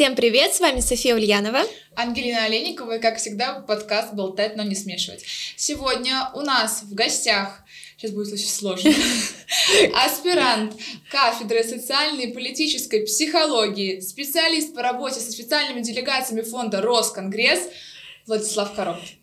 Всем 0.00 0.16
привет, 0.16 0.54
с 0.54 0.60
вами 0.60 0.80
София 0.80 1.14
Ульянова. 1.14 1.60
Ангелина 1.94 2.46
Олейникова 2.46 2.96
и, 2.96 3.00
как 3.02 3.18
всегда, 3.18 3.60
подкаст 3.60 4.14
«Болтать, 4.14 4.56
но 4.56 4.62
не 4.62 4.74
смешивать». 4.74 5.26
Сегодня 5.56 6.30
у 6.32 6.40
нас 6.40 6.84
в 6.84 6.94
гостях, 6.94 7.60
сейчас 7.98 8.12
будет 8.12 8.32
очень 8.32 8.48
сложно, 8.48 8.90
аспирант 10.06 10.72
кафедры 11.10 11.62
социальной 11.64 12.30
и 12.30 12.32
политической 12.32 13.04
психологии, 13.04 14.00
специалист 14.00 14.74
по 14.74 14.80
работе 14.80 15.20
со 15.20 15.30
специальными 15.30 15.82
делегациями 15.82 16.40
фонда 16.40 16.80
«Росконгресс» 16.80 17.60
Владислав 18.26 18.74
Коробкин. 18.74 19.18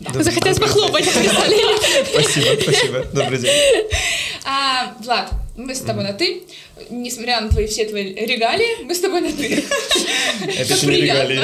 Да. 0.00 0.20
Захотелось 0.20 0.58
похлопать, 0.58 1.04
Спасибо, 1.04 2.60
спасибо. 2.60 3.04
Добрый 3.14 3.38
день. 3.38 3.52
А, 4.44 4.96
Влад, 4.98 5.30
мы 5.56 5.74
с 5.74 5.80
тобой 5.80 6.04
на 6.04 6.12
«ты». 6.12 6.44
Несмотря 6.90 7.40
на 7.40 7.48
твои 7.48 7.66
все 7.66 7.84
твои 7.84 8.14
регалии, 8.14 8.84
мы 8.84 8.94
с 8.94 9.00
тобой 9.00 9.20
на 9.20 9.32
«ты». 9.32 9.64
Это 10.58 10.76
же 10.76 10.86
не 10.86 11.02
регалии. 11.02 11.40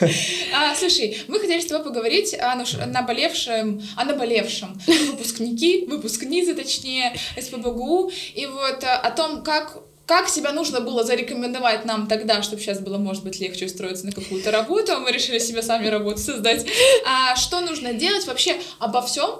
А, 0.52 0.74
слушай, 0.74 1.16
мы 1.28 1.38
хотели 1.38 1.60
с 1.60 1.66
тобой 1.66 1.84
поговорить 1.84 2.34
о 2.34 2.56
наболевшем, 2.86 3.80
о 3.96 4.04
наболевшем 4.04 4.80
выпускники, 4.86 5.86
выпускницы, 5.86 6.54
точнее, 6.54 7.14
СПБГУ, 7.40 8.10
и 8.34 8.46
вот 8.46 8.82
а, 8.82 8.98
о 8.98 9.12
том, 9.12 9.44
как 9.44 9.78
как 10.10 10.28
себя 10.28 10.50
нужно 10.52 10.80
было 10.80 11.04
зарекомендовать 11.04 11.84
нам 11.84 12.08
тогда, 12.08 12.42
чтобы 12.42 12.60
сейчас 12.60 12.80
было, 12.80 12.98
может 12.98 13.22
быть, 13.22 13.38
легче 13.38 13.66
устроиться 13.66 14.04
на 14.04 14.10
какую-то 14.10 14.50
работу, 14.50 14.98
мы 14.98 15.12
решили 15.12 15.38
себе 15.38 15.62
сами 15.62 15.86
работу 15.86 16.18
создать. 16.18 16.66
А 17.06 17.36
что 17.36 17.60
нужно 17.60 17.92
делать 17.92 18.26
вообще 18.26 18.56
обо 18.80 19.02
всем, 19.02 19.30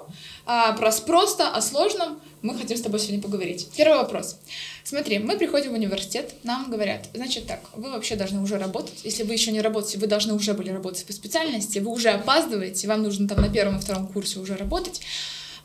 а, 0.45 0.71
просто 0.71 1.49
о 1.49 1.61
сложном, 1.61 2.21
мы 2.41 2.57
хотим 2.57 2.77
с 2.77 2.81
тобой 2.81 3.01
сегодня 3.01 3.21
поговорить. 3.21 3.67
Первый 3.75 3.97
вопрос. 3.97 4.37
Смотри, 4.85 5.19
мы 5.19 5.37
приходим 5.37 5.71
в 5.71 5.73
университет, 5.73 6.35
нам 6.43 6.71
говорят, 6.71 7.09
значит 7.13 7.47
так, 7.47 7.59
вы 7.75 7.91
вообще 7.91 8.15
должны 8.15 8.41
уже 8.41 8.57
работать. 8.57 9.01
Если 9.03 9.23
вы 9.23 9.33
еще 9.33 9.51
не 9.51 9.59
работаете, 9.59 9.97
вы 9.97 10.07
должны 10.07 10.33
уже 10.33 10.53
были 10.53 10.69
работать 10.69 11.05
по 11.05 11.11
специальности, 11.11 11.79
вы 11.79 11.91
уже 11.91 12.11
опаздываете, 12.11 12.87
вам 12.87 13.03
нужно 13.03 13.27
там 13.27 13.41
на 13.41 13.49
первом 13.49 13.79
и 13.79 13.81
втором 13.81 14.07
курсе 14.07 14.39
уже 14.39 14.55
работать. 14.55 15.01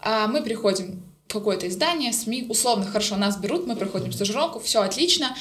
А 0.00 0.26
мы 0.26 0.42
приходим 0.42 1.00
какое-то 1.38 1.68
издание, 1.68 2.12
СМИ, 2.12 2.46
условно, 2.48 2.86
хорошо, 2.86 3.16
нас 3.16 3.38
берут, 3.38 3.66
мы 3.66 3.76
проходим 3.76 4.12
стажировку, 4.12 4.58
все 4.60 4.82
отлично. 4.82 5.36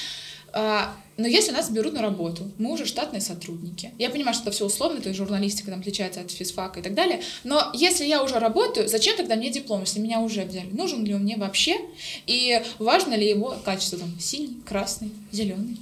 А, 0.57 0.95
но 1.17 1.27
если 1.27 1.51
нас 1.51 1.69
берут 1.69 1.93
на 1.93 2.01
работу, 2.01 2.49
мы 2.57 2.71
уже 2.71 2.85
штатные 2.85 3.19
сотрудники. 3.19 3.91
Я 3.97 4.09
понимаю, 4.09 4.33
что 4.33 4.43
это 4.43 4.51
все 4.51 4.65
условно, 4.65 5.01
то 5.01 5.09
есть 5.09 5.17
журналистика 5.17 5.69
там 5.69 5.81
отличается 5.81 6.21
от 6.21 6.31
физфака 6.31 6.79
и 6.79 6.83
так 6.83 6.93
далее. 6.93 7.21
Но 7.43 7.71
если 7.73 8.05
я 8.05 8.23
уже 8.23 8.39
работаю, 8.39 8.87
зачем 8.87 9.17
тогда 9.17 9.35
мне 9.35 9.49
диплом, 9.49 9.81
если 9.81 9.99
меня 9.99 10.21
уже 10.21 10.45
взяли? 10.45 10.69
Нужен 10.71 11.03
ли 11.03 11.13
он 11.13 11.23
мне 11.23 11.35
вообще? 11.35 11.77
И 12.25 12.61
важно 12.79 13.15
ли 13.15 13.27
его 13.27 13.55
качество 13.65 13.99
там 13.99 14.17
синий, 14.19 14.61
красный, 14.65 15.11
зеленый? 15.31 15.77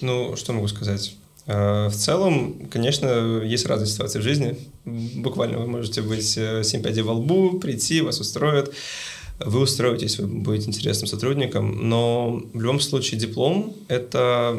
Ну, 0.00 0.34
что 0.34 0.52
могу 0.52 0.66
сказать? 0.66 1.14
Э, 1.50 1.88
в 1.88 1.94
целом, 1.94 2.68
конечно, 2.70 3.42
есть 3.42 3.66
разные 3.66 3.88
ситуации 3.88 4.20
в 4.20 4.22
жизни. 4.22 4.56
Буквально 4.84 5.58
вы 5.58 5.66
можете 5.66 6.00
быть 6.00 6.28
7 6.28 6.40
э, 6.44 6.82
пядей 6.82 7.02
во 7.02 7.14
лбу, 7.14 7.58
прийти, 7.58 8.00
вас 8.02 8.20
устроят 8.20 8.72
вы 9.42 9.60
устроитесь, 9.60 10.18
вы 10.18 10.26
будете 10.26 10.68
интересным 10.68 11.06
сотрудником, 11.06 11.88
но 11.88 12.42
в 12.52 12.60
любом 12.60 12.78
случае 12.78 13.18
диплом— 13.18 13.74
это 13.88 14.54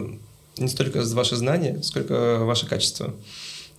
не 0.58 0.68
столько 0.68 1.04
ваши 1.04 1.36
знания, 1.36 1.80
сколько 1.84 2.40
ваше 2.40 2.66
качество. 2.66 3.14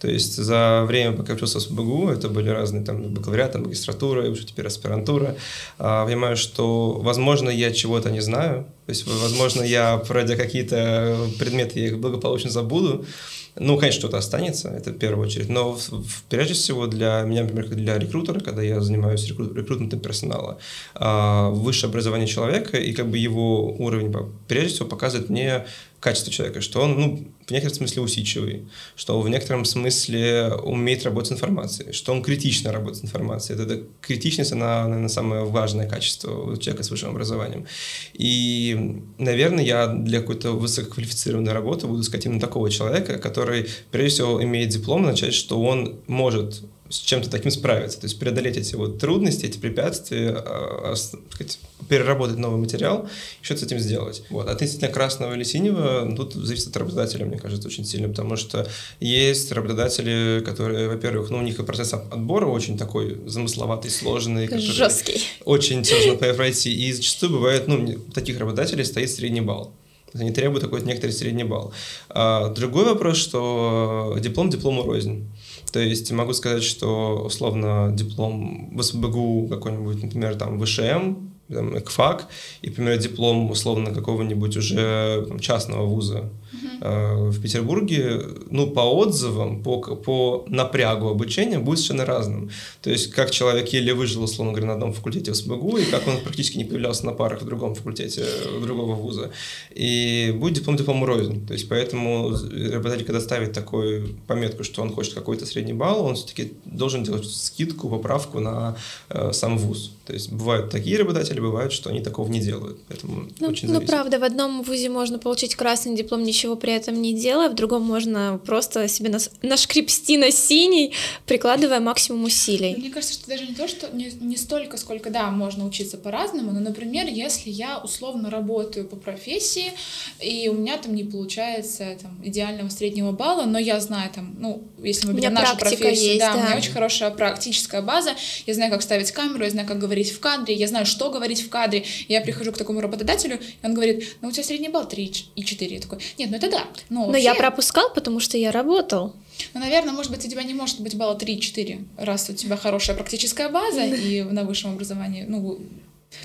То 0.02 0.10
есть 0.10 0.34
за 0.34 0.82
время, 0.84 1.16
пока 1.16 1.34
учился 1.34 1.60
в 1.60 1.70
БГУ, 1.70 2.08
это 2.08 2.28
были 2.28 2.48
разные 2.48 2.84
там 2.84 3.14
бакалавриаты, 3.14 3.58
магистратура, 3.58 4.26
и 4.26 4.30
уже 4.30 4.44
теперь 4.44 4.66
аспирантура, 4.66 5.36
а, 5.78 6.04
понимаю, 6.04 6.36
что, 6.36 6.94
возможно, 7.00 7.48
я 7.48 7.70
чего-то 7.72 8.10
не 8.10 8.18
знаю, 8.18 8.66
то 8.86 8.90
есть, 8.90 9.06
возможно, 9.06 9.62
я, 9.62 9.98
пройдя 9.98 10.34
какие-то 10.34 11.16
предметы, 11.38 11.78
я 11.78 11.86
их 11.86 12.00
благополучно 12.00 12.50
забуду, 12.50 13.06
ну, 13.54 13.78
конечно, 13.78 14.00
что-то 14.00 14.18
останется, 14.18 14.70
это 14.70 14.90
в 14.90 14.98
первую 14.98 15.28
очередь, 15.28 15.48
но 15.48 15.72
в, 15.72 15.88
в, 15.88 16.24
прежде 16.28 16.54
всего 16.54 16.88
для 16.88 17.22
меня, 17.22 17.44
например, 17.44 17.68
для 17.68 17.96
рекрутера, 17.96 18.40
когда 18.40 18.62
я 18.62 18.80
занимаюсь 18.80 19.24
рекрут, 19.28 19.56
рекрутментом 19.56 20.00
персонала, 20.00 20.58
э, 20.96 21.48
высшее 21.50 21.90
образование 21.90 22.26
человека 22.26 22.76
и 22.76 22.92
как 22.92 23.08
бы 23.08 23.18
его 23.18 23.72
уровень, 23.72 24.12
прежде 24.48 24.74
всего, 24.74 24.88
показывает 24.88 25.30
мне 25.30 25.66
качество 26.02 26.32
человека, 26.32 26.60
что 26.60 26.80
он, 26.80 27.00
ну, 27.00 27.28
в 27.46 27.50
некотором 27.52 27.76
смысле 27.76 28.02
усидчивый, 28.02 28.66
что 28.96 29.20
в 29.20 29.28
некотором 29.28 29.64
смысле 29.64 30.52
умеет 30.64 31.04
работать 31.04 31.28
с 31.28 31.32
информацией, 31.32 31.92
что 31.92 32.12
он 32.12 32.24
критично 32.24 32.72
работает 32.72 32.98
с 32.98 33.04
информацией. 33.04 33.56
Это, 33.56 33.72
это 33.72 33.84
критичность, 34.00 34.50
она, 34.50 34.82
наверное, 34.82 35.08
самое 35.08 35.44
важное 35.44 35.88
качество 35.88 36.52
у 36.52 36.56
человека 36.56 36.82
с 36.82 36.90
высшим 36.90 37.10
образованием. 37.10 37.66
И, 38.14 39.00
наверное, 39.18 39.62
я 39.62 39.86
для 39.86 40.20
какой-то 40.20 40.50
высококвалифицированной 40.50 41.52
работы 41.52 41.86
буду 41.86 42.02
искать 42.02 42.26
именно 42.26 42.40
такого 42.40 42.68
человека, 42.68 43.18
который, 43.18 43.68
прежде 43.92 44.14
всего, 44.14 44.42
имеет 44.42 44.70
диплом, 44.70 45.02
начать, 45.02 45.34
что 45.34 45.62
он 45.62 46.00
может 46.08 46.64
с 46.92 46.98
чем-то 46.98 47.30
таким 47.30 47.50
справиться, 47.50 47.98
то 47.98 48.04
есть 48.04 48.18
преодолеть 48.18 48.58
эти 48.58 48.74
вот 48.74 48.98
трудности, 48.98 49.46
эти 49.46 49.56
препятствия, 49.56 50.30
а, 50.36 50.92
а, 50.92 50.96
сказать, 50.96 51.58
переработать 51.88 52.36
новый 52.36 52.60
материал 52.60 53.08
что-то 53.40 53.60
с 53.60 53.62
этим 53.64 53.78
сделать. 53.78 54.22
Вот. 54.28 54.48
Относительно 54.48 54.90
красного 54.90 55.32
или 55.32 55.42
синего, 55.42 56.04
ну, 56.04 56.16
тут 56.16 56.34
зависит 56.34 56.68
от 56.68 56.76
работодателя, 56.76 57.24
мне 57.24 57.38
кажется, 57.38 57.66
очень 57.66 57.86
сильно, 57.86 58.08
потому 58.08 58.36
что 58.36 58.68
есть 59.00 59.50
работодатели, 59.52 60.42
которые, 60.44 60.88
во-первых, 60.88 61.30
ну, 61.30 61.38
у 61.38 61.42
них 61.42 61.58
и 61.58 61.62
процесс 61.62 61.94
отбора 61.94 62.46
очень 62.46 62.76
такой 62.76 63.18
замысловатый, 63.26 63.90
сложный. 63.90 64.46
Жесткий. 64.58 65.22
Очень 65.46 65.84
сложно 65.84 66.16
пройти, 66.16 66.74
и 66.74 66.92
зачастую 66.92 67.32
бывает, 67.32 67.68
ну, 67.68 67.98
таких 68.12 68.38
работодателей 68.38 68.84
стоит 68.84 69.10
средний 69.10 69.40
балл. 69.40 69.72
Они 70.14 70.30
требуют 70.30 70.64
какой-то 70.64 70.86
некоторый 70.86 71.12
средний 71.12 71.44
балл. 71.44 71.72
А 72.10 72.50
другой 72.50 72.84
вопрос, 72.84 73.16
что 73.16 74.16
диплом 74.20 74.50
диплому 74.50 74.82
рознь. 74.82 75.26
То 75.72 75.80
есть 75.80 76.12
могу 76.12 76.34
сказать, 76.34 76.62
что 76.62 77.22
условно 77.24 77.90
диплом 77.92 78.76
в 78.76 78.82
СБГУ 78.82 79.48
какой-нибудь, 79.48 80.02
например, 80.02 80.36
там 80.36 80.62
ВШМ, 80.62 81.30
там, 81.48 81.78
ЭКФАК, 81.78 82.28
и, 82.60 82.68
например, 82.68 82.98
диплом 82.98 83.50
условно 83.50 83.92
какого-нибудь 83.92 84.56
уже 84.56 85.24
там, 85.28 85.38
частного 85.40 85.86
вуза 85.86 86.30
uh-huh. 86.52 87.30
в 87.30 87.42
Петербурге, 87.42 88.22
ну, 88.50 88.70
по 88.70 88.80
отзывам, 88.80 89.62
по, 89.62 89.80
по 89.80 90.44
напрягу 90.48 91.08
обучения 91.08 91.58
будет 91.58 91.78
совершенно 91.78 92.04
разным. 92.04 92.50
То 92.82 92.90
есть, 92.90 93.10
как 93.10 93.30
человек 93.30 93.68
еле 93.68 93.94
выжил, 93.94 94.22
условно 94.22 94.52
говоря, 94.52 94.68
на 94.68 94.74
одном 94.74 94.92
факультете 94.92 95.32
в 95.32 95.34
СБГУ, 95.34 95.78
и 95.78 95.84
как 95.84 96.06
он 96.06 96.18
практически 96.20 96.58
не 96.58 96.64
появлялся 96.64 97.06
на 97.06 97.12
парах 97.12 97.42
в 97.42 97.44
другом 97.44 97.74
факультете 97.74 98.24
другого 98.60 98.94
вуза. 98.94 99.30
И 99.74 100.34
будет 100.36 100.54
диплом 100.54 100.76
диплому 100.76 101.06
рознь. 101.06 101.46
То 101.46 101.52
есть, 101.52 101.68
поэтому 101.68 102.30
работодатель, 102.30 103.04
когда 103.04 103.20
ставит 103.20 103.52
такую 103.52 104.16
пометку, 104.26 104.64
что 104.64 104.82
он 104.82 104.92
хочет 104.92 105.14
какой-то 105.14 105.46
средний 105.46 105.72
балл, 105.72 106.04
он 106.04 106.14
все-таки 106.14 106.52
должен 106.64 107.04
делать 107.04 107.26
скидку, 107.26 107.88
поправку 107.88 108.40
на 108.40 108.76
э, 109.08 109.32
сам 109.32 109.58
вуз. 109.58 109.92
То 110.06 110.12
есть, 110.12 110.32
бывают 110.32 110.70
такие 110.70 110.98
работодатели, 110.98 111.40
бывают, 111.40 111.72
что 111.72 111.90
они 111.90 112.00
такого 112.00 112.28
не 112.28 112.40
делают. 112.40 112.78
Поэтому 112.88 113.28
ну, 113.38 113.48
очень 113.48 113.72
ну, 113.72 113.80
правда, 113.80 114.18
в 114.18 114.24
одном 114.24 114.62
вузе 114.62 114.88
можно 114.88 115.18
получить 115.18 115.54
красный 115.54 115.96
диплом, 115.96 116.22
ничего 116.22 116.41
при 116.56 116.72
этом 116.72 117.00
не 117.00 117.12
делая, 117.14 117.48
в 117.48 117.54
другом 117.54 117.82
можно 117.82 118.40
просто 118.44 118.88
себе 118.88 119.08
нас, 119.10 119.30
нашкрепсти 119.42 120.16
на 120.16 120.30
синий, 120.30 120.92
прикладывая 121.26 121.80
максимум 121.80 122.24
усилий. 122.24 122.74
Мне 122.76 122.90
кажется, 122.90 123.14
что 123.14 123.28
даже 123.28 123.46
не 123.46 123.54
то, 123.54 123.68
что 123.68 123.88
не, 123.92 124.10
не 124.20 124.36
столько, 124.36 124.76
сколько, 124.76 125.10
да, 125.10 125.30
можно 125.30 125.66
учиться 125.66 125.96
по-разному, 125.96 126.52
но, 126.52 126.60
например, 126.60 127.06
если 127.06 127.50
я 127.50 127.78
условно 127.78 128.30
работаю 128.30 128.86
по 128.86 128.96
профессии, 128.96 129.72
и 130.20 130.48
у 130.48 130.54
меня 130.54 130.76
там 130.78 130.94
не 130.94 131.04
получается 131.04 131.96
там, 132.00 132.20
идеального 132.24 132.68
среднего 132.68 133.12
балла, 133.12 133.44
но 133.44 133.58
я 133.58 133.80
знаю 133.80 134.10
там, 134.14 134.34
ну, 134.38 134.62
если 134.82 135.06
мы 135.06 135.14
берем 135.14 135.34
нашу 135.34 135.56
профессию, 135.56 136.12
есть, 136.12 136.18
да, 136.18 136.32
да, 136.32 136.38
у 136.38 136.44
меня 136.44 136.56
очень 136.56 136.72
хорошая 136.72 137.10
практическая 137.10 137.82
база, 137.82 138.14
я 138.46 138.54
знаю, 138.54 138.70
как 138.70 138.82
ставить 138.82 139.10
камеру, 139.12 139.44
я 139.44 139.50
знаю, 139.50 139.68
как 139.68 139.78
говорить 139.78 140.10
в 140.10 140.20
кадре, 140.20 140.54
я 140.54 140.68
знаю, 140.68 140.86
что 140.86 141.10
говорить 141.10 141.42
в 141.42 141.48
кадре, 141.48 141.84
я 142.08 142.20
прихожу 142.20 142.52
к 142.52 142.58
такому 142.58 142.80
работодателю, 142.80 143.38
и 143.62 143.66
он 143.66 143.74
говорит, 143.74 144.16
ну, 144.20 144.28
у 144.28 144.32
тебя 144.32 144.44
средний 144.44 144.68
балл 144.68 144.88
3 144.88 145.12
и 145.36 145.44
4. 145.44 145.74
Я 145.74 145.80
такой, 145.80 145.98
нет, 146.18 146.30
ну 146.32 146.38
это 146.38 146.50
да. 146.50 146.66
Но, 146.88 147.00
но 147.00 147.06
вообще... 147.08 147.24
я 147.24 147.34
пропускал, 147.34 147.92
потому 147.92 148.18
что 148.18 148.38
я 148.38 148.52
работал. 148.52 149.14
Ну, 149.52 149.60
наверное, 149.60 149.92
может 149.92 150.10
быть, 150.10 150.24
у 150.24 150.28
тебя 150.28 150.42
не 150.42 150.54
может 150.54 150.80
быть 150.80 150.96
балла 150.96 151.14
3-4, 151.14 151.84
раз 151.98 152.30
у 152.30 152.32
тебя 152.32 152.56
хорошая 152.56 152.96
практическая 152.96 153.50
база, 153.50 153.84
и 153.84 154.22
на 154.22 154.44
высшем 154.44 154.72
образовании, 154.72 155.26
ну, 155.28 155.58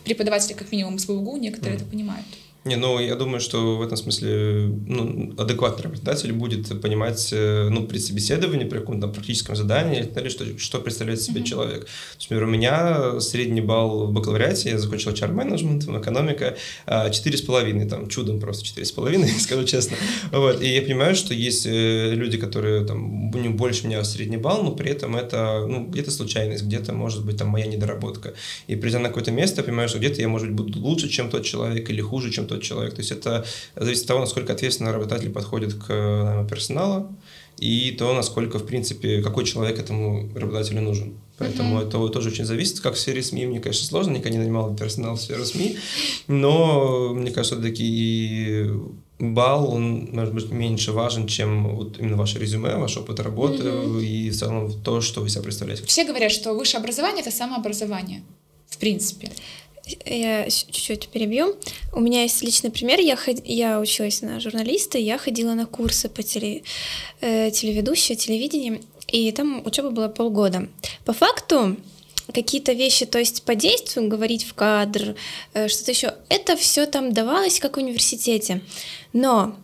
преподаватели, 0.06 0.54
как 0.54 0.72
минимум, 0.72 0.96
из 0.96 1.06
ВУГУ, 1.08 1.36
некоторые 1.38 1.76
это 1.76 1.86
понимают. 1.86 2.26
Не, 2.68 2.76
ну, 2.76 3.00
я 3.00 3.16
думаю, 3.16 3.40
что 3.40 3.78
в 3.78 3.82
этом 3.82 3.98
смысле 3.98 4.70
ну, 4.88 5.34
адекватный 5.38 5.86
работодатель 5.86 6.34
будет 6.34 6.82
понимать, 6.82 7.30
э, 7.32 7.70
ну, 7.70 7.88
при 7.88 7.98
собеседовании, 7.98 8.66
при 8.66 8.80
каком-то 8.80 9.08
практическом 9.08 9.56
задании, 9.56 10.04
или 10.04 10.30
что, 10.30 10.46
что 10.60 10.80
представляет 10.80 11.22
себе 11.22 11.42
mm-hmm. 11.42 11.46
человек. 11.46 11.86
То 11.86 11.90
есть, 12.18 12.30
например, 12.30 12.44
у 12.44 12.52
меня 12.52 13.20
средний 13.22 13.62
балл 13.62 14.08
в 14.08 14.12
бакалавриате, 14.12 14.72
я 14.72 14.80
закончил 14.80 15.12
HR-менеджмент, 15.12 15.84
экономика, 15.86 16.58
4,5, 16.88 17.86
а, 17.86 17.90
там, 17.90 18.10
чудом 18.10 18.40
просто 18.42 18.66
4,5, 18.66 19.28
скажу 19.40 19.64
честно. 19.64 19.96
Вот, 20.32 20.62
и 20.62 20.68
я 20.68 20.82
понимаю, 20.82 21.16
что 21.16 21.34
есть 21.34 21.66
э, 21.66 22.14
люди, 22.16 22.38
которые, 22.38 22.86
там, 22.86 23.34
у 23.34 23.38
них 23.38 23.56
больше 23.56 23.88
меня 23.88 24.04
средний 24.04 24.38
балл, 24.38 24.64
но 24.64 24.72
при 24.72 24.92
этом 24.92 25.16
это, 25.16 25.66
ну, 25.66 25.88
где-то 25.88 26.12
случайность, 26.12 26.66
где-то, 26.66 26.92
может 26.92 27.26
быть, 27.26 27.38
там, 27.38 27.48
моя 27.48 27.66
недоработка. 27.66 28.34
И 28.68 28.76
придя 28.76 29.00
на 29.00 29.08
какое-то 29.08 29.32
место, 29.32 29.62
я 29.62 29.64
понимаю, 29.64 29.88
что 29.88 30.00
где-то 30.00 30.20
я, 30.20 30.28
может 30.28 30.52
быть, 30.52 30.58
буду 30.58 30.80
лучше, 30.80 31.08
чем 31.08 31.30
тот 31.30 31.46
человек, 31.46 31.90
или 31.90 32.02
хуже, 32.02 32.30
чем 32.30 32.46
тот 32.46 32.57
тот 32.58 32.66
человек. 32.66 32.94
То 32.94 33.00
есть 33.00 33.12
это 33.12 33.46
зависит 33.76 34.04
от 34.04 34.08
того, 34.08 34.20
насколько 34.22 34.54
ответственно 34.54 34.92
работодатель 34.92 35.32
подходит 35.32 35.74
к 35.74 35.90
наверное, 35.90 36.48
персоналу 36.48 37.16
и 37.58 37.92
то, 37.92 38.14
насколько, 38.14 38.60
в 38.60 38.66
принципе, 38.66 39.22
какой 39.22 39.46
человек 39.46 39.80
этому 39.80 40.30
работодателю 40.36 40.82
нужен. 40.82 41.16
Поэтому 41.38 41.80
mm-hmm. 41.80 41.88
это 41.88 42.08
тоже 42.10 42.30
очень 42.30 42.46
зависит. 42.46 42.80
Как 42.80 42.96
в 42.96 43.00
сфере 43.00 43.24
СМИ, 43.24 43.48
мне, 43.48 43.60
конечно, 43.60 43.86
сложно, 43.86 44.12
никогда 44.12 44.30
не 44.32 44.38
нанимал 44.40 44.76
персонал 44.76 45.16
в 45.16 45.22
сферу 45.22 45.46
СМИ, 45.46 45.78
но 46.28 47.14
мне 47.14 47.32
кажется, 47.32 47.56
все-таки 47.56 48.66
балл, 49.20 49.74
он, 49.74 50.10
может 50.12 50.34
быть, 50.34 50.52
меньше 50.52 50.92
важен, 50.92 51.28
чем 51.28 51.76
вот 51.76 52.00
именно 52.00 52.18
ваше 52.18 52.40
резюме, 52.40 52.76
ваш 52.76 52.98
опыт 52.98 53.20
работы 53.20 53.64
mm-hmm. 53.64 54.04
и 54.04 54.30
в 54.30 54.38
целом 54.38 54.72
то, 54.84 55.02
что 55.02 55.22
вы 55.22 55.30
себя 55.30 55.44
представляете. 55.44 55.84
Все 55.86 56.06
говорят, 56.06 56.32
что 56.32 56.54
высшее 56.54 56.82
образование— 56.82 57.22
это 57.26 57.36
самообразование, 57.36 58.24
в 58.68 58.78
принципе. 58.78 59.32
Я 60.06 60.50
чуть-чуть 60.50 61.10
перебью. 61.10 61.56
У 61.94 62.00
меня 62.00 62.24
есть 62.24 62.44
личный 62.44 62.72
пример. 62.72 63.00
Я, 63.00 63.16
ход... 63.16 63.38
я 63.46 63.80
училась 63.80 64.22
на 64.22 64.40
журналиста, 64.40 64.98
я 64.98 65.18
ходила 65.18 65.54
на 65.54 65.66
курсы 65.66 66.10
по 66.10 66.24
теле... 66.24 66.64
э, 67.22 67.52
телевидению, 67.52 68.82
и 69.08 69.32
там 69.32 69.62
учеба 69.66 69.90
была 69.90 70.10
полгода. 70.10 70.68
По 71.06 71.14
факту, 71.14 71.78
какие-то 72.34 72.74
вещи, 72.74 73.06
то 73.06 73.20
есть 73.20 73.44
по 73.44 73.56
действию 73.56 74.08
говорить 74.08 74.44
в 74.44 74.54
кадр, 74.54 75.16
э, 75.54 75.68
что-то 75.68 75.92
еще, 75.92 76.14
это 76.30 76.56
все 76.56 76.86
там 76.86 77.14
давалось 77.14 77.60
как 77.60 77.78
в 77.78 77.80
университете. 77.80 78.62
Но 79.14 79.56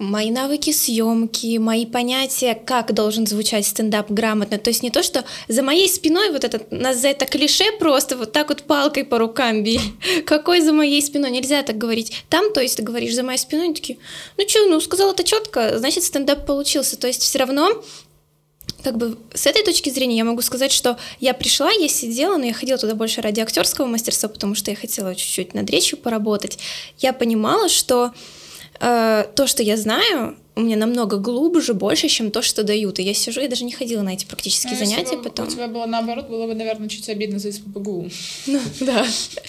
мои 0.00 0.30
навыки 0.30 0.72
съемки, 0.72 1.58
мои 1.58 1.84
понятия, 1.84 2.54
как 2.54 2.94
должен 2.94 3.26
звучать 3.26 3.66
стендап 3.66 4.10
грамотно. 4.10 4.58
То 4.58 4.70
есть 4.70 4.82
не 4.82 4.90
то, 4.90 5.02
что 5.02 5.24
за 5.46 5.62
моей 5.62 5.88
спиной 5.88 6.30
вот 6.30 6.42
этот, 6.42 6.72
нас 6.72 6.96
за 6.98 7.08
это 7.08 7.26
клише 7.26 7.70
просто 7.78 8.16
вот 8.16 8.32
так 8.32 8.48
вот 8.48 8.62
палкой 8.62 9.04
по 9.04 9.18
рукам 9.18 9.62
били. 9.62 9.80
Какой 10.26 10.62
за 10.62 10.72
моей 10.72 11.02
спиной? 11.02 11.30
Нельзя 11.30 11.62
так 11.62 11.76
говорить. 11.76 12.24
Там, 12.30 12.52
то 12.52 12.60
есть 12.60 12.78
ты 12.78 12.82
говоришь 12.82 13.14
за 13.14 13.22
моей 13.22 13.38
спиной, 13.38 13.66
они 13.66 13.74
такие, 13.74 13.98
ну 14.38 14.48
что, 14.48 14.66
ну 14.66 14.80
сказал 14.80 15.12
это 15.12 15.22
четко, 15.22 15.78
значит 15.78 16.02
стендап 16.02 16.46
получился. 16.46 16.96
То 16.96 17.06
есть 17.06 17.22
все 17.22 17.38
равно 17.38 17.84
как 18.82 18.96
бы 18.96 19.18
с 19.34 19.46
этой 19.46 19.62
точки 19.62 19.90
зрения 19.90 20.16
я 20.16 20.24
могу 20.24 20.40
сказать, 20.40 20.72
что 20.72 20.96
я 21.18 21.34
пришла, 21.34 21.70
я 21.72 21.88
сидела, 21.88 22.38
но 22.38 22.46
я 22.46 22.54
ходила 22.54 22.78
туда 22.78 22.94
больше 22.94 23.20
ради 23.20 23.40
актерского 23.40 23.84
мастерства, 23.84 24.30
потому 24.30 24.54
что 24.54 24.70
я 24.70 24.76
хотела 24.78 25.14
чуть-чуть 25.14 25.52
над 25.52 25.68
речью 25.68 25.98
поработать. 25.98 26.58
Я 26.98 27.12
понимала, 27.12 27.68
что 27.68 28.12
э, 28.80 29.24
то, 29.34 29.46
что 29.46 29.62
я 29.62 29.76
знаю, 29.76 30.36
у 30.60 30.64
меня 30.64 30.76
намного 30.76 31.16
глубже, 31.16 31.74
больше, 31.74 32.08
чем 32.08 32.30
то, 32.30 32.42
что 32.42 32.62
дают. 32.62 32.98
И 32.98 33.02
я 33.02 33.14
сижу, 33.14 33.40
я 33.40 33.48
даже 33.48 33.64
не 33.64 33.72
ходила 33.72 34.02
на 34.02 34.14
эти 34.14 34.24
практические 34.26 34.74
а 34.74 34.76
занятия 34.76 35.16
бы 35.16 35.24
потом. 35.24 35.46
У 35.46 35.50
тебя 35.50 35.68
было 35.68 35.86
наоборот, 35.86 36.28
было 36.28 36.46
бы, 36.46 36.54
наверное, 36.54 36.88
чуть 36.88 37.08
обидно 37.08 37.38
за 37.38 37.52
СПБГУ. 37.52 38.08
Ну, 38.46 38.60
да. 38.80 39.06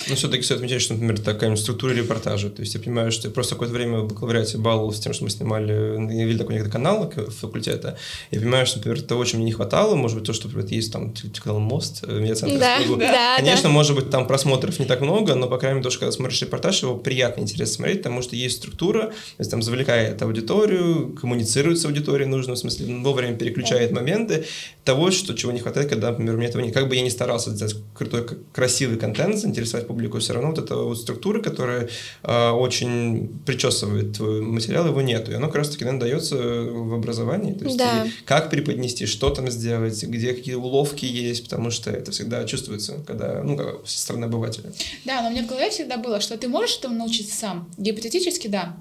Но 0.10 0.16
все-таки 0.16 0.44
стоит 0.44 0.58
отмечать, 0.58 0.82
что, 0.82 0.94
например, 0.94 1.20
такая 1.20 1.56
структура 1.56 1.94
репортажа. 1.94 2.50
То 2.50 2.62
есть 2.62 2.74
я 2.74 2.80
понимаю, 2.80 3.12
что 3.12 3.28
я 3.28 3.34
просто 3.34 3.56
какое-то 3.56 3.74
время 3.74 4.00
в 4.00 4.08
бакалавриате 4.08 4.58
баловался 4.58 5.02
тем, 5.02 5.14
что 5.14 5.24
мы 5.24 5.30
снимали, 5.30 5.72
я 6.14 6.26
видел 6.26 6.40
такой 6.40 6.56
некий 6.56 6.70
канал 6.70 7.12
факультета. 7.40 7.98
Я 8.32 8.40
понимаю, 8.40 8.66
что, 8.66 8.78
например, 8.78 9.02
того, 9.02 9.26
чем 9.26 9.40
мне 9.40 9.48
не 9.48 9.52
хватало, 9.52 9.96
может 9.96 10.18
быть, 10.18 10.26
то, 10.26 10.34
что, 10.34 10.48
например, 10.48 10.68
есть 10.72 10.92
там 10.92 11.14
канал 11.44 11.60
«Мост», 11.60 12.04
э, 12.08 12.20
медиацентр 12.20 12.60
да, 12.60 12.80
да, 12.98 13.38
Конечно, 13.38 13.64
да. 13.64 13.70
может 13.70 13.96
быть, 13.96 14.10
там 14.10 14.28
просмотров 14.28 14.80
не 14.80 14.86
так 14.86 15.02
много, 15.02 15.36
но, 15.36 15.48
по 15.48 15.58
крайней 15.58 15.76
мере, 15.76 15.84
то, 15.84 15.90
что 15.90 16.02
когда 16.02 16.12
смотришь 16.12 16.42
репортаж, 16.42 16.84
его 16.84 16.96
приятно, 16.96 17.42
интересно 17.42 17.76
смотреть, 17.76 18.00
потому 18.00 18.22
что 18.22 18.36
есть 18.36 18.58
структура, 18.58 19.08
то 19.08 19.14
есть 19.40 19.52
там 19.52 19.62
завлекает 19.62 20.22
аудиторию, 20.22 21.01
коммуницирует 21.10 21.80
с 21.80 21.86
аудиторией 21.86 22.30
нужно, 22.30 22.54
в 22.54 22.58
смысле, 22.58 22.96
вовремя 22.98 23.36
переключает 23.36 23.92
моменты 23.92 24.46
того, 24.84 25.12
что, 25.12 25.34
чего 25.34 25.52
не 25.52 25.60
хватает, 25.60 25.90
когда, 25.90 26.12
например, 26.12 26.38
мне 26.38 26.48
этого 26.48 26.62
не... 26.62 26.72
Как 26.72 26.88
бы 26.90 26.96
я 26.96 27.02
не 27.02 27.10
старался 27.10 27.52
сделать 27.52 27.76
крутой, 27.94 28.26
красивый 28.54 28.98
контент, 28.98 29.38
заинтересовать 29.38 29.88
публику, 29.88 30.20
все 30.20 30.34
равно 30.34 30.50
вот 30.50 30.60
эта 30.60 30.76
вот 30.76 30.98
структура, 30.98 31.42
которая 31.42 31.90
э, 32.24 32.50
очень 32.50 33.30
причесывает 33.46 34.18
твой 34.18 34.42
материал, 34.42 34.88
его 34.88 35.02
нету. 35.02 35.32
И 35.32 35.36
оно 35.36 35.48
как 35.48 35.58
раз-таки, 35.58 35.84
наверное, 35.86 36.08
дается 36.08 36.36
в 36.36 36.94
образовании. 36.94 37.54
То 37.54 37.66
есть 37.66 37.78
да. 37.78 38.08
как 38.26 38.50
преподнести, 38.50 39.06
что 39.06 39.30
там 39.30 39.50
сделать, 39.50 40.02
где 40.04 40.34
какие 40.34 40.56
уловки 40.56 41.06
есть, 41.06 41.44
потому 41.44 41.72
что 41.72 41.92
это 41.92 42.12
всегда 42.12 42.44
чувствуется, 42.46 43.04
когда, 43.06 43.42
ну, 43.44 43.58
как, 43.58 43.88
со 43.88 44.00
стороны 44.00 44.26
обывателя. 44.26 44.72
Да, 45.06 45.22
но 45.22 45.30
мне 45.30 45.44
в 45.44 45.48
голове 45.48 45.70
всегда 45.70 45.98
было, 45.98 46.20
что 46.22 46.38
ты 46.38 46.48
можешь 46.48 46.78
этому 46.78 46.96
научиться 46.96 47.36
сам. 47.36 47.70
Гипотетически, 47.78 48.48
да. 48.48 48.76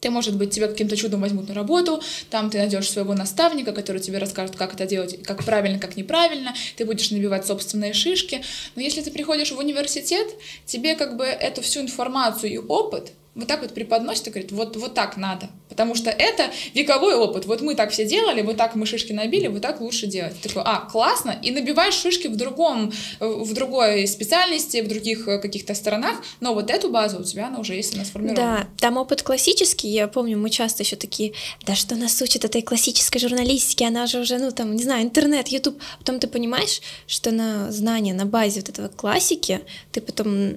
Ты, 0.00 0.10
может 0.10 0.36
быть, 0.36 0.50
тебя 0.50 0.68
каким-то 0.68 0.96
чудом 0.96 1.20
возьмут 1.20 1.48
на 1.48 1.54
работу, 1.54 2.02
там 2.30 2.50
ты 2.50 2.58
найдешь 2.58 2.90
своего 2.90 3.14
наставника, 3.14 3.72
который 3.72 4.00
тебе 4.00 4.18
расскажет, 4.18 4.56
как 4.56 4.74
это 4.74 4.86
делать, 4.86 5.22
как 5.22 5.44
правильно, 5.44 5.78
как 5.78 5.96
неправильно, 5.96 6.54
ты 6.76 6.84
будешь 6.84 7.10
набивать 7.10 7.46
собственные 7.46 7.92
шишки. 7.92 8.42
Но 8.76 8.82
если 8.82 9.02
ты 9.02 9.10
приходишь 9.10 9.52
в 9.52 9.58
университет, 9.58 10.28
тебе 10.66 10.94
как 10.94 11.16
бы 11.16 11.24
эту 11.24 11.62
всю 11.62 11.80
информацию 11.80 12.52
и 12.52 12.58
опыт 12.58 13.12
вот 13.34 13.46
так 13.46 13.62
вот 13.62 13.72
преподносит 13.74 14.26
и 14.26 14.30
говорит, 14.30 14.52
вот, 14.52 14.76
вот 14.76 14.94
так 14.94 15.16
надо. 15.16 15.50
Потому 15.68 15.94
что 15.94 16.10
это 16.10 16.50
вековой 16.74 17.14
опыт. 17.14 17.46
Вот 17.46 17.60
мы 17.60 17.76
так 17.76 17.90
все 17.90 18.04
делали, 18.04 18.42
вот 18.42 18.56
так 18.56 18.74
мы 18.74 18.86
шишки 18.86 19.12
набили, 19.12 19.46
вот 19.46 19.62
так 19.62 19.80
лучше 19.80 20.06
делать. 20.06 20.34
Ты 20.40 20.48
такой, 20.48 20.64
а, 20.66 20.80
классно, 20.80 21.38
и 21.40 21.52
набиваешь 21.52 21.94
шишки 21.94 22.26
в 22.26 22.36
другом, 22.36 22.92
в 23.20 23.54
другой 23.54 24.06
специальности, 24.08 24.80
в 24.80 24.88
других 24.88 25.28
э, 25.28 25.38
каких-то 25.38 25.74
сторонах, 25.74 26.16
но 26.40 26.54
вот 26.54 26.70
эту 26.70 26.90
базу 26.90 27.20
у 27.20 27.22
тебя, 27.22 27.46
она 27.46 27.60
уже 27.60 27.74
есть, 27.74 27.94
она 27.94 28.04
сформирована. 28.04 28.58
Да, 28.58 28.68
там 28.78 28.96
опыт 28.96 29.22
классический, 29.22 29.88
я 29.88 30.08
помню, 30.08 30.36
мы 30.36 30.50
часто 30.50 30.82
еще 30.82 30.96
такие, 30.96 31.32
да 31.64 31.76
что 31.76 31.94
нас 31.94 32.20
учат 32.20 32.44
этой 32.44 32.62
классической 32.62 33.20
журналистике, 33.20 33.86
она 33.86 34.06
же 34.06 34.18
уже, 34.18 34.38
ну 34.38 34.50
там, 34.50 34.74
не 34.74 34.82
знаю, 34.82 35.04
интернет, 35.04 35.48
YouTube. 35.48 35.80
Потом 35.98 36.18
ты 36.18 36.26
понимаешь, 36.26 36.80
что 37.06 37.30
на 37.30 37.70
знания, 37.70 38.12
на 38.12 38.26
базе 38.26 38.60
вот 38.60 38.68
этого 38.70 38.88
классики 38.88 39.60
ты 39.92 40.00
потом, 40.00 40.50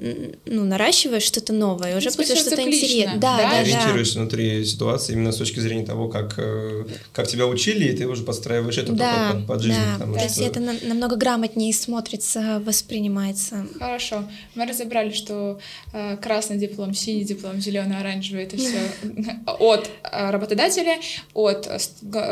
ну, 0.45 0.63
наращиваешь 0.65 1.23
что-то 1.23 1.53
новое, 1.53 1.97
уже 1.97 2.09
будет 2.11 2.37
что-то 2.37 2.62
интересное. 2.67 3.17
Да, 3.17 3.37
да, 3.37 3.49
да. 3.49 3.59
Ориентируешься 3.59 4.19
внутри 4.19 4.65
ситуации 4.65 5.13
именно 5.13 5.31
с 5.31 5.37
точки 5.37 5.59
зрения 5.59 5.85
того, 5.85 6.07
как, 6.09 6.35
э, 6.37 6.85
как 7.11 7.27
тебя 7.27 7.47
учили, 7.47 7.85
и 7.85 7.95
ты 7.95 8.07
уже 8.07 8.23
подстраиваешь 8.23 8.77
это 8.77 8.93
да, 8.93 9.31
под, 9.33 9.47
под 9.47 9.61
жизнь. 9.61 9.79
Да, 9.99 10.05
то 10.05 10.23
есть 10.23 10.39
это 10.39 10.59
на, 10.59 10.73
намного 10.83 11.15
грамотнее 11.15 11.73
смотрится, 11.73 12.61
воспринимается. 12.65 13.67
Хорошо. 13.79 14.27
Мы 14.55 14.65
разобрали, 14.65 15.11
что 15.11 15.59
э, 15.93 16.17
красный 16.17 16.57
диплом, 16.57 16.93
синий 16.93 17.23
диплом, 17.23 17.59
зеленый, 17.59 17.99
оранжевый 17.99 18.43
это 18.43 18.57
все 18.57 18.79
от 19.45 19.89
э, 20.03 20.31
работодателя, 20.31 20.99
от 21.33 21.67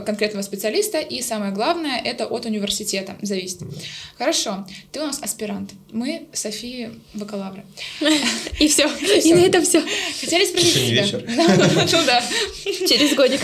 конкретного 0.06 0.44
специалиста, 0.44 1.00
и 1.00 1.22
самое 1.22 1.52
главное, 1.52 2.00
это 2.00 2.26
от 2.26 2.46
университета 2.46 3.16
зависит. 3.22 3.62
Хорошо. 4.18 4.66
Ты 4.92 5.02
у 5.02 5.04
нас 5.04 5.22
аспирант. 5.22 5.72
Мы 5.92 6.28
Софии 6.34 6.92
бакалавры. 7.14 7.64
И 8.60 8.68
все. 8.68 8.88
И 9.24 9.34
на 9.34 9.40
этом 9.40 9.64
все. 9.64 9.84
Хотели 10.22 10.46
спросить 10.46 10.74
тебя. 10.74 11.22
Ну 11.92 12.06
да. 12.06 12.24
Через 12.64 13.16
годик. 13.16 13.42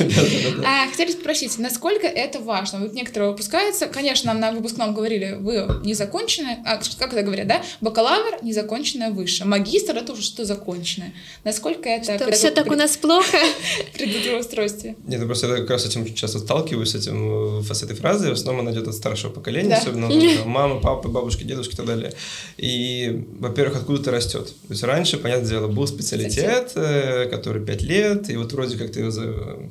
А, 0.66 0.88
хотели 0.90 1.12
спросить, 1.12 1.58
насколько 1.58 2.08
это 2.08 2.40
важно? 2.40 2.80
Вот 2.80 2.94
некоторые 2.94 3.32
выпускаются, 3.32 3.88
конечно, 3.88 4.34
нам 4.34 4.40
на 4.40 4.52
выпускном 4.52 4.94
говорили, 4.94 5.38
вы 5.40 5.82
незаконченные, 5.84 6.60
а, 6.66 6.80
как 7.00 7.14
это 7.14 7.24
говорят, 7.24 7.48
да? 7.48 7.64
Бакалавр, 7.82 8.44
незаконченное 8.44 9.10
выше. 9.10 9.46
Магистр— 9.46 9.96
это 9.98 10.14
уже 10.14 10.22
что 10.22 10.46
законченное. 10.46 11.14
Насколько 11.44 11.90
это... 11.90 12.16
Что, 12.16 12.32
все 12.32 12.52
так 12.52 12.68
у 12.68 12.76
нас 12.76 12.96
плохо? 12.98 13.38
При 13.94 14.12
трудоустройстве. 14.12 14.96
Нет, 15.08 15.20
ну 15.20 15.26
просто 15.26 15.48
я 15.48 15.58
как 15.58 15.70
раз 15.72 15.84
с 15.84 15.86
этим 15.88 16.14
часто 16.14 16.40
сталкиваюсь, 16.40 16.92
с, 16.92 16.96
этим, 16.96 17.64
с 17.64 17.84
этой 17.84 17.96
фразой. 17.96 18.30
В 18.30 18.34
основном 18.34 18.68
она 18.68 18.76
идет 18.76 18.88
от 18.88 18.94
старшего 18.94 19.32
поколения, 19.32 19.76
особенно 19.76 20.10
мамы, 20.46 20.80
папы, 20.80 21.10
бабушки, 21.10 21.44
дедушки 21.44 21.74
и 21.74 21.78
так 21.78 21.86
далее. 21.86 22.14
И, 22.58 23.26
во-первых, 23.40 23.78
откуда 23.78 24.02
это 24.02 24.12
растет? 24.12 24.48
То 24.48 24.74
есть 24.74 24.84
раньше, 24.84 25.18
понятное 25.18 25.50
дело, 25.50 25.68
был 25.68 25.88
специалитет, 25.88 26.67
э, 26.76 27.28
который 27.30 27.64
5 27.66 27.82
лет, 27.84 28.30
и 28.30 28.38
вот 28.38 28.52
вроде 28.54 28.78
как 28.78 28.92
ты 28.92 29.10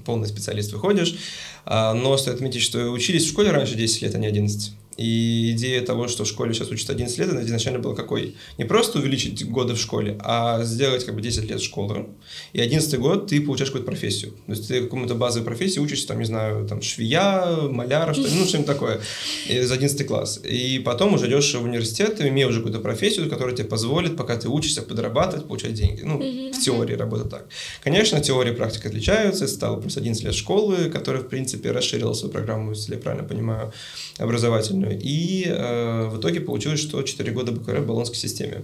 полный 0.05 0.29
специалист 0.29 0.73
выходишь, 0.73 1.17
а, 1.65 1.95
но 1.95 2.17
стоит 2.17 2.37
отметить, 2.37 2.62
что 2.62 2.91
учились 2.91 3.25
в 3.25 3.29
школе 3.29 3.50
раньше 3.50 3.75
10 3.75 4.03
лет, 4.03 4.15
а 4.15 4.19
не 4.19 4.26
11. 4.26 4.73
И 4.97 5.53
идея 5.53 5.83
того, 5.83 6.09
что 6.09 6.25
в 6.25 6.29
школе 6.29 6.55
сейчас 6.55 6.71
учат 6.71 6.91
11 6.91 7.19
лет, 7.19 7.31
она 7.31 7.43
изначально 7.43 7.79
была 7.79 7.95
какой? 7.95 8.35
Не 8.59 8.65
просто 8.65 8.99
увеличить 8.99 9.49
годы 9.49 9.75
в 9.75 9.79
школе, 9.79 10.17
а 10.21 10.62
сделать 10.65 11.05
как 11.05 11.15
бы 11.15 11.21
10 11.21 11.50
лет 11.50 11.61
школы. 11.61 12.07
И 12.53 12.61
11 12.61 12.99
год 12.99 13.26
ты 13.26 13.41
получаешь 13.41 13.71
какую-то 13.71 13.91
профессию. 13.91 14.33
То 14.47 14.53
есть 14.53 14.69
ты 14.69 14.83
какому-то 14.83 15.15
базовой 15.15 15.45
профессии 15.45 15.81
учишься, 15.81 16.09
там, 16.09 16.19
не 16.19 16.25
знаю, 16.25 16.67
там, 16.67 16.81
швея, 16.81 17.57
маляра, 17.69 18.15
что 18.15 18.23
ну, 18.23 18.45
что-нибудь 18.47 18.67
такое, 18.67 19.00
за 19.49 19.75
11 19.75 20.07
класс. 20.07 20.41
И 20.43 20.79
потом 20.79 21.15
уже 21.15 21.26
идешь 21.29 21.55
в 21.55 21.62
университет, 21.62 22.21
имея 22.21 22.47
уже 22.47 22.59
какую-то 22.59 22.81
профессию, 22.81 23.29
которая 23.29 23.55
тебе 23.55 23.69
позволит, 23.69 24.17
пока 24.17 24.37
ты 24.37 24.49
учишься, 24.49 24.83
подрабатывать, 24.83 25.47
получать 25.47 25.75
деньги. 25.75 26.03
Ну, 26.03 26.19
в 26.19 26.65
теории 26.65 26.95
работает 26.95 27.31
так. 27.31 27.47
Конечно, 27.83 28.21
теория 28.21 28.53
и 28.53 28.55
практика 28.55 28.88
отличаются. 28.88 29.47
Стало 29.47 29.81
плюс 29.81 29.97
11 29.97 30.25
лет 30.25 30.35
школы, 30.35 30.91
которая, 30.91 31.23
в 31.23 31.29
принципе, 31.29 31.71
расширила 31.71 32.15
свою 32.15 32.33
программу, 32.33 32.71
если 32.71 32.95
я 32.95 33.00
правильно 33.00 33.26
понимаю, 33.29 33.73
образовательную 34.19 34.86
образовательную. 34.87 34.99
И 35.00 35.45
э, 35.47 36.09
в 36.09 36.19
итоге 36.19 36.40
получилось, 36.40 36.81
что 36.81 37.02
4 37.02 37.33
года 37.33 37.52
бакалавриат 37.52 37.85
в 37.85 37.88
Болонской 37.88 38.16
системе. 38.16 38.62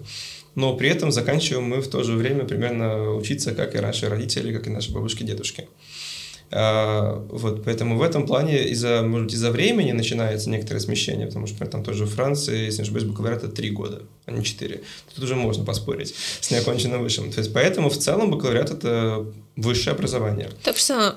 Но 0.54 0.76
при 0.76 0.88
этом 0.88 1.12
заканчиваем 1.12 1.64
мы 1.64 1.80
в 1.80 1.88
то 1.88 2.02
же 2.02 2.12
время 2.12 2.44
примерно 2.44 3.14
учиться, 3.14 3.52
как 3.52 3.74
и 3.74 3.80
наши 3.80 4.08
родители, 4.08 4.52
как 4.52 4.66
и 4.66 4.70
наши 4.70 4.92
бабушки 4.92 5.22
дедушки. 5.22 5.68
А, 6.54 7.24
вот, 7.30 7.64
поэтому 7.64 7.96
в 7.96 8.02
этом 8.02 8.26
плане 8.26 8.68
из-за, 8.68 9.02
может 9.02 9.28
быть, 9.28 9.34
из-за 9.34 9.50
времени 9.50 9.92
начинается 9.92 10.50
некоторое 10.50 10.80
смещение, 10.80 11.26
потому 11.26 11.46
что 11.46 11.64
там 11.64 11.82
тоже 11.82 12.04
Франции, 12.04 12.66
если 12.66 12.78
не 12.78 12.82
ошибаюсь, 12.82 13.06
бакалавриат 13.06 13.44
это 13.44 13.54
три 13.54 13.70
года, 13.70 14.02
а 14.26 14.32
не 14.32 14.44
четыре. 14.44 14.82
Тут 15.14 15.24
уже 15.24 15.34
можно 15.34 15.64
поспорить 15.64 16.14
с 16.40 16.50
неоконченным 16.50 17.00
высшим. 17.00 17.32
То 17.32 17.38
есть 17.38 17.54
поэтому 17.54 17.88
в 17.88 17.96
целом 17.96 18.30
бакалавриат 18.30 18.70
это 18.70 19.24
высшее 19.56 19.94
образование. 19.94 20.50
Так 20.62 20.76
что 20.76 21.16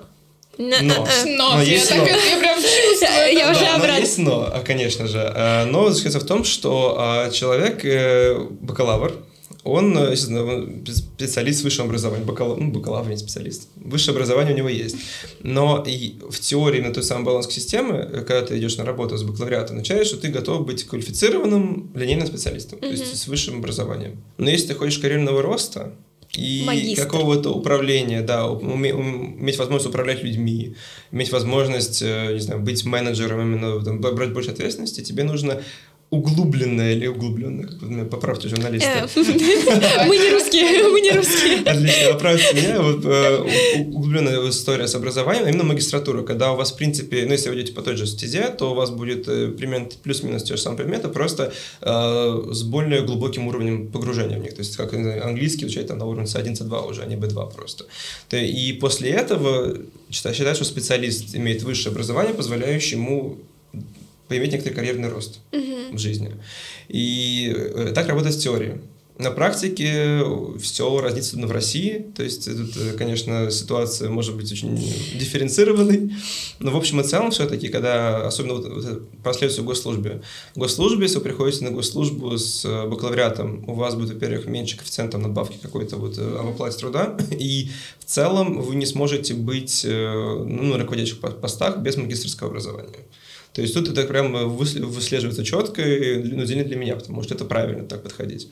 Но, 0.57 0.75
Но, 0.81 1.07
но 1.25 1.61
я, 1.61 1.73
есть 1.73 1.89
так, 1.89 1.97
но. 1.99 2.05
я 2.05 2.37
прям 2.39 2.57
чувствую. 2.61 3.33
Я 3.37 3.51
уже 3.51 3.59
Да, 3.61 3.71
но 3.77 3.83
обратно. 3.83 3.99
есть 3.99 4.17
но, 4.17 4.49
а, 4.53 4.61
конечно 4.61 5.07
же. 5.07 5.19
А, 5.35 5.65
Но 5.65 5.89
заключается 5.89 6.19
в 6.19 6.25
том, 6.27 6.43
что 6.43 6.95
а, 6.97 7.29
человек, 7.29 7.83
э, 7.83 8.39
бакалавр, 8.61 9.13
он, 9.63 9.97
э, 9.97 10.15
он 10.39 10.85
специалист 10.87 11.61
с 11.61 11.63
высшим 11.63 11.85
образованием. 11.87 12.27
Бакала- 12.27 12.55
ну, 12.55 12.71
бакалавр, 12.71 13.09
не 13.09 13.17
специалист. 13.17 13.67
Высшее 13.75 14.13
образование 14.13 14.53
у 14.53 14.57
него 14.57 14.69
есть. 14.69 14.95
Но 15.41 15.83
и 15.85 16.15
в 16.29 16.39
теории 16.39 16.81
на 16.81 16.93
той 16.93 17.03
самой 17.03 17.25
балансской 17.25 17.55
системы, 17.55 17.95
э, 17.95 18.21
когда 18.21 18.43
ты 18.43 18.57
идешь 18.59 18.77
на 18.77 18.85
работу 18.85 19.17
с 19.17 19.23
бакалавриатом, 19.23 19.77
означает, 19.77 20.05
что 20.07 20.17
ты 20.17 20.27
готов 20.29 20.65
быть 20.65 20.83
квалифицированным 20.85 21.89
линейным 21.95 22.27
специалистом, 22.27 22.79
то 22.79 22.87
есть 22.87 23.17
с 23.17 23.27
высшим 23.27 23.57
образованием. 23.57 24.23
Но 24.37 24.49
если 24.49 24.67
ты 24.67 24.75
хочешь 24.75 24.99
карьерного 24.99 25.41
роста, 25.41 25.93
и 26.37 26.95
какого-то 26.95 27.51
управления, 27.51 28.21
да, 28.21 28.43
иметь 28.45 29.57
возможность 29.57 29.87
управлять 29.87 30.23
людьми, 30.23 30.75
иметь 31.11 31.31
возможность, 31.31 32.01
э, 32.01 32.33
не 32.33 32.39
знаю, 32.39 32.61
быть 32.61 32.85
менеджером, 32.85 33.41
именно 33.41 33.79
брать 34.11 34.33
больше 34.33 34.51
ответственности, 34.51 35.01
тебе 35.01 35.23
нужно 35.23 35.61
углубленное 36.11 36.93
или 36.93 37.07
углубленное, 37.07 37.65
как 37.65 37.81
вы 37.81 37.89
меня 37.89 38.05
поправьте, 38.05 38.47
журналисты. 38.47 38.87
Э, 38.87 39.07
Мы 40.07 40.17
не 40.17 40.31
русские, 40.31 40.83
мы 40.91 41.01
не 41.01 41.11
русские. 41.11 41.59
Отлично, 41.65 42.13
поправьте 42.13 42.55
меня. 42.55 42.81
Вот, 42.81 43.03
э, 43.05 43.79
углубленная 43.81 44.49
история 44.49 44.87
с 44.87 44.95
образованием, 44.95 45.47
именно 45.47 45.63
магистратура, 45.63 46.21
когда 46.23 46.53
у 46.53 46.55
вас, 46.55 46.71
в 46.71 46.77
принципе, 46.77 47.25
ну, 47.25 47.31
если 47.33 47.49
вы 47.49 47.55
идете 47.55 47.73
по 47.73 47.81
той 47.81 47.97
же 47.97 48.05
стезе, 48.05 48.49
то 48.49 48.71
у 48.71 48.75
вас 48.75 48.91
будет 48.91 49.27
э, 49.27 49.49
примерно 49.49 49.87
плюс-минус 50.03 50.43
те 50.43 50.55
же 50.55 50.61
самые 50.61 50.77
предметы, 50.77 51.09
просто 51.09 51.51
с 51.81 52.63
более 52.63 53.01
глубоким 53.01 53.47
уровнем 53.47 53.91
погружения 53.91 54.37
в 54.39 54.41
них. 54.41 54.53
То 54.53 54.59
есть, 54.59 54.77
как 54.77 54.93
английский 54.93 55.65
учить 55.65 55.87
там 55.87 55.97
на 55.97 56.05
уровне 56.05 56.25
C1, 56.25 56.53
C2 56.53 56.89
уже, 56.89 57.01
а 57.01 57.05
не 57.05 57.15
B2 57.15 57.53
просто. 57.53 57.85
То- 58.29 58.37
И 58.37 58.73
после 58.73 59.09
этого 59.09 59.77
считаю, 60.11 60.55
что 60.55 60.63
специалист 60.65 61.35
имеет 61.35 61.63
высшее 61.63 61.91
образование, 61.91 62.33
позволяющее 62.33 62.99
ему 62.99 63.37
поиметь 64.27 64.51
некоторый 64.51 64.73
карьерный 64.73 65.09
рост 65.09 65.39
в 65.51 65.97
жизни. 65.97 66.35
И 66.87 67.53
э, 67.55 67.91
так 67.93 68.07
работает 68.07 68.37
теория. 68.37 68.79
На 69.17 69.31
практике 69.31 70.21
все 70.59 70.99
разнится 70.99 71.37
в 71.37 71.51
России, 71.51 72.05
то 72.17 72.21
есть 72.21 72.45
тут, 72.45 72.75
э, 72.75 72.97
конечно, 72.97 73.49
ситуация 73.49 74.09
может 74.09 74.35
быть 74.35 74.51
очень 74.51 74.75
дифференцированной, 74.75 76.11
но 76.59 76.71
в 76.71 76.75
общем 76.75 76.99
и 76.99 77.03
целом 77.05 77.31
все-таки, 77.31 77.69
когда, 77.69 78.27
особенно 78.27 78.55
вот, 78.55 79.09
проследуется 79.23 79.61
в 79.61 79.65
госслужбе, 79.65 80.21
в 80.53 80.59
госслужбе, 80.59 81.03
если 81.03 81.19
вы 81.19 81.23
приходите 81.23 81.63
на 81.63 81.71
госслужбу 81.71 82.37
с 82.37 82.65
э, 82.65 82.87
бакалавриатом, 82.87 83.63
у 83.69 83.75
вас 83.75 83.95
будет, 83.95 84.15
во-первых, 84.15 84.47
меньше 84.47 84.75
коэффициентом 84.75 85.21
надбавки 85.21 85.59
какой-то 85.61 85.95
вот 85.95 86.17
э, 86.17 86.37
об 86.37 86.47
оплате 86.47 86.77
труда, 86.77 87.17
и 87.31 87.69
в 87.99 88.03
целом 88.03 88.59
вы 88.61 88.75
не 88.75 88.85
сможете 88.85 89.33
быть 89.33 89.85
э, 89.85 90.43
ну, 90.45 90.63
на 90.63 90.77
руководящих 90.77 91.21
по- 91.21 91.31
постах 91.31 91.77
без 91.77 91.95
магистрского 91.95 92.49
образования. 92.49 92.89
То 93.55 93.61
есть 93.61 93.73
тут 93.73 93.87
это 93.87 94.03
прям 94.03 94.35
высле- 94.35 94.83
выслеживается 94.83 95.45
четко, 95.45 95.81
и, 95.81 96.17
ну, 96.17 96.45
для 96.45 96.63
для 96.63 96.75
меня, 96.75 96.97
потому 96.97 97.23
что 97.23 97.35
это 97.35 97.45
правильно 97.45 97.85
так 97.85 98.03
подходить. 98.03 98.49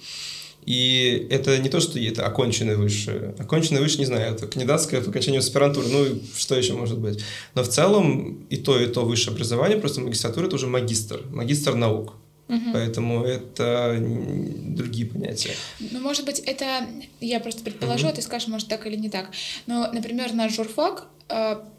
И 0.66 1.28
это 1.30 1.58
не 1.58 1.68
то, 1.68 1.82
что 1.82 2.00
это 2.00 2.26
оконченное 2.26 2.78
высшее. 2.78 3.36
Оконченное 3.38 3.82
высшее, 3.82 4.00
не 4.00 4.06
знаю, 4.06 4.34
это 4.34 4.48
кандидатское 4.48 5.02
по 5.02 5.10
окончанию 5.10 5.40
аспирантуры, 5.40 5.88
ну, 5.90 6.06
и 6.06 6.22
что 6.38 6.56
еще 6.56 6.74
может 6.74 7.00
быть. 7.00 7.20
Но 7.54 7.64
в 7.64 7.68
целом 7.68 8.48
и 8.50 8.56
то, 8.56 8.80
и 8.80 8.88
то 8.88 9.04
высшее 9.04 9.34
образование, 9.34 9.78
просто 9.78 10.00
магистратура– 10.00 10.46
это 10.48 10.56
уже 10.56 10.68
магистр, 10.68 11.22
магистр 11.32 11.76
наук. 11.76 12.14
Поэтому 12.72 13.24
это 13.24 13.98
другие 14.00 15.08
понятия. 15.08 15.56
Ну, 15.80 16.00
может 16.00 16.26
быть, 16.26 16.40
это 16.40 16.88
я 17.20 17.40
просто 17.40 17.64
предположу, 17.64 18.08
а 18.08 18.12
ты 18.12 18.22
скажешь, 18.22 18.48
может, 18.48 18.68
так 18.68 18.86
или 18.86 18.96
не 18.96 19.10
так. 19.10 19.32
Но, 19.66 19.90
например, 19.92 20.34
наш 20.34 20.56
журфак, 20.56 21.08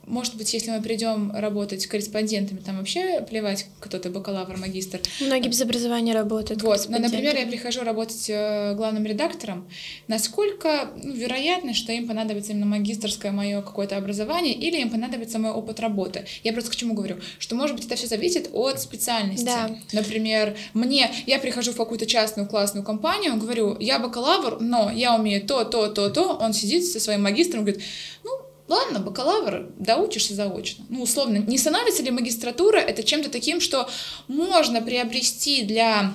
может 0.07 0.37
быть, 0.37 0.53
если 0.53 0.71
мы 0.71 0.83
придем 0.83 1.33
работать 1.35 1.87
корреспондентами, 1.87 2.59
там 2.59 2.79
вообще 2.79 3.21
плевать, 3.23 3.67
кто 3.81 3.99
ты 3.99 4.11
бакалавр, 4.11 4.57
магистр. 4.57 5.01
Многие 5.21 5.49
без 5.49 5.61
образования 5.61 6.13
работают. 6.13 6.63
Вот, 6.63 6.87
но, 6.89 6.99
например, 6.99 7.37
я 7.37 7.47
прихожу 7.47 7.83
работать 7.83 8.29
э, 8.29 8.75
главным 8.75 9.05
редактором, 9.05 9.69
насколько 10.09 10.91
ну, 11.03 11.13
вероятно, 11.13 11.75
что 11.75 11.93
им 11.93 12.07
понадобится 12.07 12.53
именно 12.53 12.67
магистрское 12.67 13.33
мое 13.33 13.63
какое-то 13.63 13.97
образование 13.97 14.55
или 14.55 14.81
им 14.81 14.91
понадобится 14.91 15.39
мой 15.39 15.53
опыт 15.53 15.81
работы. 15.81 16.27
Я 16.43 16.53
просто 16.53 16.71
к 16.71 16.77
чему 16.77 16.95
говорю, 16.95 17.17
что, 17.39 17.55
может 17.57 17.77
быть, 17.77 17.87
это 17.87 17.97
все 17.97 18.07
зависит 18.07 18.51
от 18.53 18.81
специальности. 18.81 19.45
Да. 19.45 19.77
Например, 19.93 20.57
мне, 20.75 21.11
я 21.27 21.39
прихожу 21.39 21.73
в 21.73 21.77
какую-то 21.77 22.07
частную 22.07 22.49
классную 22.49 22.85
компанию, 22.85 23.37
говорю, 23.37 23.77
я 23.81 23.99
бакалавр, 23.99 24.61
но 24.61 24.91
я 24.91 25.15
умею 25.15 25.47
то, 25.47 25.65
то, 25.65 25.89
то, 25.89 26.11
то, 26.11 26.37
он 26.41 26.53
сидит 26.53 26.85
со 26.85 27.01
своим 27.01 27.23
магистром 27.23 27.63
и 27.63 27.65
говорит, 27.65 27.85
ну, 28.23 28.44
Ладно, 28.67 28.99
бакалавр, 28.99 29.67
доучишься 29.79 30.35
заочно. 30.35 30.85
Ну, 30.89 31.03
условно, 31.03 31.39
не 31.39 31.59
становится 31.59 32.03
ли 32.03 32.11
магистратура 32.11 32.79
это 32.79 33.03
чем-то 33.03 33.31
таким, 33.31 33.61
что 33.61 33.89
можно 34.27 34.81
приобрести 34.81 35.63
для 35.63 36.15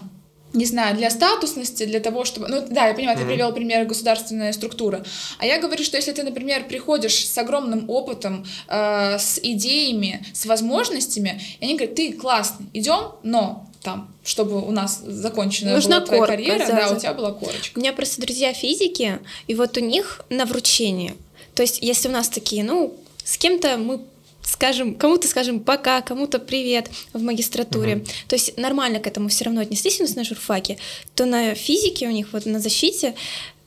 не 0.51 0.65
знаю, 0.65 0.97
для 0.97 1.11
статусности, 1.11 1.85
для 1.85 1.99
того, 1.99 2.25
чтобы... 2.25 2.47
Ну, 2.47 2.65
да, 2.67 2.87
я 2.87 2.95
понимаю, 2.95 3.17
ты 3.17 3.23
привел 3.23 3.53
пример 3.53 3.85
государственная 3.85 4.51
структура. 4.51 5.05
А 5.37 5.45
я 5.45 5.59
говорю, 5.59 5.83
что 5.83 5.97
если 5.97 6.11
ты, 6.11 6.23
например, 6.23 6.67
приходишь 6.67 7.27
с 7.27 7.37
огромным 7.37 7.87
опытом, 7.87 8.45
э, 8.67 9.19
с 9.19 9.39
идеями, 9.41 10.25
с 10.33 10.47
возможностями, 10.47 11.39
и 11.59 11.65
они 11.65 11.75
говорят, 11.75 11.95
ты 11.95 12.13
классный, 12.13 12.65
идем, 12.73 13.11
но 13.21 13.67
там, 13.83 14.11
чтобы 14.23 14.65
у 14.65 14.71
нас 14.71 14.99
закончена 15.05 15.73
Нужна 15.73 15.99
была 15.99 16.07
твоя 16.07 16.21
корка, 16.21 16.33
карьера, 16.33 16.67
да, 16.67 16.87
да, 16.87 16.95
у 16.95 16.99
тебя 16.99 17.13
была 17.13 17.31
корочка. 17.31 17.77
У 17.77 17.79
меня 17.79 17.93
просто 17.93 18.19
друзья 18.19 18.51
физики, 18.51 19.19
и 19.47 19.53
вот 19.53 19.77
у 19.77 19.81
них 19.81 20.21
на 20.29 20.45
вручение. 20.45 21.15
То 21.59 21.63
есть, 21.63 21.79
если 21.81 22.07
у 22.07 22.11
нас 22.13 22.29
такие, 22.29 22.63
ну, 22.63 22.93
с 23.25 23.37
кем-то 23.37 23.75
мы 23.75 23.99
скажем, 24.43 24.95
кому-то 24.95 25.27
скажем 25.27 25.59
пока, 25.59 26.01
кому-то 26.01 26.39
привет 26.39 26.89
в 27.11 27.21
магистратуре. 27.21 28.05
То 28.29 28.35
есть 28.35 28.57
нормально 28.57 29.01
к 29.01 29.07
этому 29.07 29.27
все 29.27 29.43
равно 29.43 29.59
отнеслись 29.59 29.99
у 29.99 30.03
нас 30.03 30.15
на 30.15 30.23
журфаке, 30.23 30.77
то 31.15 31.25
на 31.25 31.55
физике 31.55 32.07
у 32.07 32.11
них 32.11 32.27
вот 32.31 32.45
на 32.45 32.61
защите 32.61 33.13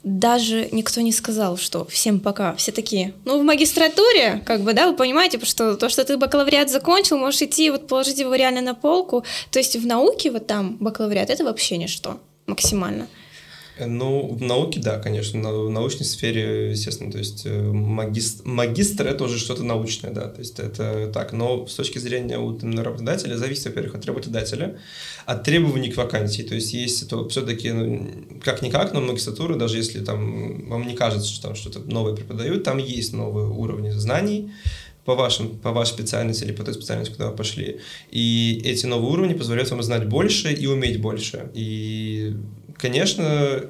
даже 0.05 0.71
никто 0.73 1.03
не 1.03 1.13
сказал, 1.13 1.59
что 1.59 1.85
всем 1.85 2.19
пока. 2.19 2.55
Все 2.55 2.73
такие, 2.73 3.13
ну, 3.27 3.39
в 3.39 3.45
магистратуре, 3.45 4.43
как 4.47 4.63
бы, 4.63 4.73
да, 4.73 4.89
вы 4.89 4.97
понимаете, 4.97 5.39
что 5.45 5.77
то, 5.77 5.91
что 5.91 6.03
ты 6.03 6.17
бакалавриат 6.17 6.71
закончил, 6.71 7.19
можешь 7.19 7.43
идти, 7.43 7.69
вот 7.71 7.89
положить 7.89 8.21
его 8.21 8.35
реально 8.35 8.63
на 8.63 8.75
полку. 8.75 9.23
То 9.51 9.59
есть 9.59 9.77
в 9.77 9.87
науке 9.87 10.31
вот 10.31 10.47
там 10.47 10.79
бакалавриат— 10.81 11.29
это 11.29 11.45
вообще 11.45 11.77
ничто 11.77 12.19
максимально. 12.47 13.07
Э, 13.83 13.87
Ну, 13.87 14.29
в 14.29 14.43
науке, 14.43 14.81
да, 14.81 14.99
конечно, 14.99 15.53
в 15.53 15.71
научной 15.71 16.05
сфере, 16.05 16.71
естественно, 16.71 17.11
то 17.11 17.19
есть 17.19 17.43
э, 17.45 17.73
магистр, 17.73 18.47
магистр 18.47 19.07
это 19.07 19.25
уже 19.25 19.39
что-то 19.39 19.65
научное, 19.65 20.13
да, 20.13 20.29
то 20.29 20.41
есть 20.41 20.59
это 20.59 21.11
так, 21.13 21.33
но 21.33 21.67
с 21.67 21.75
точки 21.75 21.99
зрения 21.99 22.39
вот 22.39 22.63
именно 22.63 22.85
работодателя 22.85 23.37
зависит, 23.37 23.67
во-первых, 23.67 23.95
от 23.95 24.07
работодателя, 24.07 24.79
от 25.27 25.45
требований 25.45 25.91
к 25.91 25.97
вакансии, 25.97 26.43
то 26.43 26.55
есть 26.55 26.73
есть 26.73 27.03
это 27.03 27.29
все-таки, 27.29 27.73
ну, 27.73 28.09
как-никак, 28.43 28.93
но 28.93 29.01
магистратура, 29.01 29.57
даже 29.57 29.77
если 29.77 30.01
там 30.01 30.69
вам 30.69 30.87
не 30.87 30.95
кажется, 30.95 31.29
что 31.29 31.49
там 31.49 31.55
что-то 31.55 31.81
новое 31.81 32.15
преподают, 32.15 32.65
там 32.65 32.79
есть 32.79 33.13
новые 33.13 33.49
уровни 33.49 33.91
знаний, 33.91 34.51
по, 35.05 35.15
вашим, 35.15 35.59
по 35.59 35.73
вашей 35.73 35.91
специальности 35.91 36.45
или 36.45 36.53
по 36.53 36.63
той 36.63 36.75
специальности, 36.75 37.13
куда 37.13 37.31
вы 37.31 37.37
пошли. 37.37 37.81
И 38.11 38.61
эти 38.65 38.87
новые 38.87 39.13
уровни 39.13 39.35
позволяют 39.35 39.71
вам 39.71 39.83
знать 39.83 40.09
больше 40.09 40.53
и 40.53 40.67
уметь 40.67 41.01
больше. 41.01 41.51
И, 41.55 42.37
конечно, 42.77 43.65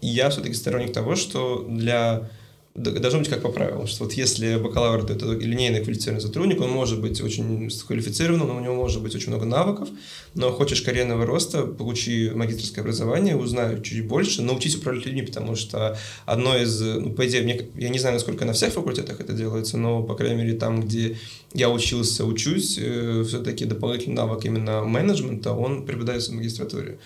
я 0.00 0.30
все-таки 0.30 0.54
сторонник 0.54 0.92
того, 0.92 1.16
что 1.16 1.66
для 1.68 2.30
должно 2.74 3.18
быть 3.18 3.28
как 3.28 3.42
по 3.42 3.50
правилам, 3.50 3.86
что 3.86 4.04
вот 4.04 4.14
если 4.14 4.56
бакалавр 4.56 5.04
то 5.04 5.12
это 5.12 5.26
линейный 5.32 5.82
квалифицированный 5.82 6.22
сотрудник, 6.22 6.60
он 6.60 6.70
может 6.70 7.02
быть 7.02 7.20
очень 7.20 7.70
квалифицированным, 7.86 8.56
у 8.56 8.60
него 8.60 8.74
может 8.74 9.02
быть 9.02 9.14
очень 9.14 9.28
много 9.28 9.44
навыков, 9.44 9.90
но 10.34 10.50
хочешь 10.52 10.80
карьерного 10.80 11.26
роста, 11.26 11.66
получи 11.66 12.30
магистрское 12.30 12.82
образование, 12.82 13.36
узнай 13.36 13.82
чуть 13.82 14.06
больше, 14.06 14.40
научись 14.40 14.76
управлять 14.76 15.04
людьми, 15.04 15.20
потому 15.22 15.54
что 15.54 15.98
одно 16.24 16.56
из, 16.56 16.80
ну, 16.80 17.10
по 17.10 17.26
идее, 17.26 17.42
мне, 17.42 17.68
я 17.76 17.90
не 17.90 17.98
знаю, 17.98 18.14
насколько 18.14 18.46
на 18.46 18.54
всех 18.54 18.72
факультетах 18.72 19.20
это 19.20 19.34
делается, 19.34 19.76
но, 19.76 20.02
по 20.02 20.14
крайней 20.14 20.36
мере, 20.36 20.54
там, 20.54 20.80
где 20.80 21.18
я 21.52 21.68
учился, 21.68 22.24
учусь, 22.24 22.78
все-таки 22.78 23.66
дополнительный 23.66 24.16
навык 24.16 24.46
именно 24.46 24.82
менеджмента, 24.82 25.52
он 25.52 25.84
преподается 25.84 26.30
в 26.30 26.36
магистратуре. 26.36 26.98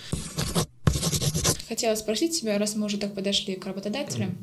Хотела 1.77 1.95
спросить 1.95 2.41
тебя, 2.41 2.57
раз 2.57 2.75
мы 2.75 2.87
уже 2.87 2.97
так 2.97 3.13
подошли 3.13 3.55
к 3.55 3.67
работодателям, 3.67 4.39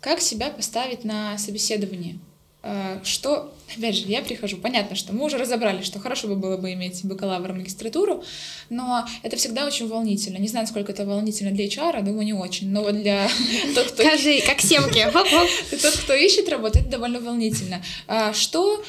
как 0.00 0.22
себя 0.22 0.48
поставить 0.48 1.04
на 1.04 1.36
собеседовании? 1.36 2.18
э, 2.62 3.00
что, 3.04 3.52
опять 3.76 3.96
же, 3.96 4.06
я 4.06 4.22
прихожу, 4.22 4.56
понятно, 4.56 4.96
что 4.96 5.12
мы 5.12 5.26
уже 5.26 5.36
разобрали, 5.36 5.82
что 5.82 5.98
хорошо 5.98 6.28
бы 6.28 6.36
было 6.36 6.56
бы 6.56 6.72
иметь 6.72 7.04
бакалавр 7.04 7.52
магистратуру, 7.52 8.24
но 8.70 9.06
это 9.22 9.36
всегда 9.36 9.66
очень 9.66 9.88
волнительно. 9.88 10.38
Не 10.38 10.48
знаю, 10.48 10.66
сколько 10.66 10.92
это 10.92 11.04
волнительно 11.04 11.50
для 11.50 11.66
HR, 11.66 12.02
думаю, 12.02 12.24
не 12.24 12.32
очень, 12.32 12.70
но 12.70 12.82
вот 12.82 12.94
для 12.94 13.28
тот, 13.74 13.92
кто... 13.92 14.02
Скажи, 14.02 14.40
как 14.46 14.62
семки. 14.62 15.06
Тот, 15.82 15.96
кто 15.98 16.14
ищет 16.14 16.48
работу, 16.48 16.78
это 16.78 16.88
довольно 16.88 17.20
волнительно. 17.20 17.82
А 18.06 18.32
что 18.32 18.82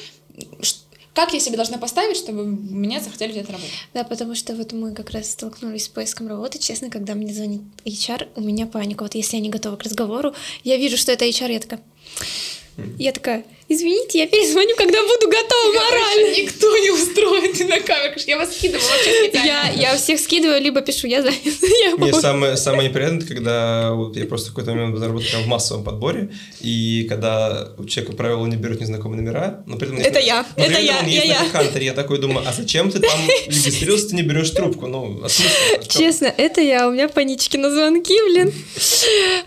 как 1.14 1.34
я 1.34 1.40
себе 1.40 1.56
должна 1.56 1.76
поставить, 1.76 2.16
чтобы 2.16 2.44
меня 2.44 3.00
захотели 3.00 3.32
взять 3.32 3.48
работу? 3.48 3.70
Да, 3.92 4.02
потому 4.04 4.34
что 4.34 4.54
вот 4.54 4.72
мы 4.72 4.94
как 4.94 5.10
раз 5.10 5.30
столкнулись 5.30 5.84
с 5.84 5.88
поиском 5.88 6.28
работы. 6.28 6.58
Честно, 6.58 6.88
когда 6.88 7.14
мне 7.14 7.34
звонит 7.34 7.60
HR, 7.84 8.28
у 8.36 8.40
меня 8.40 8.66
паника. 8.66 9.02
Вот 9.02 9.14
если 9.14 9.36
я 9.36 9.42
не 9.42 9.50
готова 9.50 9.76
к 9.76 9.82
разговору, 9.82 10.34
я 10.64 10.76
вижу, 10.78 10.96
что 10.96 11.12
это 11.12 11.26
HR, 11.26 11.52
я 11.52 11.60
такая... 11.60 11.82
Я 12.98 13.12
такая, 13.12 13.44
извините, 13.68 14.20
я 14.20 14.26
перезвоню, 14.26 14.74
когда 14.76 14.98
буду 15.02 15.28
готова 15.28 15.72
морально. 15.74 16.34
Никто 16.34 16.74
не 16.78 16.90
на 17.72 17.80
камеру. 17.80 18.20
Я 18.26 18.38
вас 18.38 18.54
скидываю 18.54 18.82
вообще 18.82 19.30
Я, 19.32 19.70
я 19.70 19.96
всех 19.96 20.20
скидываю, 20.20 20.60
либо 20.60 20.80
пишу, 20.80 21.06
я 21.06 21.22
занят. 21.22 21.38
Мне 21.98 22.12
самое, 22.12 22.56
самое 22.56 22.88
неприятное, 22.88 23.26
когда 23.26 23.92
вот 23.92 24.16
я 24.16 24.26
просто 24.26 24.50
в 24.50 24.54
какой-то 24.54 24.72
момент 24.72 24.98
заработал 24.98 25.42
в 25.42 25.46
массовом 25.46 25.84
подборе, 25.84 26.30
и 26.60 27.06
когда 27.08 27.68
у 27.78 27.84
человека 27.84 28.16
правило 28.16 28.46
не 28.46 28.56
берут 28.56 28.80
незнакомые 28.80 29.22
номера, 29.22 29.62
но 29.66 29.76
при 29.76 29.88
этом... 29.88 29.98
Это 29.98 30.20
я, 30.20 30.46
но 30.56 30.64
это 30.64 30.80
я, 30.80 31.00
я, 31.02 31.22
я. 31.24 31.42
на 31.52 31.78
я 31.78 31.92
такой 31.94 32.18
думаю, 32.18 32.46
а 32.46 32.52
зачем 32.52 32.90
ты 32.90 33.00
там 33.00 33.18
регистрировался, 33.46 34.10
ты 34.10 34.16
не 34.16 34.22
берешь 34.22 34.50
трубку? 34.50 34.86
Ну, 34.86 35.22
а 35.24 35.28
Честно, 35.88 36.26
это 36.36 36.60
я, 36.60 36.88
у 36.88 36.92
меня 36.92 37.08
панички 37.08 37.56
на 37.56 37.70
звонки, 37.70 38.14
блин. 38.28 38.52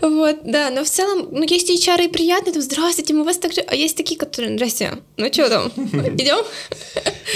Вот, 0.00 0.38
да, 0.44 0.70
но 0.70 0.84
в 0.84 0.88
целом, 0.88 1.28
ну, 1.30 1.42
есть 1.42 1.70
HR 1.70 2.06
и 2.06 2.08
приятные, 2.08 2.52
там, 2.52 2.62
здравствуйте, 2.62 3.14
мы 3.14 3.24
вас 3.24 3.38
также... 3.38 3.60
А 3.60 3.74
есть 3.74 3.96
такие, 3.96 4.18
которые, 4.18 4.54
здрасте, 4.54 4.98
ну 5.16 5.32
что 5.32 5.48
там, 5.48 5.68
идем? 6.18 6.44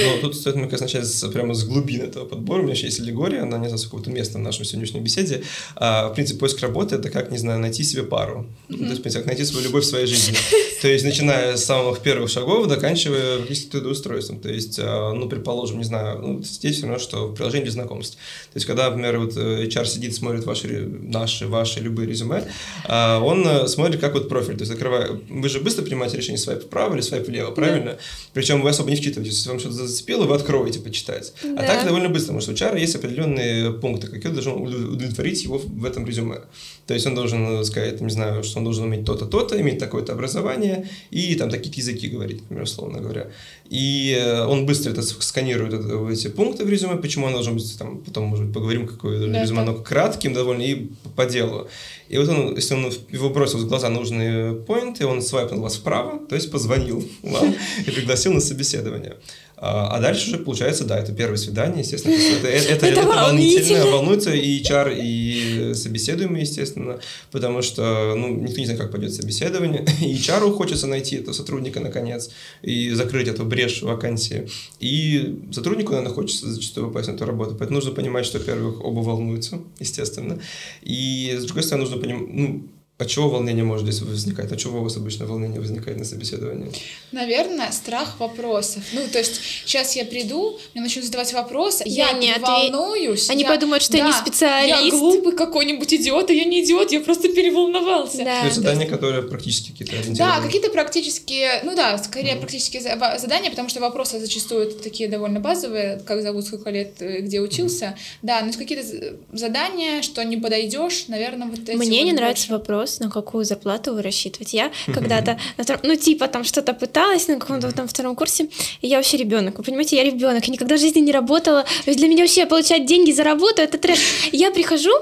Ну, 0.03 0.21
тут 0.21 0.37
стоит, 0.37 0.57
мне 0.57 0.67
кажется, 0.67 0.80
начать 0.81 1.33
прямо 1.33 1.55
с 1.55 1.65
глубины 1.65 2.05
этого 2.05 2.25
подбора. 2.25 2.61
У 2.61 2.63
меня 2.63 2.75
еще 2.75 2.87
есть 2.87 3.01
аллегория, 3.01 3.43
она 3.43 3.59
не 3.59 3.69
знаю, 3.69 3.83
какого-то 3.83 4.11
места 4.11 4.39
в 4.39 4.41
нашей 4.41 4.65
сегодняшней 4.65 5.01
беседе. 5.01 5.43
А, 5.77 6.09
в 6.09 6.15
принципе, 6.15 6.39
поиск 6.39 6.61
работы— 6.61 6.95
это 6.97 7.11
как, 7.11 7.31
не 7.31 7.39
знаю, 7.39 7.61
найти 7.61 7.83
себе 7.83 8.03
пару. 8.03 8.47
Mm-hmm. 8.69 8.79
То 8.79 8.85
есть, 8.85 8.99
в 8.99 9.03
принципе, 9.03 9.23
как 9.23 9.27
найти 9.27 9.45
свою 9.45 9.65
любовь 9.67 9.85
в 9.85 9.87
своей 9.87 10.07
жизни. 10.07 10.37
То 10.83 10.89
есть, 10.89 11.05
начиная 11.05 11.57
с 11.57 11.65
самых 11.65 12.01
первых 12.01 12.31
шагов, 12.31 12.69
заканчивая 12.69 13.39
практически 13.39 13.71
трудоустройством. 13.71 14.41
То 14.41 14.49
есть, 14.49 14.79
а, 14.81 15.13
ну, 15.13 15.29
предположим, 15.29 15.79
не 15.79 15.85
знаю, 15.85 16.21
ну, 16.21 16.43
здесь 16.43 16.77
все 16.77 16.87
равно, 16.87 16.99
что 16.99 17.29
в 17.29 17.35
приложении 17.35 17.65
для 17.65 17.73
знакомств. 17.73 18.17
То 18.53 18.57
есть, 18.57 18.67
когда, 18.67 18.89
например, 18.89 19.19
вот 19.19 19.37
э, 19.37 19.67
HR 19.67 19.87
сидит, 19.87 20.15
смотрит 20.15 20.45
ваши, 20.45 20.69
наши, 20.69 21.47
ваши 21.47 21.81
любые 21.81 22.09
резюме, 22.09 22.45
а, 22.87 23.21
он 23.21 23.47
э, 23.47 23.67
смотрит, 23.67 24.01
как 24.01 24.15
вот 24.15 24.29
профиль. 24.29 24.57
То 24.57 24.63
есть, 24.63 24.73
открывая... 24.73 25.21
Вы 25.29 25.49
же 25.49 25.61
быстро 25.61 25.83
принимаете 25.83 26.17
решение 26.17 26.39
свайп 26.39 26.65
вправо 26.65 26.95
или 26.95 27.01
свайп 27.01 27.27
влево, 27.27 27.51
правильно? 27.51 27.93
Да. 27.93 27.99
Причем 28.33 28.63
вы 28.63 28.71
особо 28.71 28.91
не 28.91 28.97
вчитываетесь. 28.97 29.37
Если 29.37 29.49
вам 29.49 29.59
что-то 29.59 29.75
зацепило, 29.75 30.25
вы 30.25 30.35
откроете 30.35 30.70
почитать. 30.79 31.33
А 31.43 31.47
да. 31.47 31.63
А 31.63 31.67
так 31.67 31.85
довольно 31.87 32.09
быстро, 32.09 32.35
потому 32.35 32.41
что 32.41 32.53
у 32.53 32.55
HR 32.55 32.79
есть 32.79 32.95
определенные 32.95 33.73
пункты, 33.73 34.07
какие 34.07 34.33
должен 34.33 34.53
удовлетворить 34.53 35.43
его 35.43 35.59
в 35.59 35.85
этом 35.85 36.07
резюме. 36.07 36.41
То 36.87 36.95
есть 36.95 37.07
он 37.07 37.15
должен 37.15 37.65
сказать, 37.65 38.01
не 38.01 38.11
знаю, 38.11 38.43
что 38.43 38.59
он 38.59 38.65
должен 38.65 38.85
уметь 38.85 39.05
то-то, 39.05 39.27
то-то, 39.27 39.61
иметь 39.61 39.79
такое-то 39.79 40.13
образование 40.13 40.89
и 41.11 41.35
там 41.35 41.51
такие 41.51 41.75
языки 41.77 42.09
говорить, 42.09 42.43
например, 42.43 42.65
условно 42.65 43.01
говоря. 43.01 43.29
И 43.69 44.17
э, 44.19 44.45
он 44.45 44.67
быстро 44.67 44.91
это 44.91 45.03
сканирует 45.03 45.75
это, 45.75 46.09
эти 46.11 46.29
пункты 46.29 46.65
в 46.65 46.69
резюме, 46.69 46.97
почему 46.97 47.27
он 47.27 47.33
должен 47.33 47.55
быть, 47.55 47.79
там, 47.79 47.99
потом, 47.99 48.25
может 48.25 48.47
быть, 48.47 48.55
поговорим, 48.55 48.89
какое 48.89 49.27
да, 49.29 49.43
резюме, 49.43 49.61
оно 49.61 49.75
кратким 49.75 50.35
довольно 50.35 50.63
и 50.63 50.89
по 51.15 51.27
делу. 51.27 51.69
И 52.09 52.19
вот 52.19 52.29
он, 52.29 52.57
если 52.57 52.75
он 52.75 52.93
его 53.11 53.31
бросил 53.31 53.59
в 53.59 53.69
глаза 53.69 53.89
нужные 53.89 54.55
поинты, 54.55 55.07
он 55.07 55.23
свайпнул 55.23 55.61
вас 55.61 55.77
вправо, 55.77 56.19
то 56.29 56.35
есть 56.35 56.51
позвонил 56.51 57.09
вам 57.23 57.55
и 57.87 57.91
пригласил 57.93 58.33
на 58.33 58.41
собеседование. 58.41 59.15
А, 59.63 60.01
дальше 60.01 60.29
уже 60.29 60.39
получается, 60.39 60.85
да, 60.85 60.99
это 60.99 61.13
первое 61.13 61.37
свидание, 61.37 61.81
естественно. 61.81 62.15
Это, 62.15 62.49
это, 62.49 62.69
это, 62.73 62.87
это 62.87 63.07
волнительно, 63.07 63.87
волнуется 63.87 64.33
и 64.33 64.63
HR, 64.63 64.97
и 64.99 65.75
собеседуемый, 65.75 66.41
естественно, 66.41 66.99
потому 67.31 67.61
что 67.61 68.15
ну, 68.17 68.29
никто 68.29 68.59
не 68.59 68.65
знает, 68.65 68.81
как 68.81 68.91
пойдет 68.91 69.13
собеседование. 69.13 69.85
И 70.01 70.15
HR 70.15 70.51
хочется 70.55 70.87
найти 70.87 71.17
этого 71.17 71.35
сотрудника 71.35 71.81
наконец 71.81 72.31
и 72.63 72.91
закрыть 72.91 73.29
эту 73.29 73.45
брешь 73.45 73.83
вакансии. 73.83 74.49
И 74.79 75.41
сотруднику, 75.53 75.93
наверное, 75.93 76.15
хочется 76.15 76.51
зачастую 76.51 76.89
попасть 76.89 77.09
на 77.09 77.13
эту 77.13 77.27
работу. 77.27 77.55
Поэтому 77.59 77.77
нужно 77.77 77.93
понимать, 77.93 78.25
что, 78.25 78.39
во-первых, 78.39 78.83
оба 78.83 79.01
волнуются, 79.01 79.61
естественно. 79.79 80.39
И, 80.83 81.37
с 81.39 81.45
другой 81.45 81.65
стороны, 81.65 81.85
нужно 81.85 82.01
понимать, 82.01 82.29
ну, 82.29 82.69
от 83.01 83.09
чего 83.09 83.29
волнение 83.29 83.65
может 83.65 83.87
здесь 83.87 84.03
возникать? 84.03 84.53
От 84.53 84.59
чего 84.59 84.81
у 84.81 84.83
вас 84.83 84.97
обычно 84.97 85.27
волнение 85.27 85.61
возникает 85.61 85.99
на 85.99 86.05
собеседовании? 86.05 86.71
Наверное, 87.13 87.71
страх 87.73 88.19
вопросов. 88.19 88.83
Ну, 88.93 89.01
то 89.11 89.19
есть, 89.19 89.41
сейчас 89.65 89.97
я 89.97 90.05
приду, 90.05 90.59
мне 90.75 90.83
начнут 90.83 91.05
задавать 91.05 91.33
вопросы, 91.33 91.85
я, 91.87 92.11
я 92.11 92.13
не 92.13 92.35
волнуюсь. 92.39 93.31
Они 93.31 93.43
я, 93.43 93.49
подумают, 93.49 93.83
что 93.83 93.93
да, 93.93 93.99
я 93.99 94.07
не 94.07 94.13
специалист. 94.13 94.85
Я 94.85 94.91
глупый 94.91 95.33
какой-нибудь 95.35 95.93
идиот, 95.93 96.31
а 96.31 96.33
я 96.33 96.45
не 96.45 96.65
идиот, 96.65 96.93
я 96.93 97.01
просто 97.01 97.29
переволновался. 97.29 98.19
Да. 98.19 98.41
То 98.41 98.47
есть 98.47 98.57
задания, 98.57 98.87
которые 98.87 99.23
практически 99.23 99.73
какие-то 99.73 100.17
Да, 100.17 100.41
какие-то 100.41 100.71
практические, 100.71 101.61
ну 101.65 101.75
да, 101.75 101.99
скорее 101.99 102.35
mm. 102.35 102.41
практические 102.41 102.83
задания, 102.83 103.51
потому 103.51 103.69
что 103.69 103.81
вопросы 103.81 104.19
зачастую 104.19 104.71
такие 104.73 105.09
довольно 105.09 105.41
базовые, 105.41 106.01
как 106.05 106.23
зовут, 106.23 106.47
сколько 106.47 106.71
лет, 106.71 107.01
э, 107.01 107.21
где 107.21 107.41
учился. 107.41 107.87
Mm. 107.87 108.19
Да, 108.23 108.41
но 108.43 108.53
какие-то 108.53 109.17
задания, 109.33 110.03
что 110.03 110.23
не 110.25 110.37
подойдешь, 110.37 111.07
наверное, 111.09 111.49
вот 111.49 111.61
эти 111.61 111.77
Мне 111.77 112.01
вот 112.01 112.07
не 112.07 112.13
нравится 112.13 112.53
вопрос, 112.53 112.90
вопрос, 112.91 113.01
на 113.01 113.11
какую 113.11 113.45
зарплату 113.45 113.95
вы 113.95 114.03
рассчитываете. 114.03 114.57
Я 114.57 114.73
когда-то, 114.93 115.39
ну, 115.83 115.97
типа, 115.97 116.29
там 116.29 116.45
что-то 116.45 116.75
пыталась 116.75 117.29
на 117.29 117.39
каком-то 117.39 117.73
там 117.73 117.87
втором 117.87 118.17
курсе, 118.17 118.49
и 118.81 118.89
я 118.89 118.97
вообще 118.97 119.17
ребенок. 119.17 119.59
Вы 119.59 119.65
понимаете, 119.65 119.97
я 119.97 120.05
ребенок, 120.05 120.45
я 120.47 120.53
никогда 120.53 120.77
в 120.77 120.81
жизни 120.81 121.01
не 121.01 121.13
работала. 121.13 121.63
То 121.63 121.91
есть 121.91 121.99
для 121.99 122.09
меня 122.09 122.25
вообще 122.25 122.47
получать 122.47 122.87
деньги 122.87 123.13
за 123.13 123.25
работу 123.25 123.63
это 123.63 123.79
трэш. 123.79 124.31
Я 124.33 124.51
прихожу, 124.51 124.93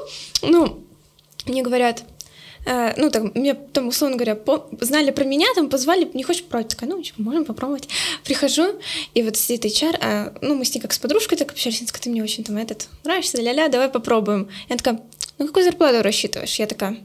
ну, 0.43 0.79
мне 1.47 1.63
говорят, 1.63 2.03
э, 2.67 2.95
ну, 2.97 3.11
так, 3.11 3.35
мне 3.35 3.55
там, 3.55 3.89
условно 3.89 4.17
говоря, 4.17 4.35
по, 4.35 4.69
знали 4.81 5.11
про 5.11 5.25
меня, 5.25 5.47
там, 5.55 5.69
позвали, 5.69 6.09
не 6.15 6.23
хочешь 6.23 6.43
попробовать? 6.43 6.71
Такая, 6.71 6.91
ну, 6.91 7.03
типа, 7.03 7.23
можем 7.23 7.45
попробовать. 7.45 7.89
Прихожу, 8.25 8.79
и 9.15 9.23
вот 9.23 9.37
сидит 9.37 9.65
HR, 9.65 9.99
а, 10.01 10.35
ну, 10.43 10.55
мы 10.55 10.65
с 10.65 10.75
ней 10.75 10.81
как 10.81 10.93
с 10.93 10.99
подружкой 10.99 11.39
так 11.39 11.53
общались, 11.53 11.81
она 11.81 11.89
ты 12.01 12.11
мне 12.11 12.23
очень 12.23 12.45
там 12.45 12.57
этот 12.57 12.89
нравишься, 13.05 13.41
ля-ля, 13.41 13.69
давай 13.69 13.89
попробуем. 13.89 14.49
Я 14.69 14.77
такая, 14.77 15.01
ну, 15.39 15.47
какую 15.47 15.65
зарплату 15.65 16.03
рассчитываешь? 16.03 16.59
Я 16.59 16.67
такая, 16.67 16.99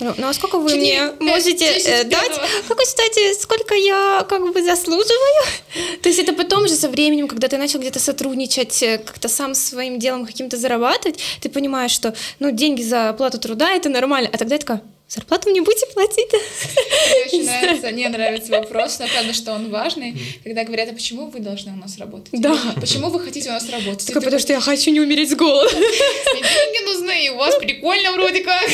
ну, 0.00 0.14
ну 0.18 0.28
а 0.28 0.34
сколько 0.34 0.58
вы 0.58 0.68
4, 0.68 0.80
мне 0.80 1.12
5, 1.18 1.20
можете 1.20 1.74
10, 1.74 1.86
э, 1.88 2.04
дать? 2.04 2.40
Как, 2.68 2.78
кстати, 2.78 3.34
сколько 3.40 3.74
я 3.74 4.26
как 4.28 4.52
бы 4.52 4.62
заслуживаю? 4.62 5.44
То 6.02 6.08
есть 6.08 6.18
это 6.18 6.32
потом 6.32 6.68
же 6.68 6.74
со 6.74 6.88
временем, 6.88 7.28
когда 7.28 7.48
ты 7.48 7.56
начал 7.56 7.78
где-то 7.78 7.98
сотрудничать, 7.98 8.82
э, 8.82 8.98
как-то 8.98 9.28
сам 9.28 9.54
своим 9.54 9.98
делом 9.98 10.26
каким-то 10.26 10.56
зарабатывать, 10.56 11.18
ты 11.40 11.48
понимаешь, 11.48 11.92
что 11.92 12.14
ну 12.40 12.50
деньги 12.50 12.82
за 12.82 13.10
оплату 13.10 13.38
труда 13.38 13.72
это 13.72 13.88
нормально, 13.88 14.28
а 14.32 14.36
тогда 14.36 14.56
я 14.56 14.58
такая, 14.58 14.82
Зарплату 15.08 15.50
мне 15.50 15.62
будете 15.62 15.86
платить? 15.94 16.32
Мне 16.32 17.24
очень 17.26 17.46
нравится, 17.46 17.90
мне 17.90 18.08
нравится 18.08 18.50
вопрос, 18.50 18.98
но 18.98 19.06
правда, 19.06 19.32
что 19.32 19.52
он 19.52 19.70
важный, 19.70 20.20
когда 20.42 20.64
говорят, 20.64 20.88
а 20.90 20.92
почему 20.94 21.30
вы 21.30 21.38
должны 21.38 21.72
у 21.72 21.76
нас 21.76 21.96
работать? 21.98 22.30
Да. 22.32 22.58
Почему 22.80 23.10
вы 23.10 23.20
хотите 23.20 23.48
у 23.50 23.52
нас 23.52 23.70
работать? 23.70 24.04
Только 24.04 24.20
потому 24.20 24.40
что 24.40 24.52
я 24.52 24.60
хочу 24.60 24.90
не 24.90 25.00
умереть 25.00 25.30
с 25.30 25.36
голода. 25.36 25.70
Деньги 25.70 26.84
нужны, 26.92 27.26
и 27.26 27.30
у 27.30 27.36
вас 27.36 27.54
прикольно 27.56 28.12
вроде 28.12 28.42
как. 28.42 28.68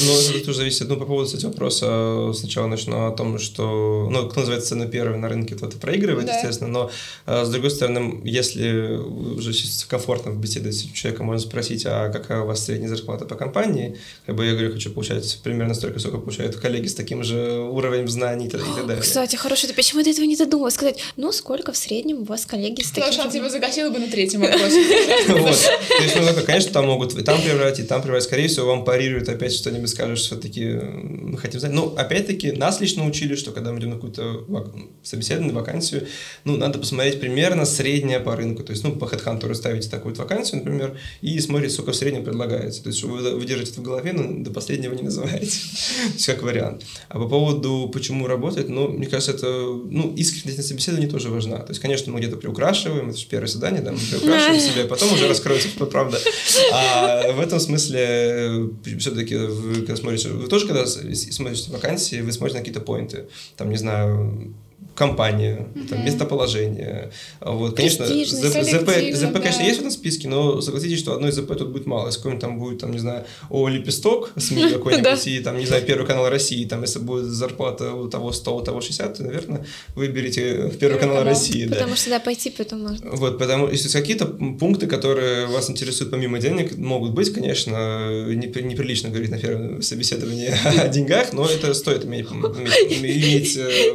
Ну, 0.00 0.18
это 0.18 0.44
тоже 0.46 0.58
зависит, 0.58 0.88
ну, 0.88 0.96
по 0.96 1.04
поводу, 1.04 1.26
кстати, 1.26 1.44
вопроса 1.44 2.32
сначала 2.32 2.66
начну 2.68 3.06
о 3.06 3.10
том, 3.10 3.38
что, 3.38 4.08
ну, 4.10 4.28
кто 4.30 4.40
называется 4.40 4.70
цены 4.70 4.88
первый 4.88 5.18
на 5.18 5.28
рынке, 5.28 5.56
то 5.56 5.66
это 5.66 5.76
проигрывает, 5.76 6.26
естественно, 6.28 6.70
но, 6.70 6.90
а, 7.26 7.44
с 7.44 7.50
другой 7.50 7.70
стороны, 7.70 8.22
если 8.24 8.96
уже 8.96 9.52
комфортно 9.88 10.32
в 10.32 10.38
беседе 10.40 10.72
с 10.72 10.82
человеком, 10.92 11.26
можно 11.26 11.46
спросить, 11.46 11.84
а 11.86 12.08
какая 12.08 12.40
у 12.40 12.46
вас 12.46 12.64
средняя 12.64 12.88
зарплата 12.88 13.26
по 13.26 13.34
компании, 13.34 13.98
как 14.24 14.36
бы 14.36 14.46
я 14.46 14.52
говорю, 14.52 14.72
хочу 14.72 14.90
получать 14.90 15.38
примерно 15.42 15.65
примерно 15.66 15.74
столько, 15.74 15.98
сколько 15.98 16.18
получают 16.18 16.56
коллеги 16.56 16.86
с 16.86 16.94
таким 16.94 17.22
же 17.24 17.58
уровнем 17.60 18.08
знаний 18.08 18.46
и 18.46 18.48
так 18.48 18.60
далее. 18.86 19.02
Кстати, 19.02 19.36
хорошо, 19.36 19.66
ты 19.66 19.74
почему 19.74 20.02
до 20.02 20.10
этого 20.10 20.24
не 20.24 20.36
додумалась? 20.36 20.74
Сказать, 20.74 20.98
ну, 21.16 21.32
сколько 21.32 21.72
в 21.72 21.76
среднем 21.76 22.22
у 22.22 22.24
вас 22.24 22.46
коллеги 22.46 22.82
с 22.82 22.90
таким 22.90 23.12
же... 23.12 23.18
Потому 23.18 23.32
тебя 23.32 23.50
загасила 23.50 23.90
бы 23.90 23.98
на 23.98 24.08
третьем 24.08 24.40
вопросе. 24.40 24.84
Есть, 26.06 26.36
ну, 26.36 26.42
конечно, 26.44 26.72
там 26.72 26.86
могут 26.86 27.18
и 27.18 27.22
там 27.22 27.40
прибрать, 27.40 27.80
и 27.80 27.82
там 27.82 28.02
прибрать. 28.02 28.22
Скорее 28.22 28.48
всего, 28.48 28.66
вам 28.66 28.84
парируют 28.84 29.28
опять 29.28 29.52
что-нибудь, 29.52 29.88
скажешь, 29.90 30.20
все-таки 30.20 30.64
мы 30.72 31.38
хотим 31.38 31.60
знать. 31.60 31.72
Ну, 31.72 31.94
опять-таки, 31.96 32.52
нас 32.52 32.80
лично 32.80 33.06
учили, 33.06 33.34
что 33.34 33.52
когда 33.52 33.72
мы 33.72 33.78
идем 33.78 33.90
на 33.90 33.94
какую-то 33.96 34.44
собеседование, 35.02 35.52
вакансию, 35.52 36.06
ну, 36.44 36.56
надо 36.56 36.78
посмотреть 36.78 37.20
примерно 37.20 37.64
среднее 37.64 38.20
по 38.20 38.36
рынку. 38.36 38.62
То 38.62 38.72
есть, 38.72 38.84
ну, 38.84 38.92
по 38.92 39.04
HeadHunter 39.04 39.54
ставите 39.54 39.88
такую 39.88 40.14
вакансию, 40.14 40.58
например, 40.58 40.98
и 41.20 41.38
смотрите, 41.40 41.74
сколько 41.74 41.92
в 41.92 41.96
среднем 41.96 42.24
предлагается. 42.24 42.82
То 42.82 42.88
есть, 42.88 42.98
чтобы 42.98 43.16
вы 43.16 43.44
держите 43.44 43.72
это 43.72 43.80
в 43.80 43.84
голове, 43.84 44.12
но 44.12 44.44
до 44.44 44.50
последнего 44.50 44.94
не 44.94 45.02
называете. 45.02 45.46
То 46.06 46.12
есть 46.14 46.26
как 46.26 46.42
вариант. 46.42 46.84
А 47.08 47.18
по 47.18 47.28
поводу, 47.28 47.90
почему 47.92 48.26
работает, 48.26 48.68
ну, 48.68 48.88
мне 48.88 49.06
кажется, 49.06 49.32
это, 49.32 49.46
ну, 49.46 50.12
искренность 50.14 50.58
на 50.58 50.64
собеседовании 50.64 51.08
тоже 51.08 51.30
важна. 51.30 51.58
То 51.58 51.70
есть, 51.70 51.80
конечно, 51.80 52.12
мы 52.12 52.20
где-то 52.20 52.36
приукрашиваем, 52.36 53.10
это 53.10 53.18
же 53.18 53.26
первое 53.26 53.48
задание, 53.48 53.82
да, 53.82 53.92
мы 53.92 53.98
приукрашиваем 53.98 54.60
себя, 54.60 54.84
потом 54.86 55.12
уже 55.12 55.28
раскроется 55.28 55.68
правда. 55.96 56.18
А 56.72 57.32
в 57.32 57.40
этом 57.40 57.58
смысле 57.58 58.70
все-таки, 58.98 59.34
когда 59.34 59.96
смотрите, 59.96 60.28
вы 60.28 60.46
тоже, 60.46 60.66
когда 60.66 60.84
смотрите 60.86 61.70
вакансии, 61.70 62.20
вы 62.20 62.32
смотрите 62.32 62.58
на 62.58 62.64
какие-то 62.64 62.80
поинты, 62.80 63.28
там, 63.56 63.70
не 63.70 63.76
знаю, 63.76 64.54
компания, 64.96 65.68
там, 65.88 66.04
местоположение. 66.04 67.10
Вот, 67.40 67.76
конечно, 67.76 68.06
ЗП, 68.06 68.26
ЗП, 68.26 68.90
ЗП, 69.12 69.32
да. 69.32 69.40
конечно, 69.40 69.62
есть 69.62 69.76
в 69.76 69.80
этом 69.80 69.90
списке, 69.90 70.28
но 70.28 70.60
согласитесь, 70.60 70.98
что 70.98 71.12
одной 71.12 71.32
ЗП 71.32 71.54
тут 71.56 71.68
будет 71.68 71.86
мало. 71.86 72.06
Если 72.06 72.18
какой-нибудь 72.18 72.40
там 72.40 72.58
будет, 72.58 72.80
там, 72.80 72.90
не 72.92 72.98
знаю, 72.98 73.24
о 73.50 73.68
лепесток 73.68 74.32
СМИ 74.36 74.70
какой-нибудь, 74.72 75.26
и 75.26 75.38
там, 75.40 75.58
не 75.58 75.66
знаю, 75.66 75.84
Первый 75.84 76.06
канал 76.06 76.28
России, 76.28 76.64
там, 76.64 76.82
если 76.82 76.98
будет 76.98 77.26
зарплата 77.26 77.92
у 77.92 78.08
того 78.08 78.32
100, 78.32 78.56
у 78.56 78.60
того 78.62 78.80
60, 78.80 79.16
то, 79.18 79.22
наверное, 79.22 79.66
выберите 79.94 80.68
в 80.68 80.78
Первый 80.78 80.98
канал. 80.98 81.24
России. 81.24 81.66
Потому 81.66 81.96
что 81.96 82.10
да, 82.10 82.20
пойти 82.20 82.50
потом 82.50 82.82
можно. 82.82 83.10
Вот, 83.10 83.38
потому 83.38 83.68
если 83.68 83.88
какие-то 83.88 84.26
пункты, 84.26 84.86
которые 84.86 85.46
вас 85.46 85.68
интересуют 85.70 86.10
помимо 86.10 86.38
денег, 86.38 86.76
могут 86.78 87.12
быть, 87.12 87.32
конечно, 87.32 87.74
непри- 87.74 88.62
неприлично 88.62 89.10
говорить 89.10 89.30
на 89.30 89.38
первом 89.38 89.82
собеседовании 89.82 90.50
о 90.80 90.88
деньгах, 90.88 91.32
но 91.32 91.46
это 91.46 91.74
стоит 91.74 92.04
иметь, 92.04 92.26
иметь- 92.26 93.24
иметь, 93.24 93.56
э, 93.56 93.92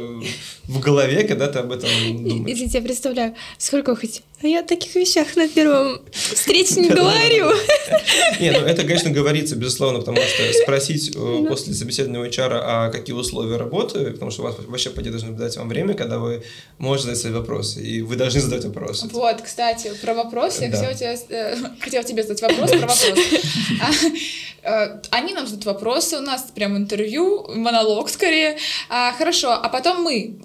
в 0.64 0.78
голове, 0.80 0.91
когда 1.26 1.48
ты 1.48 1.58
об 1.60 1.72
этом 1.72 1.88
думаешь. 2.28 2.54
Извините, 2.54 2.78
я 2.78 2.84
представляю, 2.84 3.34
сколько 3.58 3.90
вы 3.90 3.96
хотите. 3.96 4.22
А 4.42 4.46
я 4.48 4.60
о 4.60 4.62
таких 4.64 4.94
вещах 4.96 5.36
на 5.36 5.48
первом 5.48 6.00
встрече 6.10 6.80
не 6.80 6.88
говорю. 6.90 7.52
Не, 8.40 8.50
ну 8.50 8.58
это, 8.66 8.82
конечно, 8.82 9.10
говорится, 9.10 9.54
безусловно, 9.54 10.00
потому 10.00 10.18
что 10.18 10.52
спросить 10.62 11.12
э, 11.14 11.44
после 11.48 11.74
собеседования 11.74 12.28
HR, 12.28 12.60
а 12.62 12.90
какие 12.90 13.14
условия 13.14 13.56
работы, 13.56 14.10
потому 14.10 14.30
что 14.32 14.42
у 14.42 14.44
вас 14.46 14.56
вообще, 14.66 14.90
по 14.90 15.00
должны 15.00 15.30
дать 15.32 15.56
вам 15.56 15.68
время, 15.68 15.94
когда 15.94 16.18
вы 16.18 16.42
можете 16.78 17.06
задать 17.06 17.20
свои 17.20 17.32
вопросы, 17.32 17.82
и 17.82 18.02
вы 18.02 18.16
должны 18.16 18.40
задать 18.40 18.64
вопросы. 18.64 19.08
Вот, 19.12 19.42
кстати, 19.42 19.92
про 20.02 20.14
вопросы. 20.14 20.64
Я 20.64 20.70
Да. 20.70 20.76
хотела, 20.78 20.94
тебе, 20.94 21.36
э, 21.36 21.56
хотела 21.80 22.02
тебе 22.04 22.22
задать 22.24 22.42
вопрос 22.42 22.70
про 22.70 22.78
вопрос. 22.80 23.06
А, 24.64 24.84
э, 24.84 25.00
Они 25.10 25.34
нам 25.34 25.46
задают 25.46 25.64
вопросы, 25.64 26.16
у 26.16 26.20
нас 26.20 26.42
прям 26.54 26.76
интервью, 26.76 27.46
монолог 27.54 28.08
скорее. 28.10 28.56
А, 28.88 29.12
Хорошо, 29.12 29.52
а 29.52 29.68
потом 29.68 30.02
мы. 30.02 30.36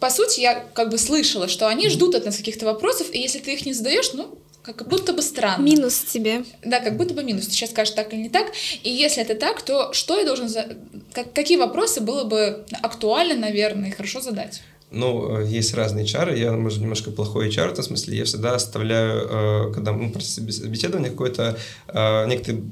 По 0.00 0.10
сути, 0.10 0.40
я 0.40 0.64
как 0.74 0.90
бы 0.90 0.98
слышала, 0.98 1.48
что 1.48 1.68
они 1.68 1.88
ждут 1.88 2.14
от 2.14 2.24
нас 2.24 2.36
каких-то 2.36 2.66
вопросов, 2.66 3.08
и 3.12 3.18
если 3.18 3.38
ты 3.38 3.54
их 3.54 3.64
не 3.64 3.72
задаешь, 3.72 4.12
ну, 4.12 4.38
как 4.62 4.88
будто 4.88 5.12
бы 5.12 5.22
странно. 5.22 5.62
Минус 5.62 5.98
тебе. 6.00 6.44
Да, 6.64 6.80
как 6.80 6.96
будто 6.96 7.14
бы 7.14 7.22
минус. 7.22 7.46
Ты 7.46 7.52
сейчас 7.52 7.70
скажешь 7.70 7.94
так 7.94 8.12
или 8.12 8.22
не 8.22 8.28
так. 8.28 8.48
И 8.82 8.90
если 8.90 9.22
это 9.22 9.34
так, 9.34 9.62
то 9.62 9.92
что 9.92 10.18
я 10.18 10.24
должен... 10.26 10.48
За... 10.48 10.66
как- 11.12 11.32
какие 11.32 11.56
вопросы 11.56 12.00
было 12.00 12.24
бы 12.24 12.66
актуально, 12.82 13.36
наверное, 13.36 13.90
и 13.90 13.92
хорошо 13.92 14.20
задать? 14.20 14.62
Ну, 14.90 15.38
э, 15.38 15.46
есть 15.46 15.72
разные 15.74 16.04
чары. 16.04 16.36
Я, 16.38 16.52
может, 16.52 16.80
немножко 16.80 17.10
плохой 17.10 17.48
HR, 17.48 17.72
в 17.72 17.76
том 17.76 17.84
смысле, 17.84 18.18
я 18.18 18.24
всегда 18.24 18.54
оставляю, 18.54 19.68
э, 19.70 19.72
когда 19.72 19.92
мы 19.92 20.10
про 20.10 20.20
собеседование, 20.20 21.10
какое-то 21.10 21.58
э, 21.88 22.26
некоторые 22.26 22.62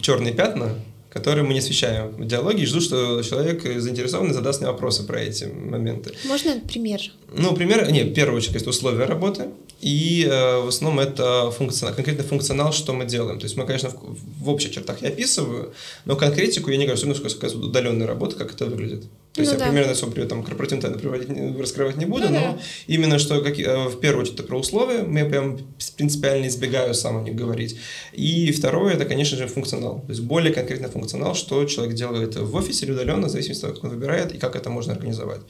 черные 0.00 0.32
пятна, 0.34 0.74
которые 1.16 1.44
мы 1.44 1.54
не 1.54 1.60
освещаем 1.60 2.08
в 2.08 2.26
диалоге, 2.26 2.62
и 2.62 2.66
жду, 2.66 2.82
что 2.82 3.22
человек 3.22 3.62
заинтересованный 3.62 4.34
задаст 4.34 4.60
мне 4.60 4.70
вопросы 4.70 5.02
про 5.02 5.18
эти 5.18 5.44
моменты. 5.44 6.12
Можно 6.26 6.60
пример? 6.60 7.00
Ну, 7.34 7.54
пример, 7.54 7.90
не, 7.90 8.02
в 8.02 8.12
первую 8.12 8.36
очередь, 8.36 8.56
это 8.56 8.68
условия 8.68 9.06
работы, 9.06 9.46
и 9.80 10.28
э, 10.30 10.60
в 10.60 10.68
основном 10.68 11.00
это 11.00 11.50
функционал, 11.52 11.94
конкретный 11.94 12.24
функционал, 12.24 12.74
что 12.74 12.92
мы 12.92 13.06
делаем. 13.06 13.38
То 13.38 13.44
есть 13.44 13.56
мы, 13.56 13.64
конечно, 13.64 13.88
в, 13.88 14.44
в 14.44 14.48
общих 14.50 14.72
чертах 14.72 15.00
я 15.00 15.08
описываю, 15.08 15.72
но 16.04 16.16
конкретику 16.16 16.70
я 16.70 16.76
не 16.76 16.84
говорю, 16.84 16.98
особенно 16.98 17.30
сказать, 17.30 17.56
удаленная 17.56 18.06
работа, 18.06 18.36
как 18.36 18.52
это 18.52 18.66
выглядит. 18.66 19.04
То 19.36 19.42
есть 19.42 19.52
Ну 19.52 19.58
я 19.58 19.64
да. 19.64 19.70
примерно 19.70 19.92
особо 19.92 20.24
там 20.24 20.42
корпоративные 20.42 20.82
тайны 20.82 20.98
приводить, 20.98 21.60
раскрывать 21.60 21.96
не 21.98 22.06
буду, 22.06 22.24
Ну 22.28 22.30
но 22.34 22.40
да. 22.40 22.58
именно 22.86 23.18
что 23.18 23.42
какие- 23.42 23.66
э, 23.66 23.88
в 23.88 24.00
первую 24.00 24.22
очередь 24.22 24.38
это 24.38 24.48
про 24.48 24.58
условия, 24.58 25.02
мы 25.02 25.28
прям 25.28 25.58
принципиально 25.96 26.46
избегаю 26.46 26.94
сам 26.94 27.18
о 27.18 27.22
них 27.22 27.34
говорить. 27.34 27.76
И 28.14 28.50
второе, 28.52 28.94
это, 28.94 29.04
конечно 29.04 29.36
же, 29.36 29.46
функционал. 29.46 30.00
То 30.00 30.08
есть 30.12 30.22
более 30.22 30.54
конкретный 30.54 30.88
функционал, 30.88 31.34
что 31.34 31.64
человек 31.66 31.94
делает 31.94 32.34
в 32.36 32.54
офисе 32.56 32.86
или 32.86 32.92
удаленно, 32.92 33.26
в 33.28 33.30
зависимости 33.30 33.64
от 33.64 33.70
того, 33.72 33.74
как 33.74 33.84
он 33.84 33.90
выбирает 33.98 34.34
и 34.34 34.38
как 34.38 34.56
это 34.56 34.70
можно 34.70 34.94
организовать. 34.94 35.40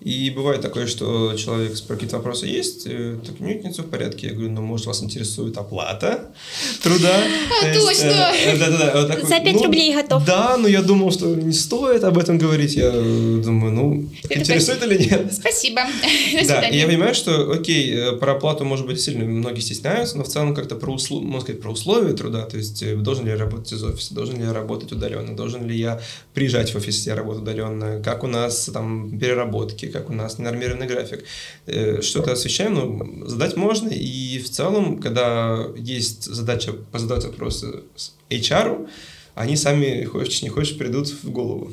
И 0.00 0.30
бывает 0.30 0.60
такое, 0.60 0.86
что 0.86 1.34
человек 1.34 1.76
спрашивает, 1.76 1.94
какие-то 1.94 2.16
вопросы 2.16 2.46
есть, 2.46 2.86
э, 2.86 3.16
так, 3.24 3.40
нет, 3.40 3.64
нет, 3.64 3.72
все 3.72 3.82
в 3.82 3.88
порядке. 3.88 4.28
Я 4.28 4.32
говорю, 4.34 4.50
ну, 4.50 4.62
может, 4.62 4.86
вас 4.86 5.02
интересует 5.02 5.56
оплата 5.56 6.34
труда? 6.82 7.22
А, 7.62 7.74
точно! 7.74 8.32
э, 8.34 8.58
Да-да-да. 8.58 8.92
вот 9.00 9.08
такой, 9.08 9.28
За 9.28 9.40
5 9.40 9.54
ну, 9.54 9.64
рублей 9.64 9.94
готов. 9.94 10.24
Да, 10.24 10.56
но 10.56 10.68
я 10.68 10.82
думал, 10.82 11.12
что 11.12 11.26
не 11.34 11.52
стоит 11.52 12.04
об 12.04 12.18
этом 12.18 12.36
говорить. 12.38 12.74
Я 12.74 12.90
э, 12.92 13.42
думаю, 13.44 13.72
ну, 13.72 14.08
интересует 14.28 14.82
или 14.84 14.98
нет? 15.04 15.32
Спасибо. 15.32 15.82
Да, 16.46 16.66
я 16.66 16.86
понимаю, 16.86 17.14
что, 17.14 17.52
окей, 17.52 17.94
э, 17.94 18.12
про 18.16 18.32
оплату, 18.32 18.64
может 18.64 18.86
быть, 18.86 19.00
сильно 19.00 19.24
многие 19.24 19.60
стесняются, 19.60 20.18
но 20.18 20.24
в 20.24 20.28
целом 20.28 20.54
как-то 20.54 20.74
про, 20.76 20.92
услу- 20.92 21.20
можно 21.20 21.40
сказать, 21.40 21.62
про 21.62 21.70
условия 21.70 22.12
труда, 22.12 22.42
то 22.42 22.56
есть 22.56 22.82
э, 22.82 22.96
должен 22.96 23.24
ли 23.24 23.30
я 23.30 23.38
работать 23.38 23.72
из 23.72 23.82
офиса, 23.82 24.14
должен 24.14 24.36
ли 24.36 24.42
я 24.42 24.52
работать 24.52 24.92
удаленно, 24.92 25.36
должен 25.36 25.66
ли 25.66 25.76
я 25.76 26.00
приезжать 26.34 26.72
в 26.74 26.76
офис, 26.76 27.06
я 27.06 27.14
работаю 27.14 27.42
удаленно, 27.42 28.02
как 28.02 28.24
у 28.24 28.26
нас 28.26 28.70
там 28.72 29.18
переработки, 29.18 29.83
как 29.88 30.10
у 30.10 30.12
нас 30.12 30.38
нормированный 30.38 30.86
график. 30.86 31.24
Э, 31.66 32.00
Что-то 32.02 32.32
освещаем, 32.32 32.74
но 32.74 33.28
задать 33.28 33.56
можно, 33.56 33.88
и 33.88 34.38
в 34.38 34.50
целом, 34.50 34.98
когда 34.98 35.66
есть 35.76 36.24
задача 36.24 36.72
позадать 36.72 37.24
вопросы 37.24 37.82
HR, 38.30 38.88
они 39.34 39.56
сами, 39.56 40.04
хочешь 40.04 40.42
не 40.42 40.48
хочешь, 40.48 40.78
придут 40.78 41.08
в 41.08 41.30
голову. 41.30 41.72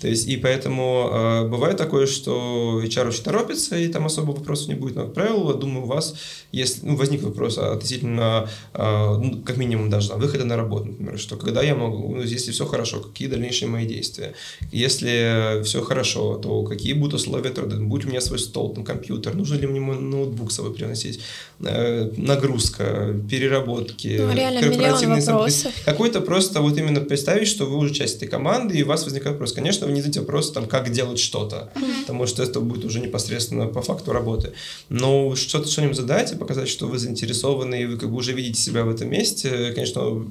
То 0.00 0.08
есть, 0.08 0.28
и 0.28 0.36
поэтому 0.36 1.10
э, 1.12 1.48
бывает 1.48 1.76
такое, 1.76 2.06
что 2.06 2.80
HR 2.82 3.08
очень 3.08 3.22
торопится, 3.22 3.76
и 3.76 3.88
там 3.88 4.06
особо 4.06 4.32
вопросов 4.32 4.68
не 4.68 4.74
будет. 4.74 4.96
Но, 4.96 5.04
как 5.04 5.14
правило, 5.14 5.54
думаю, 5.54 5.84
у 5.84 5.86
вас, 5.86 6.14
если 6.52 6.86
ну, 6.86 6.96
возник 6.96 7.22
вопрос 7.22 7.58
относительно, 7.58 8.48
э, 8.74 9.16
ну, 9.18 9.42
как 9.44 9.56
минимум, 9.56 9.90
даже 9.90 10.08
там, 10.08 10.20
выхода 10.20 10.44
на 10.44 10.56
работу, 10.56 10.86
например, 10.86 11.18
что 11.18 11.36
когда 11.36 11.62
я 11.62 11.74
могу, 11.74 12.14
ну, 12.14 12.22
если 12.22 12.52
все 12.52 12.66
хорошо, 12.66 13.00
какие 13.00 13.28
дальнейшие 13.28 13.68
мои 13.68 13.86
действия? 13.86 14.34
Если 14.72 15.62
все 15.64 15.82
хорошо, 15.82 16.36
то 16.36 16.62
какие 16.62 16.92
будут 16.92 17.14
условия 17.14 17.50
труда? 17.50 17.76
Будет 17.76 18.06
у 18.06 18.08
меня 18.08 18.20
свой 18.20 18.38
стол, 18.38 18.74
там, 18.74 18.84
компьютер, 18.84 19.34
нужно 19.34 19.56
ли 19.56 19.66
мне 19.66 19.80
мой 19.80 19.98
ноутбук 19.98 20.52
с 20.52 20.56
собой 20.56 20.74
приносить? 20.74 21.20
Э, 21.60 22.10
нагрузка, 22.16 23.14
переработки, 23.30 24.18
Ну, 24.20 24.32
реально, 24.34 24.60
корпоративные 24.60 25.22
вопросов. 25.22 25.72
какой-то 25.84 26.20
просто 26.20 26.60
вот 26.60 26.76
именно 26.76 27.00
представить, 27.00 27.48
что 27.48 27.64
вы 27.64 27.78
уже 27.78 27.94
часть 27.94 28.16
этой 28.16 28.28
команды, 28.28 28.76
и 28.76 28.82
у 28.82 28.86
вас 28.86 29.04
возникает 29.04 29.36
вопрос. 29.36 29.52
Конечно, 29.52 29.85
не 29.90 30.00
задаете 30.00 30.20
вопрос, 30.20 30.52
там, 30.52 30.66
как 30.66 30.90
делать 30.92 31.18
что-то, 31.18 31.72
потому 32.00 32.26
что 32.26 32.42
это 32.42 32.60
будет 32.60 32.84
уже 32.84 33.00
непосредственно 33.00 33.66
по 33.66 33.82
факту 33.82 34.12
работы. 34.12 34.52
Но 34.88 35.34
что-то 35.36 35.68
что-нибудь 35.68 35.96
задать 35.96 36.32
и 36.32 36.36
показать, 36.36 36.68
что 36.68 36.86
вы 36.86 36.98
заинтересованы, 36.98 37.82
и 37.82 37.86
вы 37.86 37.96
как 37.96 38.10
бы 38.10 38.16
уже 38.16 38.32
видите 38.32 38.60
себя 38.60 38.84
в 38.84 38.90
этом 38.90 39.10
месте. 39.10 39.72
Конечно, 39.74 40.24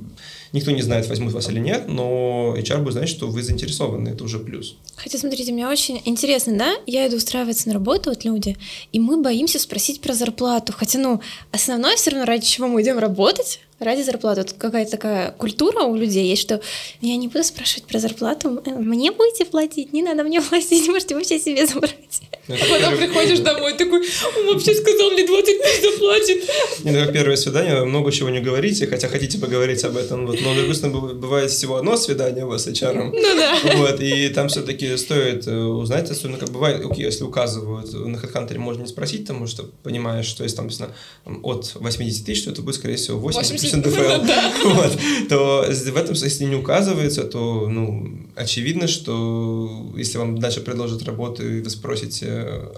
никто 0.51 0.71
не 0.71 0.81
знает, 0.81 1.07
возьмут 1.07 1.33
вас 1.33 1.49
или 1.49 1.59
нет, 1.59 1.87
но 1.87 2.55
HR 2.57 2.81
будет 2.81 2.93
знать, 2.93 3.09
что 3.09 3.27
вы 3.27 3.43
заинтересованы, 3.43 4.09
это 4.09 4.23
уже 4.23 4.39
плюс. 4.39 4.77
Хотя, 4.95 5.17
смотрите, 5.17 5.51
мне 5.51 5.67
очень 5.67 6.01
интересно, 6.05 6.57
да? 6.57 6.75
Я 6.85 7.07
иду 7.07 7.17
устраиваться 7.17 7.67
на 7.67 7.73
работу, 7.73 8.09
вот 8.09 8.23
люди, 8.23 8.57
и 8.91 8.99
мы 8.99 9.21
боимся 9.21 9.59
спросить 9.59 10.01
про 10.01 10.13
зарплату. 10.13 10.73
Хотя, 10.75 10.99
ну, 10.99 11.21
основное 11.51 11.95
все 11.95 12.11
равно, 12.11 12.25
ради 12.25 12.45
чего 12.45 12.67
мы 12.67 12.81
идем 12.81 12.97
работать, 12.99 13.59
ради 13.79 14.01
зарплаты. 14.03 14.41
Вот 14.41 14.53
какая-то 14.57 14.91
такая 14.91 15.31
культура 15.31 15.81
у 15.83 15.95
людей 15.95 16.27
есть, 16.27 16.41
что 16.41 16.61
я 17.01 17.15
не 17.17 17.27
буду 17.27 17.43
спрашивать 17.43 17.83
про 17.85 17.99
зарплату, 17.99 18.61
э, 18.65 18.69
мне 18.71 19.11
будете 19.11 19.45
платить, 19.45 19.91
не 19.93 20.01
надо 20.01 20.23
мне 20.23 20.41
платить, 20.41 20.87
можете 20.89 21.15
вообще 21.15 21.39
себе 21.39 21.65
забрать. 21.65 21.91
Ну, 22.47 22.53
А 22.53 22.57
это 22.59 22.67
потом 22.69 22.89
первый- 22.91 23.07
приходишь 23.07 23.39
домой, 23.39 23.73
такой, 23.73 24.01
он 24.37 24.53
вообще 24.53 24.75
сказал, 24.75 25.09
мне 25.11 25.25
20 25.25 25.61
тысяч 25.63 25.81
заплатит. 25.81 26.43
Не, 26.83 26.91
ну, 26.91 27.03
как 27.03 27.11
первое 27.13 27.35
свидание, 27.37 27.79
вы 27.79 27.85
много 27.87 28.11
чего 28.11 28.29
не 28.29 28.39
говорите, 28.39 28.85
хотя 28.85 29.07
хотите 29.07 29.39
поговорить 29.39 29.83
об 29.83 29.97
этом. 29.97 30.27
Вот. 30.27 30.39
Но, 30.43 30.53
допустим, 30.53 30.91
быв- 30.91 31.15
бывает 31.15 31.49
всего 31.49 31.77
одно 31.77 31.97
свидание 31.97 32.45
у 32.45 32.49
вас 32.49 32.65
с 32.65 32.67
HR. 32.67 33.09
Ну 33.11 33.35
да. 33.35 33.57
Вот, 33.77 33.99
и 33.99 34.29
там 34.29 34.49
все-таки 34.49 34.95
стоит 34.95 35.47
э, 35.47 35.55
узнать, 35.57 36.11
особенно 36.11 36.37
как 36.37 36.51
бывает, 36.51 36.85
окей, 36.85 37.03
если 37.05 37.23
указывают, 37.23 37.91
на 37.93 38.15
HeadHunter 38.17 38.59
можно 38.59 38.83
не 38.83 38.87
спросить, 38.89 39.21
потому 39.21 39.47
что 39.47 39.63
понимаешь, 39.81 40.27
что 40.27 40.43
если 40.43 40.57
там 40.57 40.65
написано 40.65 40.89
там, 41.23 41.39
от 41.43 41.71
80 41.73 42.25
тысяч, 42.27 42.43
то 42.43 42.51
это 42.51 42.61
будет, 42.61 42.75
скорее 42.75 42.97
всего, 42.97 43.17
80 43.17 43.59
плюс 43.71 43.73
80, 43.73 43.85
НДФЛ. 43.85 44.25
да. 44.25 44.53
Вот. 44.63 44.99
То 45.29 45.65
в 45.69 45.97
этом, 45.97 46.15
если 46.15 46.45
не 46.45 46.55
указывается, 46.55 47.23
то, 47.23 47.67
ну, 47.69 48.09
очевидно, 48.35 48.87
что 48.87 49.91
если 49.95 50.17
вам 50.17 50.37
дальше 50.37 50.61
предложат 50.61 51.03
работу, 51.03 51.47
и 51.47 51.61
вы 51.61 51.69
спросите, 51.69 52.27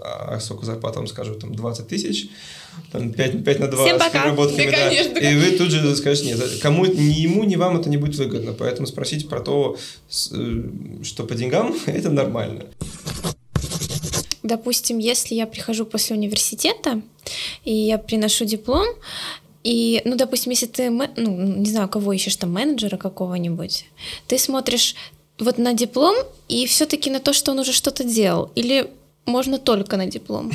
а 0.01 0.39
сколько 0.41 0.65
зарплата 0.65 0.99
вам 0.99 1.07
скажут, 1.07 1.39
там, 1.39 1.55
20 1.55 1.87
тысяч, 1.87 2.29
там, 2.91 3.11
5, 3.11 3.43
5 3.43 3.59
на 3.59 3.67
2 3.67 3.85
Всем 3.85 3.97
с 3.97 4.03
пока. 4.03 4.31
Да, 4.31 4.45
да. 4.45 4.71
конечно. 4.71 5.17
И 5.17 5.35
вы 5.35 5.57
тут 5.57 5.71
же 5.71 5.95
скажете, 5.95 6.27
нет, 6.27 6.41
кому, 6.61 6.85
ни 6.85 7.21
ему, 7.21 7.43
ни 7.43 7.55
вам 7.55 7.79
это 7.79 7.89
не 7.89 7.97
будет 7.97 8.15
выгодно, 8.15 8.53
поэтому 8.53 8.87
спросить 8.87 9.27
про 9.27 9.39
то, 9.39 9.77
э, 10.31 10.63
что 11.03 11.23
по 11.23 11.35
деньгам, 11.35 11.75
это 11.85 12.09
нормально. 12.09 12.65
Допустим, 14.43 14.97
если 14.99 15.35
я 15.35 15.45
прихожу 15.45 15.85
после 15.85 16.15
университета, 16.15 17.01
и 17.65 17.73
я 17.73 17.97
приношу 17.97 18.45
диплом, 18.45 18.87
и, 19.67 20.01
ну, 20.05 20.15
допустим, 20.15 20.51
если 20.51 20.65
ты, 20.65 20.89
ну, 20.89 21.09
не 21.17 21.69
знаю, 21.69 21.89
кого 21.89 22.13
ищешь, 22.13 22.37
там, 22.37 22.53
менеджера 22.53 22.95
какого-нибудь, 22.95 23.85
ты 24.27 24.37
смотришь 24.37 24.95
вот 25.39 25.57
на 25.57 25.73
диплом 25.73 26.15
и 26.47 26.65
все 26.67 26.85
таки 26.85 27.09
на 27.09 27.19
то, 27.19 27.33
что 27.33 27.51
он 27.51 27.59
уже 27.59 27.73
что-то 27.73 28.05
делал, 28.05 28.49
или 28.55 28.89
можно 29.25 29.57
только 29.57 29.97
на 29.97 30.05
диплом? 30.05 30.53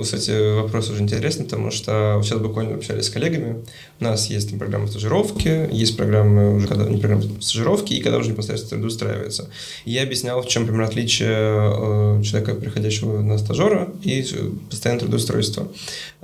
Кстати, 0.00 0.56
вопрос 0.60 0.90
уже 0.90 1.02
интересный, 1.02 1.44
потому 1.44 1.70
что 1.70 2.20
сейчас 2.24 2.40
буквально 2.40 2.74
общались 2.74 3.04
с 3.04 3.10
коллегами. 3.10 3.64
У 4.00 4.04
нас 4.04 4.28
есть 4.28 4.50
там, 4.50 4.58
программа 4.58 4.88
стажировки, 4.88 5.68
есть 5.70 5.96
программы 5.96 6.56
уже 6.56 6.66
когда 6.66 6.88
не 6.88 6.98
программа 6.98 7.22
стажировки, 7.40 7.94
и 7.94 8.02
когда 8.02 8.18
уже 8.18 8.30
непосредственно 8.30 8.70
трудоустраивается. 8.70 9.50
И 9.84 9.92
я 9.92 10.02
объяснял, 10.02 10.42
в 10.42 10.48
чем, 10.48 10.62
например, 10.62 10.86
отличие 10.86 11.28
э, 11.30 12.22
человека, 12.24 12.54
приходящего 12.54 13.20
на 13.20 13.38
стажера, 13.38 13.88
и 14.02 14.26
постоянное 14.68 15.00
трудоустройство. 15.00 15.68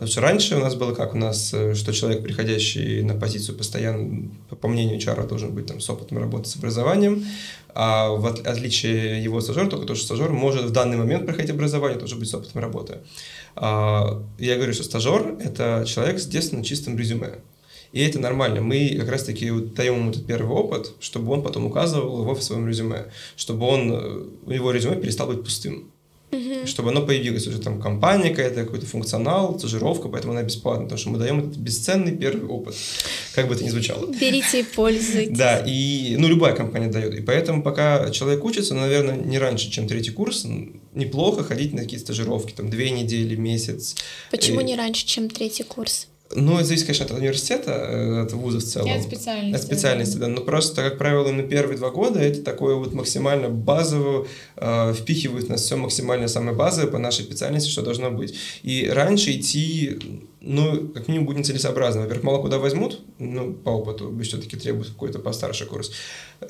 Что 0.05 0.21
раньше 0.21 0.57
у 0.57 0.61
нас 0.61 0.75
было 0.75 0.93
как? 0.93 1.15
У 1.15 1.19
нас, 1.19 1.55
э, 1.55 1.75
что 1.75 1.93
человек, 1.93 2.25
приходящий 2.25 3.03
на 3.03 3.15
позицию 3.15 3.57
постоянно, 3.57 4.29
по 4.61 4.67
мнению 4.67 4.99
HR, 4.99 5.29
должен 5.29 5.55
быть 5.55 5.67
там 5.67 5.81
с 5.81 5.89
опытом 5.89 6.19
работы, 6.19 6.49
с 6.49 6.57
образованием, 6.57 7.25
а 7.75 8.09
в 8.11 8.27
отличие 8.27 9.23
его 9.23 9.41
стажера, 9.41 9.69
только 9.69 9.87
то, 9.87 9.95
что 9.95 10.07
стажер 10.07 10.31
может 10.31 10.65
в 10.65 10.71
данный 10.71 10.97
момент 10.97 11.27
проходить 11.27 11.51
образование, 11.51 11.99
тоже 11.99 12.17
быть 12.17 12.29
с 12.29 12.35
опытом 12.35 12.61
работы. 12.61 12.99
А, 13.63 14.23
я 14.39 14.57
говорю, 14.57 14.73
что 14.73 14.85
стажер– 14.85 15.37
это 15.41 15.85
человек 15.87 16.19
с 16.19 16.27
детственно 16.27 16.65
чистым 16.65 16.97
резюме. 16.97 17.41
И 17.93 18.01
это 18.01 18.19
нормально. 18.19 18.63
Мы 18.63 18.97
как 18.99 19.11
раз-таки 19.11 19.51
даем 19.51 19.97
ему 19.97 20.11
этот 20.11 20.27
первый 20.27 20.57
опыт, 20.57 20.95
чтобы 20.99 21.31
он 21.33 21.43
потом 21.43 21.67
указывал 21.67 22.23
его 22.23 22.35
в 22.35 22.43
своем 22.43 22.67
резюме, 22.67 23.13
чтобы 23.37 23.67
он, 23.67 23.93
э, 23.93 24.55
его 24.55 24.71
резюме 24.71 24.97
перестал 24.97 25.27
быть 25.27 25.43
пустым 25.43 25.93
угу. 26.33 26.67
чтобы 26.67 26.91
оно 26.91 27.03
появилось 27.03 27.47
уже 27.47 27.59
там 27.59 27.81
компания 27.81 28.31
какая-то, 28.31 28.65
какой-то 28.65 28.87
функционал, 28.87 29.59
стажировка, 29.59 30.09
поэтому 30.09 30.33
она 30.33 30.43
бесплатна, 30.43 30.85
потому 30.85 30.99
что 30.99 31.11
мы 31.11 31.19
даем 31.19 31.41
этот 31.41 31.57
бесценный 31.57 32.17
первый 32.17 32.49
опыт, 32.49 32.75
как 33.35 33.49
бы 33.49 33.55
это 33.55 33.65
ни 33.65 33.69
звучало. 33.69 34.07
Берите 34.07 34.61
и 34.61 34.63
пользуйтесь. 34.63 35.37
Да, 35.37 35.63
и, 35.67 36.17
ну, 36.19 36.29
любая 36.29 36.55
компания 36.55 36.89
дает, 36.89 37.15
и 37.15 37.23
поэтому 37.23 37.63
пока 37.63 38.11
человек 38.11 38.45
учится, 38.45 38.75
ну, 38.75 38.81
наверное, 38.81 39.17
не 39.17 39.39
раньше, 39.39 39.71
чем 39.71 39.87
третий 39.87 40.13
курс, 40.13 40.47
неплохо 40.95 41.45
ходить 41.45 41.73
на 41.73 41.83
какие-то 41.83 42.07
стажировки, 42.07 42.53
там, 42.53 42.71
две 42.71 42.91
недели, 42.91 43.37
месяц. 43.37 43.97
Почему 44.31 44.61
и... 44.61 44.65
не 44.65 44.77
раньше, 44.77 45.07
чем 45.07 45.29
третий 45.29 45.65
курс? 45.65 46.09
Ну, 46.33 46.57
это 46.57 46.65
зависит, 46.65 46.87
конечно, 46.87 47.07
от 47.07 47.13
университета, 47.13 47.73
э, 47.73 48.23
от 48.23 48.33
вуза 48.33 48.61
в 48.61 48.65
целом. 48.65 48.89
И 48.89 48.93
от 48.93 49.03
специальности. 49.03 49.57
От 49.57 49.63
специальности, 49.63 50.17
да. 50.17 50.29
Но 50.29 50.43
просто, 50.43 50.83
как 50.83 50.97
правило, 50.97 51.31
на 51.33 51.43
первые 51.43 51.77
два 51.77 51.91
года 51.91 52.21
эти 52.21 52.41
такое 52.41 52.77
вот 52.77 52.93
максимально 52.93 53.49
базовую 53.49 54.29
э, 54.57 54.95
впихивают 54.95 55.49
нас 55.49 55.63
все 55.63 55.77
максимально 55.77 56.29
самое 56.29 56.57
базовое 56.57 56.89
по 56.91 56.99
нашей 56.99 57.25
специальности, 57.25 57.69
что 57.69 57.83
должно 57.83 58.13
быть. 58.13 58.35
И 58.63 58.89
раньше 58.89 59.33
идти 59.33 59.99
ну, 60.43 60.89
как 60.89 61.09
минимум, 61.09 61.27
будет 61.27 61.39
нецелесообразно. 61.39 62.01
Во-первых, 62.01 62.25
мало 62.25 62.41
куда 62.41 62.59
возьмут, 62.59 63.01
ну, 63.19 63.53
по 63.53 63.71
опыту, 63.71 64.09
вы 64.09 64.23
все-таки 64.23 64.57
требует 64.57 64.89
какой-то 64.89 65.19
постарше 65.19 65.67
курс. 65.67 65.93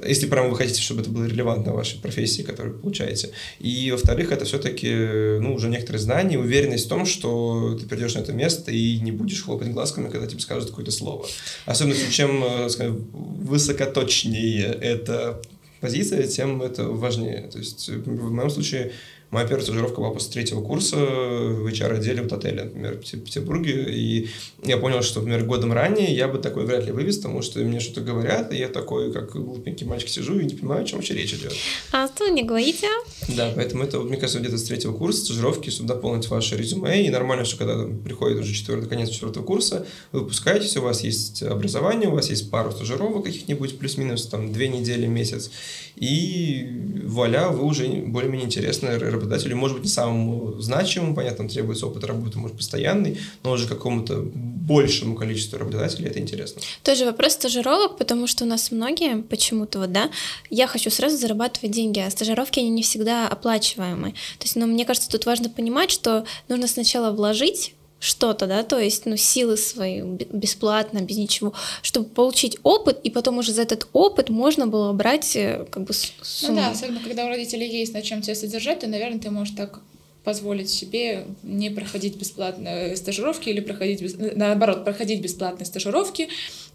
Если 0.06 0.26
прямо 0.26 0.48
вы 0.48 0.56
хотите, 0.56 0.80
чтобы 0.80 1.00
это 1.00 1.10
было 1.10 1.24
релевантно 1.24 1.72
вашей 1.72 1.98
профессии, 1.98 2.42
которую 2.42 2.76
вы 2.76 2.80
получаете. 2.80 3.30
И, 3.58 3.90
во-вторых, 3.90 4.30
это 4.30 4.44
все-таки, 4.44 4.94
ну, 5.40 5.54
уже 5.54 5.68
некоторые 5.68 6.00
знания, 6.00 6.38
уверенность 6.38 6.86
в 6.86 6.88
том, 6.88 7.04
что 7.04 7.76
ты 7.80 7.86
придешь 7.86 8.14
на 8.14 8.20
это 8.20 8.32
место 8.32 8.70
и 8.70 9.00
не 9.00 9.10
будешь 9.10 9.42
хлопать 9.42 9.68
глазками, 9.70 10.08
когда 10.08 10.28
тебе 10.28 10.40
скажут 10.40 10.70
какое-то 10.70 10.92
слово. 10.92 11.26
Особенно, 11.66 11.96
чем, 12.10 12.44
э, 12.44 12.68
скажем, 12.68 13.08
высокоточнее 13.12 14.66
эта 14.66 15.42
позиция, 15.80 16.28
тем 16.28 16.62
это 16.62 16.84
важнее. 16.84 17.48
То 17.50 17.58
есть, 17.58 17.88
в 17.88 18.30
моем 18.30 18.50
случае, 18.50 18.92
Моя 19.30 19.46
первая 19.46 19.62
стажировка 19.62 20.00
была 20.00 20.10
после 20.10 20.32
третьего 20.32 20.60
курса 20.60 20.96
в 20.96 21.66
HR-отделе 21.66 22.22
в 22.22 22.32
отеле, 22.32 22.64
например, 22.64 22.96
в 22.96 23.00
Петербурге. 23.00 23.86
И 23.88 24.28
я 24.64 24.76
понял, 24.76 25.02
что, 25.02 25.20
например, 25.20 25.44
годом 25.44 25.72
ранее 25.72 26.12
я 26.12 26.26
бы 26.26 26.38
такой 26.38 26.64
вряд 26.66 26.84
ли 26.84 26.92
вывез, 26.92 27.18
потому 27.18 27.42
что 27.42 27.60
мне 27.60 27.78
что-то 27.78 28.00
говорят, 28.00 28.52
и 28.52 28.56
я 28.56 28.68
такой, 28.68 29.12
как 29.12 29.32
глупенький 29.32 29.86
мальчик, 29.86 30.08
сижу 30.08 30.38
и 30.38 30.44
не 30.44 30.54
понимаю, 30.54 30.82
о 30.82 30.84
чем 30.84 30.98
вообще 30.98 31.14
речь 31.14 31.32
идет. 31.32 31.54
А 31.92 32.08
что 32.08 32.28
не 32.28 32.42
говорите? 32.42 32.88
Да, 33.28 33.52
поэтому 33.54 33.84
это, 33.84 34.00
мне 34.00 34.16
кажется, 34.16 34.40
где-то 34.40 34.58
с 34.58 34.64
третьего 34.64 34.92
курса 34.92 35.24
стажировки, 35.26 35.70
чтобы 35.70 35.88
дополнить 35.88 36.28
ваше 36.28 36.56
резюме. 36.56 37.06
И 37.06 37.10
нормально, 37.10 37.44
что 37.44 37.56
когда 37.56 37.84
приходит 37.84 38.40
уже 38.40 38.52
четвертый, 38.52 38.88
конец 38.88 39.10
четвертого 39.10 39.44
курса, 39.44 39.86
вы 40.10 40.20
выпускаетесь, 40.20 40.76
у 40.76 40.82
вас 40.82 41.04
есть 41.04 41.42
образование, 41.42 42.08
у 42.08 42.14
вас 42.14 42.30
есть 42.30 42.50
пару 42.50 42.72
стажировок 42.72 43.24
каких-нибудь, 43.24 43.78
плюс-минус 43.78 44.26
там 44.26 44.52
две 44.52 44.68
недели, 44.68 45.06
месяц. 45.06 45.50
И 45.94 46.66
вуаля, 47.04 47.48
вы 47.48 47.64
уже 47.64 47.86
более-менее 47.86 48.46
интересны 48.46 48.98
работодателю, 49.20 49.56
может 49.56 49.76
быть, 49.76 49.84
не 49.84 49.90
самому 49.90 50.60
значимому, 50.60 51.14
понятно, 51.14 51.48
требуется 51.48 51.86
опыт 51.86 52.04
работы, 52.04 52.38
может, 52.38 52.56
постоянный, 52.56 53.18
но 53.42 53.52
уже 53.52 53.66
какому-то 53.66 54.22
большему 54.34 55.14
количеству 55.14 55.58
работодателей 55.58 56.08
это 56.08 56.18
интересно. 56.18 56.62
Тоже 56.82 57.04
вопрос 57.04 57.32
стажировок, 57.32 57.98
потому 57.98 58.26
что 58.26 58.44
у 58.44 58.46
нас 58.46 58.70
многие 58.70 59.22
почему-то 59.22 59.80
вот, 59.80 59.92
да, 59.92 60.10
я 60.48 60.66
хочу 60.66 60.90
сразу 60.90 61.16
зарабатывать 61.16 61.70
деньги, 61.70 62.00
а 62.00 62.10
стажировки, 62.10 62.58
они 62.58 62.70
не 62.70 62.82
всегда 62.82 63.28
оплачиваемые. 63.28 64.12
То 64.38 64.44
есть, 64.44 64.56
ну, 64.56 64.66
мне 64.66 64.84
кажется, 64.84 65.08
тут 65.08 65.26
важно 65.26 65.50
понимать, 65.50 65.90
что 65.90 66.24
нужно 66.48 66.66
сначала 66.66 67.10
вложить 67.14 67.74
что-то, 68.00 68.46
да, 68.46 68.62
то 68.64 68.78
есть, 68.78 69.04
ну, 69.06 69.16
силы 69.16 69.56
свои 69.56 70.00
бесплатно, 70.02 71.00
без 71.00 71.18
ничего, 71.18 71.52
чтобы 71.82 72.08
получить 72.08 72.58
опыт, 72.62 72.98
и 73.04 73.10
потом 73.10 73.38
уже 73.38 73.52
за 73.52 73.62
этот 73.62 73.86
опыт 73.92 74.30
можно 74.30 74.66
было 74.66 74.92
брать 74.92 75.36
э, 75.36 75.66
как 75.70 75.84
бы 75.84 75.92
сумму. 75.92 76.54
Ну 76.54 76.60
да, 76.60 76.70
особенно 76.70 77.00
когда 77.00 77.26
у 77.26 77.28
родителей 77.28 77.68
есть 77.68 77.92
на 77.92 78.00
чем 78.00 78.22
тебя 78.22 78.34
содержать, 78.34 78.80
то, 78.80 78.86
наверное, 78.86 79.20
ты 79.20 79.30
можешь 79.30 79.54
так 79.54 79.80
позволить 80.24 80.68
себе 80.68 81.24
не 81.42 81.70
проходить 81.70 82.16
бесплатные 82.16 82.96
стажировки 82.96 83.48
или 83.48 83.60
проходить, 83.60 84.02
наоборот, 84.36 84.84
проходить 84.84 85.20
бесплатные 85.20 85.66
стажировки, 85.66 86.28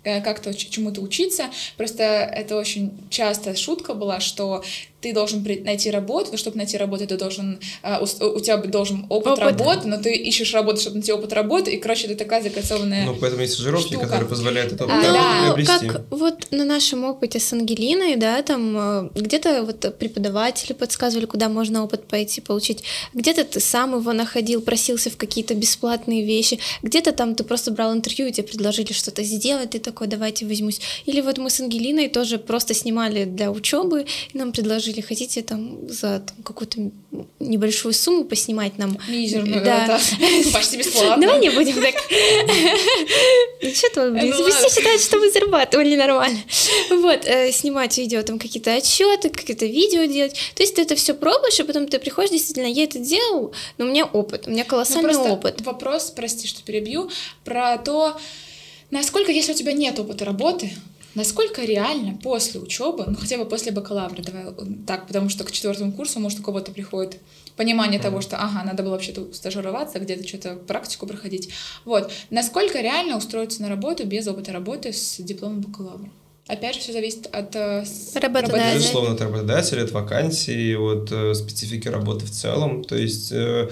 э, 0.04 0.22
как-то 0.22 0.54
чему-то 0.54 1.02
учиться. 1.02 1.46
Просто 1.78 2.04
это 2.04 2.56
очень 2.56 2.92
часто 3.10 3.56
шутка 3.56 3.94
была, 3.94 4.20
что 4.20 4.64
ты 5.06 5.14
должен 5.14 5.46
найти 5.64 5.92
работу, 5.92 6.30
но 6.32 6.38
чтобы 6.38 6.58
найти 6.58 6.78
работу, 6.78 7.06
ты 7.06 7.16
должен, 7.16 7.60
а, 7.84 8.00
у, 8.00 8.06
у 8.06 8.40
тебя 8.40 8.58
должен 8.58 9.06
опыт, 9.10 9.34
опыт 9.34 9.44
работы, 9.44 9.88
но 9.88 9.98
ты 9.98 10.16
ищешь 10.16 10.52
работу, 10.56 10.82
чтобы 10.82 10.96
найти 10.96 11.14
опыт 11.14 11.32
работы, 11.32 11.70
и, 11.70 11.78
короче, 11.78 12.08
это 12.08 12.16
такая 12.16 12.42
закольцованная 12.42 13.06
Ну, 13.06 13.16
поэтому 13.22 13.44
есть 13.44 13.54
стажировки, 13.54 13.90
штука. 13.90 14.06
которые 14.06 14.28
позволяют 14.28 14.74
это 14.74 14.86
а, 14.86 14.88
да. 14.88 15.42
приобрести. 15.44 15.88
Как 15.88 16.02
вот 16.10 16.48
на 16.50 16.66
нашем 16.66 17.04
опыте 17.04 17.40
с 17.40 17.54
Ангелиной, 17.54 18.16
да, 18.16 18.42
там 18.42 18.76
э, 18.76 19.10
где-то 19.14 19.62
вот 19.62 19.96
преподаватели 20.00 20.74
подсказывали, 20.74 21.28
куда 21.28 21.50
можно 21.50 21.84
опыт 21.84 22.08
пойти 22.08 22.42
получить, 22.42 22.84
где-то 23.14 23.44
ты 23.44 23.60
сам 23.60 24.00
его 24.00 24.12
находил, 24.12 24.62
просился 24.62 25.12
в 25.12 25.18
какие-то 25.18 25.54
бесплатные 25.54 26.26
вещи, 26.26 26.58
где-то 26.82 27.12
там 27.12 27.36
ты 27.36 27.44
просто 27.44 27.70
брал 27.70 27.94
интервью, 27.94 28.26
и 28.28 28.32
тебе 28.32 28.48
предложили 28.48 28.92
что-то 28.92 29.22
сделать, 29.22 29.70
ты 29.70 29.80
такой, 29.80 30.08
давайте 30.08 30.48
возьмусь. 30.48 30.82
Или 31.06 31.22
вот 31.22 31.38
мы 31.38 31.52
с 31.52 31.60
Ангелиной 31.60 32.10
тоже 32.10 32.40
просто 32.40 32.74
снимали 32.74 33.26
для 33.26 33.52
учебы, 33.52 34.08
и 34.34 34.38
нам 34.38 34.52
предложили 34.52 34.95
или 34.96 35.02
хотите 35.02 35.42
там 35.42 35.90
за 35.90 36.22
там, 36.22 36.44
какую-то 36.44 36.80
небольшую 37.40 37.94
сумму 37.94 38.24
поснимать 38.24 38.78
нам. 38.78 38.98
Мизерную, 39.10 39.64
да. 39.64 39.88
да. 39.88 40.00
Почти 40.54 40.78
бесплатно. 40.78 41.28
Давай 41.28 41.42
не 41.42 41.50
будем 41.50 41.76
так. 41.82 41.96
Что 43.74 43.90
ты, 43.90 44.12
блин, 44.12 44.34
ну 44.38 44.50
все 44.50 44.70
считают, 44.70 45.02
что 45.02 45.18
мы 45.18 45.30
зарабатывали 45.30 45.96
нормально. 45.96 46.40
Вот, 46.90 47.26
э, 47.26 47.52
снимать 47.52 47.98
видео, 47.98 48.24
там 48.24 48.40
какие-то 48.40 48.74
отчеты, 48.74 49.30
какие-то 49.30 49.66
видео 49.66 50.06
делать. 50.06 50.34
То 50.56 50.64
есть 50.64 50.76
ты 50.76 50.82
это 50.82 50.96
все 50.96 51.14
пробуешь, 51.14 51.60
и 51.60 51.64
потом 51.64 51.88
ты 51.88 52.00
приходишь, 52.00 52.32
действительно, 52.32 52.68
я 52.68 52.86
это 52.86 53.00
делал, 53.00 53.54
но 53.78 53.86
у 53.86 53.90
меня 53.90 54.06
опыт, 54.06 54.48
у 54.48 54.52
меня 54.52 54.64
колоссальный 54.64 55.14
ну, 55.14 55.34
опыт. 55.34 55.62
Вопрос, 55.62 56.12
прости, 56.16 56.48
что 56.48 56.64
перебью, 56.64 57.10
про 57.44 57.78
то, 57.78 58.18
насколько, 58.92 59.32
если 59.32 59.52
у 59.52 59.56
тебя 59.56 59.74
нет 59.74 60.00
опыта 60.00 60.24
работы, 60.24 60.72
Насколько 61.16 61.64
реально 61.64 62.18
после 62.22 62.60
учебы, 62.60 63.06
ну 63.08 63.16
хотя 63.16 63.38
бы 63.38 63.46
после 63.46 63.72
бакалавра, 63.72 64.22
давай 64.22 64.46
так, 64.86 65.08
потому 65.08 65.30
что 65.30 65.44
к 65.44 65.52
четвертому 65.52 65.92
курсу, 65.94 66.20
может, 66.20 66.40
у 66.40 66.44
кого-то 66.44 66.72
приходит 66.72 67.20
понимание 67.56 68.00
mm-hmm. 68.00 68.04
того, 68.04 68.22
что, 68.22 68.38
ага, 68.38 68.64
надо 68.64 68.84
было 68.84 68.92
вообще-то 68.92 69.34
стажироваться, 69.34 70.00
где-то 70.00 70.28
что-то 70.28 70.56
практику 70.56 71.08
проходить. 71.08 71.50
Вот. 71.86 72.12
Насколько 72.30 72.82
реально 72.82 73.18
устроиться 73.18 73.62
на 73.62 73.70
работу 73.70 74.06
без 74.06 74.28
опыта 74.28 74.52
работы 74.52 74.92
с 74.92 75.18
дипломом 75.20 75.62
бакалавра? 75.62 76.10
Опять 76.48 76.76
же, 76.76 76.82
все 76.82 76.92
зависит 76.92 77.26
от 77.28 77.56
э, 77.56 77.84
работодателя. 78.16 78.76
Безусловно, 78.76 79.16
от 79.16 79.22
работодателя, 79.22 79.84
от 79.84 79.92
вакансии, 79.92 80.76
от 80.76 81.12
э, 81.12 81.34
специфики 81.34 81.88
работы 81.88 82.26
в 82.26 82.30
целом. 82.30 82.84
То 82.84 82.96
есть 82.96 83.32
э, 83.32 83.70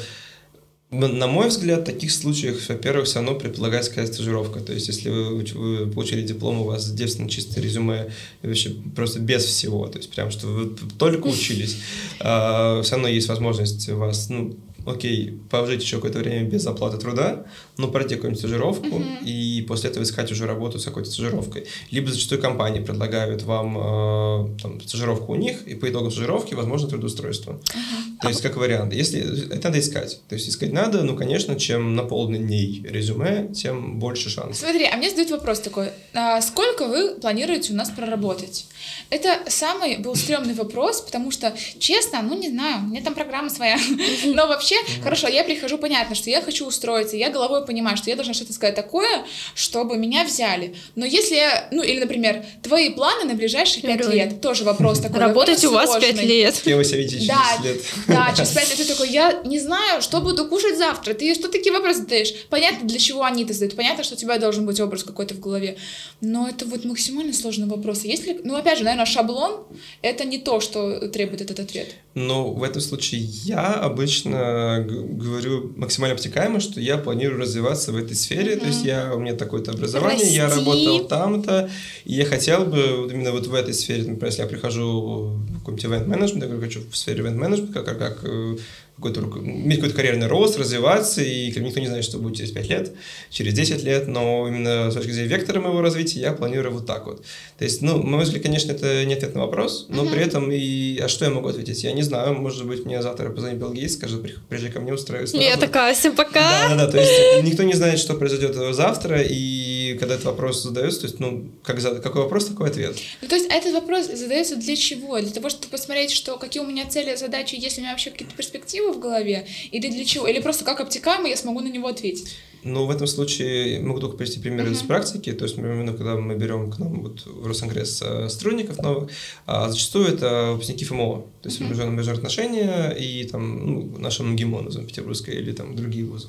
на 0.93 1.27
мой 1.27 1.49
взгляд, 1.49 1.81
в 1.81 1.85
таких 1.85 2.11
случаях, 2.11 2.57
во-первых, 2.69 3.05
все 3.05 3.15
равно 3.15 3.35
предполагается 3.35 3.91
какая-то 3.91 4.13
стажировка. 4.13 4.59
То 4.59 4.73
есть, 4.73 4.87
если 4.87 5.09
вы, 5.09 5.43
вы 5.43 5.91
получили 5.91 6.21
диплом, 6.21 6.61
у 6.61 6.65
вас 6.65 6.89
девственно 6.91 7.29
чистое 7.29 7.63
резюме, 7.63 8.11
вообще 8.41 8.69
просто 8.95 9.19
без 9.19 9.43
всего, 9.43 9.87
то 9.87 9.97
есть, 9.97 10.11
прям, 10.11 10.31
что 10.31 10.47
вы 10.47 10.75
только 10.97 11.27
учились, 11.27 11.77
а, 12.19 12.81
все 12.83 12.93
равно 12.93 13.07
есть 13.07 13.27
возможность 13.27 13.89
вас, 13.89 14.29
ну, 14.29 14.55
окей, 14.85 15.39
пожить 15.49 15.81
еще 15.81 15.97
какое-то 15.97 16.19
время 16.19 16.47
без 16.47 16.65
оплаты 16.65 16.97
труда, 16.97 17.45
ну, 17.77 17.87
пройти 17.89 18.15
какую-нибудь 18.15 18.39
стажировку 18.39 18.87
uh-huh. 18.87 19.23
и 19.23 19.61
после 19.67 19.89
этого 19.89 20.03
искать 20.03 20.31
уже 20.31 20.45
работу 20.45 20.79
с 20.79 20.85
какой-то 20.85 21.09
стажировкой. 21.09 21.65
Либо 21.91 22.11
зачастую 22.11 22.41
компании 22.41 22.81
предлагают 22.81 23.43
вам 23.43 23.77
э, 23.77 24.59
там, 24.61 24.81
стажировку 24.81 25.33
у 25.33 25.35
них, 25.35 25.67
и 25.67 25.75
по 25.75 25.89
итогу 25.89 26.11
стажировки 26.11 26.53
возможно 26.53 26.87
трудоустройство. 26.87 27.53
Uh-huh. 27.53 28.21
То 28.21 28.29
есть, 28.29 28.41
как 28.41 28.55
вариант. 28.57 28.93
Если 28.93 29.53
это 29.53 29.67
надо 29.67 29.79
искать. 29.79 30.21
То 30.29 30.35
есть, 30.35 30.47
искать 30.47 30.71
надо, 30.71 31.03
ну, 31.03 31.15
конечно, 31.15 31.59
чем 31.59 31.95
наполненней 31.95 32.85
резюме, 32.87 33.49
тем 33.53 33.99
больше 33.99 34.29
шансов. 34.29 34.57
Смотри, 34.57 34.85
а 34.85 34.95
мне 34.97 35.09
задают 35.09 35.31
вопрос 35.31 35.59
такой. 35.59 35.89
А 36.13 36.41
сколько 36.41 36.87
вы 36.87 37.15
планируете 37.15 37.73
у 37.73 37.75
нас 37.75 37.89
проработать? 37.89 38.65
Это 39.09 39.39
самый 39.47 39.97
был 39.97 40.15
стрёмный 40.15 40.53
вопрос, 40.53 41.01
потому 41.01 41.31
что, 41.31 41.53
честно, 41.79 42.21
ну, 42.21 42.37
не 42.37 42.49
знаю, 42.49 42.83
у 42.83 42.87
меня 42.87 43.01
там 43.01 43.13
программа 43.13 43.49
своя. 43.49 43.77
Но 44.25 44.47
вообще, 44.47 44.75
хорошо, 45.01 45.27
я 45.27 45.43
прихожу, 45.43 45.77
понятно, 45.77 46.15
что 46.15 46.29
я 46.29 46.41
хочу 46.41 46.65
устроиться, 46.65 47.17
я 47.17 47.29
головой 47.29 47.62
понимаю, 47.63 47.97
что 47.97 48.09
я 48.09 48.15
должна 48.15 48.33
что-то 48.33 48.53
сказать 48.53 48.75
такое, 48.75 49.25
чтобы 49.55 49.97
меня 49.97 50.23
взяли. 50.23 50.75
Но 50.95 51.05
если, 51.05 51.41
ну, 51.71 51.83
или, 51.83 51.99
например, 51.99 52.45
твои 52.61 52.89
планы 52.89 53.25
на 53.25 53.35
ближайшие 53.35 53.81
пять 53.81 54.07
лет, 54.07 54.41
тоже 54.41 54.63
вопрос 54.63 54.99
такой. 54.99 55.19
Работать 55.19 55.63
у 55.65 55.71
вас 55.71 55.95
пять 55.99 56.21
лет. 56.21 56.59
Кем 56.63 56.77
вы 56.77 56.83
себя 56.85 56.97
видите 56.97 57.15
через 57.17 57.27
Да, 57.27 57.63
лет? 57.63 57.81
да, 58.07 58.33
через 58.35 58.49
пять 58.51 58.69
лет 58.69 58.77
ты 58.77 58.85
такой, 58.85 59.09
я 59.09 59.41
не 59.45 59.59
знаю, 59.59 60.01
что 60.01 60.21
буду 60.21 60.45
кушать 60.47 60.77
завтра. 60.77 61.13
Ты 61.13 61.33
что 61.35 61.49
такие 61.49 61.73
вопросы 61.73 61.99
задаешь? 62.01 62.33
Понятно, 62.49 62.87
для 62.87 62.99
чего 62.99 63.23
они 63.23 63.43
это 63.43 63.53
задают. 63.53 63.75
Понятно, 63.75 64.03
что 64.03 64.15
у 64.15 64.17
тебя 64.17 64.37
должен 64.37 64.65
быть 64.65 64.79
образ 64.79 65.03
какой-то 65.03 65.33
в 65.33 65.39
голове. 65.39 65.77
Но 66.21 66.47
это 66.47 66.65
вот 66.65 66.85
максимально 66.85 67.33
сложный 67.33 67.67
вопрос. 67.67 68.03
Есть 68.03 68.25
ли, 68.27 68.39
ну, 68.43 68.55
опять 68.55 68.77
же, 68.77 68.83
наверное, 68.83 69.05
шаблон— 69.05 69.65
это 70.01 70.25
не 70.25 70.37
то, 70.37 70.59
что 70.59 71.07
требует 71.07 71.41
этот 71.41 71.59
ответ. 71.59 71.95
Ну, 72.15 72.51
в 72.51 72.63
этом 72.63 72.81
случае 72.81 73.21
я 73.21 73.73
обычно 73.73 74.85
говорю 74.87 75.73
максимально 75.75 76.15
обтекаемо, 76.15 76.59
что 76.59 76.79
я 76.79 76.97
планирую 76.97 77.39
развиваться 77.53 77.91
в 77.91 77.97
этой 77.97 78.15
сфере, 78.15 78.55
то 78.55 78.65
есть 78.65 78.83
я, 78.83 79.13
у 79.13 79.19
меня 79.19 79.35
такое-то 79.35 79.71
образование, 79.71 80.27
я 80.27 80.45
Расти. 80.45 80.59
работал 80.59 81.05
там-то, 81.05 81.69
и 82.05 82.13
я 82.13 82.25
хотел 82.25 82.65
бы 82.65 83.01
вот 83.01 83.11
именно 83.11 83.31
вот 83.31 83.45
в 83.45 83.53
этой 83.53 83.73
сфере, 83.73 84.01
например, 84.01 84.25
если 84.25 84.41
я 84.41 84.47
прихожу 84.47 85.37
в 85.49 85.59
какой-нибудь 85.59 85.85
ивент-менеджмент, 85.85 86.43
я 86.43 86.49
говорю, 86.49 86.63
хочу 86.63 86.81
в 86.89 86.97
сфере 86.97 87.21
ивент-менеджмента, 87.21 87.73
как, 87.73 87.85
как, 87.85 87.99
как 87.99 88.19
э, 88.23 88.57
какой-то, 88.95 89.21
руко- 89.21 89.39
иметь 89.39 89.77
какой-то 89.77 89.95
карьерный 89.95 90.27
рост, 90.27 90.57
развиваться, 90.57 91.21
и 91.23 91.51
как 91.51 91.63
никто 91.63 91.79
не 91.79 91.87
знает, 91.87 92.03
что 92.05 92.19
будет 92.19 92.37
через 92.37 92.51
5 92.51 92.69
лет, 92.69 92.91
через 93.31 93.53
10 93.53 93.83
лет, 93.83 94.07
но 94.07 94.47
именно 94.47 94.91
с 94.91 94.93
точки 94.93 95.09
зрения 95.11 95.29
вектора 95.29 95.59
моего 95.59 95.81
развития 95.81 96.19
я 96.19 96.31
планирую 96.33 96.73
вот 96.73 96.85
так 96.85 97.05
вот. 97.07 97.23
То 97.57 97.65
есть, 97.65 97.81
ну, 97.81 97.97
на 97.97 98.17
мой 98.17 98.23
взгляд, 98.23 98.43
конечно, 98.43 98.71
это 98.71 99.03
не 99.05 99.15
ответ 99.15 99.33
на 99.35 99.41
вопрос, 99.41 99.87
но 99.89 100.05
при 100.05 100.21
этом 100.21 100.51
и... 100.51 100.99
А 100.99 101.07
что 101.07 101.25
я 101.25 101.31
могу 101.31 101.47
ответить? 101.49 101.83
Я 101.83 101.91
не 101.93 102.03
знаю, 102.03 102.35
может 102.35 102.65
быть, 102.65 102.85
мне 102.85 103.01
завтра 103.01 103.29
позвонит 103.29 103.57
Билл 103.57 103.73
Гейтс, 103.73 103.95
скажет, 103.95 104.21
«При- 104.21 104.35
приезжай 104.47 104.71
ко 104.71 104.79
мне 104.79 104.93
устраиваться. 104.93 105.35
Я 105.37 105.51
работу». 105.51 105.67
такая, 105.67 105.95
всем 105.95 106.15
пока. 106.15 106.69
Да, 106.69 106.75
да, 106.75 106.85
да, 106.85 106.91
то 106.91 106.97
есть 106.99 107.43
никто 107.43 107.63
не 107.63 107.73
знает, 107.73 107.99
что 107.99 108.13
произойдет 108.13 108.55
завтра, 108.75 109.21
и 109.21 109.82
когда 109.97 110.15
этот 110.15 110.25
вопрос 110.25 110.63
задается, 110.63 111.01
то 111.01 111.07
есть, 111.07 111.19
ну, 111.19 111.49
как 111.63 111.79
за- 111.79 111.99
какой 111.99 112.23
вопрос, 112.23 112.45
такой 112.45 112.69
ответ. 112.69 112.95
Ну, 113.21 113.27
то 113.27 113.35
есть 113.35 113.47
этот 113.49 113.73
вопрос 113.73 114.07
задается 114.07 114.55
для 114.55 114.75
чего? 114.75 115.19
Для 115.19 115.31
того, 115.31 115.49
чтобы 115.49 115.67
посмотреть, 115.69 116.11
что 116.11 116.37
какие 116.37 116.61
у 116.61 116.65
меня 116.65 116.85
цели, 116.87 117.15
задачи, 117.15 117.55
есть 117.55 117.77
ли 117.77 117.81
у 117.81 117.83
меня 117.83 117.93
вообще 117.93 118.11
какие-то 118.11 118.35
перспективы 118.35 118.93
в 118.93 118.99
голове, 118.99 119.47
или 119.71 119.89
для 119.89 120.05
чего? 120.05 120.27
Или 120.27 120.39
просто 120.39 120.65
как 120.65 120.79
обтекаемо 120.79 121.27
я 121.27 121.37
смогу 121.37 121.59
на 121.61 121.67
него 121.69 121.87
ответить? 121.87 122.35
Ну, 122.63 122.85
в 122.85 122.91
этом 122.91 123.07
случае 123.07 123.79
могу 123.81 123.99
только 123.99 124.17
привести 124.17 124.39
примеры 124.39 124.71
из 124.71 124.81
практики. 124.81 125.31
То 125.33 125.45
есть, 125.45 125.57
именно 125.57 125.93
когда 125.93 126.15
мы 126.15 126.35
берем 126.35 126.71
к 126.71 126.79
нам 126.79 127.01
вот 127.01 127.25
в 127.25 127.45
Росконгресс 127.47 128.01
э, 128.01 128.29
сотрудников 128.29 128.79
новых, 128.79 129.09
а 129.45 129.69
зачастую 129.69 130.07
это 130.07 130.51
выпускники 130.53 130.85
ФМО, 130.85 131.23
то 131.41 131.49
есть 131.49 131.59
международные 131.59 131.97
международные 131.97 132.27
отношения 132.27 132.89
и 132.91 133.23
там 133.25 133.65
ну, 133.65 133.97
наша 133.97 134.23
МГИМО, 134.23 134.61
назовем, 134.61 134.87
Петербургская 134.87 135.35
или 135.35 135.51
там 135.51 135.75
другие 135.75 136.05
вузы. 136.05 136.27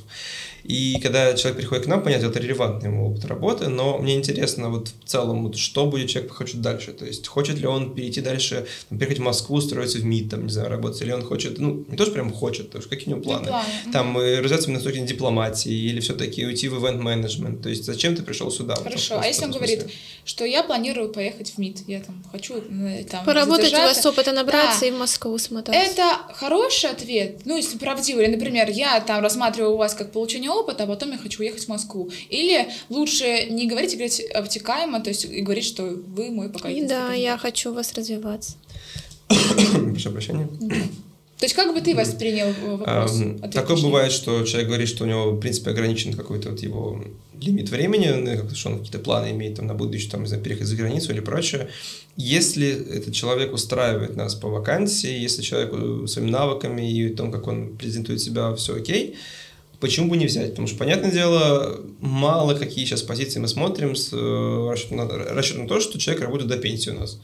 И 0.64 0.99
когда 1.03 1.35
человек 1.35 1.59
приходит 1.59 1.85
к 1.85 1.88
нам, 1.88 2.03
понятно, 2.03 2.27
это 2.27 2.40
релевантный 2.40 2.88
ему 2.88 3.11
опыт 3.11 3.27
работы, 3.27 3.68
но 3.68 3.99
мне 3.99 4.16
интересно 4.16 4.70
вот 4.70 4.88
в 4.88 5.09
целом, 5.09 5.44
вот, 5.44 5.57
что 5.57 5.87
будет 5.87 6.09
человек 6.09 6.33
хочет 6.33 6.62
дальше. 6.62 6.92
То 6.92 7.05
есть, 7.05 7.27
хочет 7.27 7.59
ли 7.59 7.66
он 7.66 7.94
перейти 7.94 8.23
дальше, 8.23 8.66
там, 8.88 8.99
переехать 8.99 9.18
в 9.18 9.25
Москву, 9.25 9.57
устроиться 9.57 9.99
в 9.99 10.05
МИД, 10.07 10.31
там, 10.31 10.47
не 10.47 10.53
знаю, 10.53 10.70
работать, 10.70 11.03
или 11.03 11.12
он 11.12 11.23
хочет, 11.23 11.59
ну, 11.59 11.85
не 11.87 11.97
то, 11.99 12.05
что 12.05 12.14
прям 12.14 12.33
хочет, 12.33 12.70
то 12.70 12.79
есть, 12.79 12.88
какие 12.88 13.09
у 13.12 13.16
него 13.16 13.23
планы. 13.23 13.49
планы, 13.49 13.64
Там, 13.92 14.16
э, 14.16 14.40
развиваться 14.40 14.68
именно 14.68 14.81
с 14.81 14.85
точки 14.85 14.97
зрения 14.97 15.09
дипломатии, 15.09 15.73
или 15.73 16.01
все-таки 16.01 16.24
уйти 16.47 16.69
в 16.69 16.79
ивент-менеджмент. 16.81 17.63
То 17.63 17.69
есть, 17.69 17.85
зачем 17.85 18.15
ты 18.17 18.23
пришел 18.23 18.51
сюда? 18.51 18.75
Хорошо, 18.77 19.19
а 19.21 19.27
если 19.27 19.45
он 19.45 19.51
говорит, 19.53 19.87
что 20.25 20.45
я 20.45 20.63
планирую 20.63 21.11
поехать 21.11 21.51
в 21.53 21.59
МИД, 21.59 21.89
я 21.89 22.01
там 22.01 22.23
хочу 22.33 22.55
э, 22.59 23.05
там 23.05 23.25
Поработать 23.25 23.67
у 23.67 23.71
задержаться. 23.71 24.03
вас 24.03 24.07
опыта 24.07 24.33
набраться 24.33 24.81
Да. 24.81 24.87
и 24.87 24.91
в 24.91 24.99
Москву 24.99 25.37
смотаться. 25.39 25.81
Это 25.81 26.05
хороший 26.35 26.91
ответ, 26.91 27.41
ну, 27.45 27.57
если 27.57 27.79
правдивый. 27.79 28.25
Или, 28.25 28.33
например, 28.35 28.71
я 28.71 29.01
там 29.01 29.23
рассматриваю 29.23 29.75
у 29.75 29.77
вас 29.77 29.95
как 29.95 30.13
получение 30.13 30.51
опыта, 30.51 30.85
а 30.85 30.87
потом 30.87 31.13
я 31.13 31.19
хочу 31.19 31.41
уехать 31.43 31.65
в 31.65 31.69
Москву. 31.69 32.11
Или 32.31 32.69
лучше 32.89 33.47
не 33.51 33.67
говорить, 33.67 33.93
а 33.93 33.97
говорить 33.97 34.21
обтекаемо, 34.35 35.01
то 35.01 35.11
есть 35.11 35.25
и 35.25 35.41
говорить, 35.41 35.65
что 35.65 35.83
вы 35.85 36.31
мой 36.31 36.49
пока 36.49 36.69
И 36.71 36.83
да, 36.83 37.13
я 37.13 37.37
хочу 37.39 37.71
у 37.71 37.75
вас 37.75 37.93
развиваться. 37.95 38.57
Прошу 39.29 40.11
прощения. 40.11 40.49
То 41.38 41.47
есть 41.47 41.55
как 41.55 41.75
бы 41.75 41.81
ты 41.81 41.94
воспринял 41.94 42.47
э, 42.49 42.77
вопрос? 42.77 43.20
Ответ, 43.20 43.53
Такое 43.53 43.77
бывает, 43.77 44.12
что 44.12 44.44
человек 44.44 44.68
говорит, 44.68 44.88
что 44.88 45.05
у 45.05 45.07
него, 45.07 45.33
в 45.33 45.40
принципе, 45.40 45.70
ограничен 45.70 46.14
какой-то 46.14 46.51
вот 46.51 46.61
его 46.61 47.03
лимит 47.40 47.68
времени, 47.68 48.09
ну, 48.09 48.55
что 48.55 48.70
он 48.70 48.79
какие-то 48.79 49.01
планы 49.01 49.31
имеет 49.33 49.57
там, 49.57 49.66
на 49.66 49.75
будущее, 49.75 50.11
там, 50.11 50.23
не 50.23 50.29
знаю, 50.29 50.42
переехать 50.42 50.68
за 50.68 50.77
границу 50.77 51.12
или 51.12 51.20
прочее. 51.20 51.68
Если 52.16 52.68
этот 52.68 53.14
человек 53.14 53.53
устраивает 53.53 54.16
нас 54.16 54.35
по 54.35 54.49
вакансии, 54.49 55.11
если 55.11 55.42
человеку 55.42 56.07
своими 56.07 56.31
навыками 56.31 56.90
и 56.90 57.09
том, 57.11 57.33
как 57.33 57.47
он 57.49 57.77
презентует 57.77 58.20
себя, 58.20 58.55
все 58.55 58.77
окей, 58.77 59.16
Почему 59.81 60.09
бы 60.09 60.17
не 60.17 60.27
взять? 60.27 60.51
Потому 60.51 60.69
что, 60.69 60.79
понятное 60.79 61.11
дело, 61.11 61.81
мало 62.01 62.55
какие 62.55 62.85
сейчас 62.85 63.03
позиции 63.03 63.41
мы 63.41 63.49
смотрим 63.49 63.97
с 63.97 64.11
э, 64.13 64.71
расчетом 64.71 64.99
на, 64.99 65.09
расчетом 65.09 65.63
на 65.63 65.69
то, 65.69 65.81
что 65.81 65.99
человек 65.99 66.23
работает 66.23 66.51
до 66.51 66.57
пенсии 66.57 66.91
у 66.91 66.95
нас. 67.01 67.19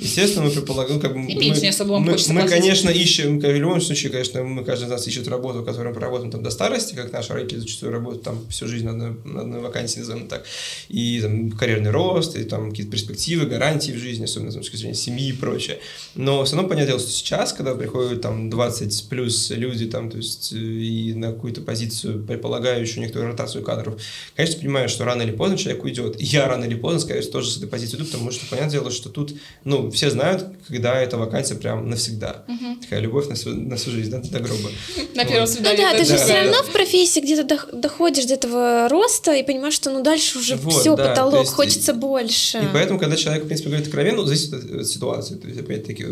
Естественно, 0.00 0.46
мы 0.46 0.50
предполагаем, 0.50 1.00
как 1.00 1.14
бы... 1.14 1.20
И 1.20 1.50
мы- 1.50 1.68
особо 1.68 1.92
вам 1.92 2.02
мы, 2.02 2.12
хочется 2.12 2.32
мы, 2.32 2.40
платить. 2.40 2.58
конечно, 2.58 2.90
ищем, 2.90 3.38
в 3.40 3.44
любом 3.44 3.80
случае, 3.80 4.12
конечно, 4.12 4.42
мы, 4.42 4.64
каждый 4.64 4.84
из 4.84 4.90
нас 4.90 5.06
ищет 5.06 5.28
работу, 5.28 5.62
которую 5.62 5.88
мы 5.88 5.94
проработаем 5.94 6.30
там 6.30 6.42
до 6.42 6.50
старости, 6.50 6.94
как 6.94 7.12
наши 7.12 7.32
родители 7.32 7.58
зачастую 7.58 7.92
работают 7.92 8.22
там 8.22 8.46
всю 8.48 8.66
жизнь 8.68 8.84
на 8.84 8.92
одной, 8.92 9.16
на 9.24 9.40
одной 9.42 9.60
вакансии, 9.60 9.98
назовем 10.00 10.28
так. 10.28 10.44
И 10.88 11.20
там 11.20 11.50
карьерный 11.50 11.90
рост, 11.90 12.36
и 12.36 12.44
там 12.44 12.70
какие-то 12.70 12.92
перспективы, 12.92 13.46
гарантии 13.46 13.92
в 13.92 13.98
жизни, 13.98 14.24
особенно 14.24 14.52
с 14.52 14.54
точки 14.54 14.76
зрения 14.76 14.94
семьи 14.94 15.28
и 15.28 15.32
прочее. 15.32 15.78
Но 16.14 16.44
все 16.44 16.56
равно 16.56 16.68
понятное 16.68 16.92
дело, 16.92 17.00
что 17.00 17.10
сейчас, 17.10 17.52
когда 17.52 17.74
приходят 17.74 18.20
там 18.20 18.50
20 18.50 19.08
плюс 19.08 19.50
люди, 19.50 19.86
там, 19.86 20.10
то 20.10 20.16
есть, 20.18 20.52
э, 20.52 20.56
и 20.56 21.14
на 21.14 21.32
какую-то 21.32 21.60
позицию, 21.62 21.95
предполагающую 22.02 23.00
некоторую 23.00 23.32
ротацию 23.32 23.64
кадров, 23.64 24.00
конечно, 24.34 24.60
понимаю, 24.60 24.88
что 24.88 25.04
рано 25.04 25.22
или 25.22 25.32
поздно 25.32 25.58
человек 25.58 25.84
уйдет. 25.84 26.20
И 26.20 26.24
я 26.24 26.46
рано 26.48 26.64
или 26.64 26.74
поздно, 26.74 27.00
скорее 27.00 27.20
всего, 27.20 27.32
тоже 27.32 27.50
с 27.50 27.56
этой 27.56 27.68
позиции 27.68 27.96
уйду, 27.96 28.06
потому 28.06 28.30
что, 28.30 28.46
понятное 28.46 28.72
дело, 28.72 28.90
что 28.90 29.08
тут, 29.08 29.34
ну, 29.64 29.90
все 29.90 30.10
знают, 30.10 30.44
когда 30.68 31.00
эта 31.00 31.16
вакансия 31.18 31.54
прям 31.54 31.88
навсегда. 31.88 32.44
Такая 32.82 33.00
любовь 33.00 33.28
на 33.28 33.34
всю, 33.34 33.50
на 33.50 33.76
всю 33.76 33.90
жизнь, 33.90 34.10
да, 34.10 34.18
до 34.18 34.40
гроба. 34.40 34.70
На 35.14 35.24
первом. 35.24 35.40
Ну 35.40 35.46
свидании. 35.46 35.76
да, 35.78 35.92
ты 35.96 36.04
же 36.04 36.12
да, 36.12 36.16
все 36.18 36.32
да. 36.32 36.42
равно 36.42 36.62
в 36.62 36.72
профессии 36.72 37.20
где-то 37.20 37.42
дох- 37.54 37.80
доходишь 37.80 38.24
до 38.26 38.34
этого 38.34 38.88
роста 38.88 39.34
и 39.34 39.42
понимаешь, 39.42 39.74
что 39.74 39.90
ну 39.90 40.02
дальше 40.02 40.38
уже 40.38 40.56
Вот, 40.56 40.80
все, 40.80 40.96
да, 40.96 41.08
потолок, 41.08 41.40
есть 41.40 41.52
хочется 41.52 41.92
и- 41.92 41.94
больше. 41.94 42.58
И 42.58 42.68
поэтому, 42.72 42.98
когда 42.98 43.16
человек, 43.16 43.44
в 43.44 43.46
принципе, 43.46 43.68
говорит 43.70 43.86
откровенно, 43.86 44.24
зависит 44.26 44.52
от, 44.52 44.86
ситуации. 44.86 45.36
То 45.36 45.48
есть, 45.48 45.60
опять-таки, 45.60 46.06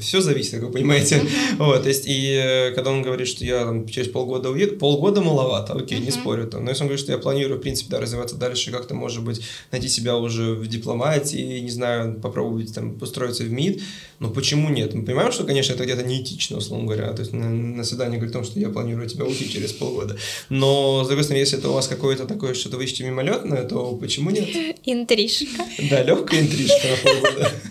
все 0.00 0.20
зависит, 0.20 0.52
как 0.52 0.62
вы 0.64 0.72
понимаете. 0.72 1.22
Вот, 1.58 1.82
то 1.82 1.88
есть, 1.88 2.04
и 2.06 2.32
э, 2.34 2.72
когда 2.72 2.90
он 2.90 3.02
говорит, 3.02 3.28
что 3.28 3.44
я 3.44 3.64
там, 3.64 3.88
через 3.88 4.08
полгода 4.08 4.50
уеду, 4.50 4.76
полгода 4.76 5.15
маловато, 5.20 5.72
окей, 5.74 5.98
не 5.98 6.10
спорю. 6.10 6.46
Там. 6.46 6.64
Но 6.64 6.70
если 6.70 6.82
он 6.82 6.88
говорит, 6.88 7.02
что 7.02 7.12
я 7.12 7.18
планирую, 7.18 7.58
в 7.58 7.62
принципе, 7.62 7.90
да, 7.90 8.00
развиваться 8.00 8.36
дальше, 8.36 8.70
как-то, 8.70 8.94
может 8.94 9.22
быть, 9.24 9.42
найти 9.72 9.88
себя 9.88 10.16
уже 10.16 10.54
в 10.54 10.66
дипломатии, 10.66 11.60
не 11.60 11.70
знаю, 11.70 12.20
попробовать 12.20 12.74
там 12.74 12.96
устроиться 13.00 13.44
в 13.44 13.50
МИД, 13.50 13.82
ну 14.18 14.30
почему 14.30 14.70
нет? 14.70 14.94
Мы 14.94 15.04
понимаем, 15.04 15.30
что, 15.32 15.44
конечно, 15.44 15.74
это 15.74 15.84
где-то 15.84 16.02
неэтично, 16.02 16.56
условно 16.56 16.86
говоря. 16.86 17.12
То 17.12 17.20
есть 17.20 17.32
на, 17.32 17.50
на 17.50 17.84
свидании 17.84 18.16
говорит 18.16 18.34
о 18.34 18.38
том, 18.38 18.44
что 18.44 18.58
я 18.58 18.70
планирую 18.70 19.08
тебя 19.08 19.24
уйти 19.24 19.48
через 19.50 19.72
полгода. 19.72 20.16
Но, 20.48 21.04
с 21.04 21.08
другой 21.08 21.24
стороны, 21.24 21.40
если 21.40 21.58
это 21.58 21.68
у 21.68 21.72
вас 21.72 21.86
какое-то 21.88 22.24
такое, 22.24 22.54
что-то 22.54 22.76
вы 22.76 22.84
ищете 22.84 23.04
мимолетное, 23.04 23.64
то 23.64 23.94
почему 23.96 24.30
нет? 24.30 24.48
Интрижка. 24.84 25.64
Да, 25.90 26.02
легкая 26.02 26.40
интрижка 26.40 26.88
на 26.88 27.10
полгода. 27.10 27.52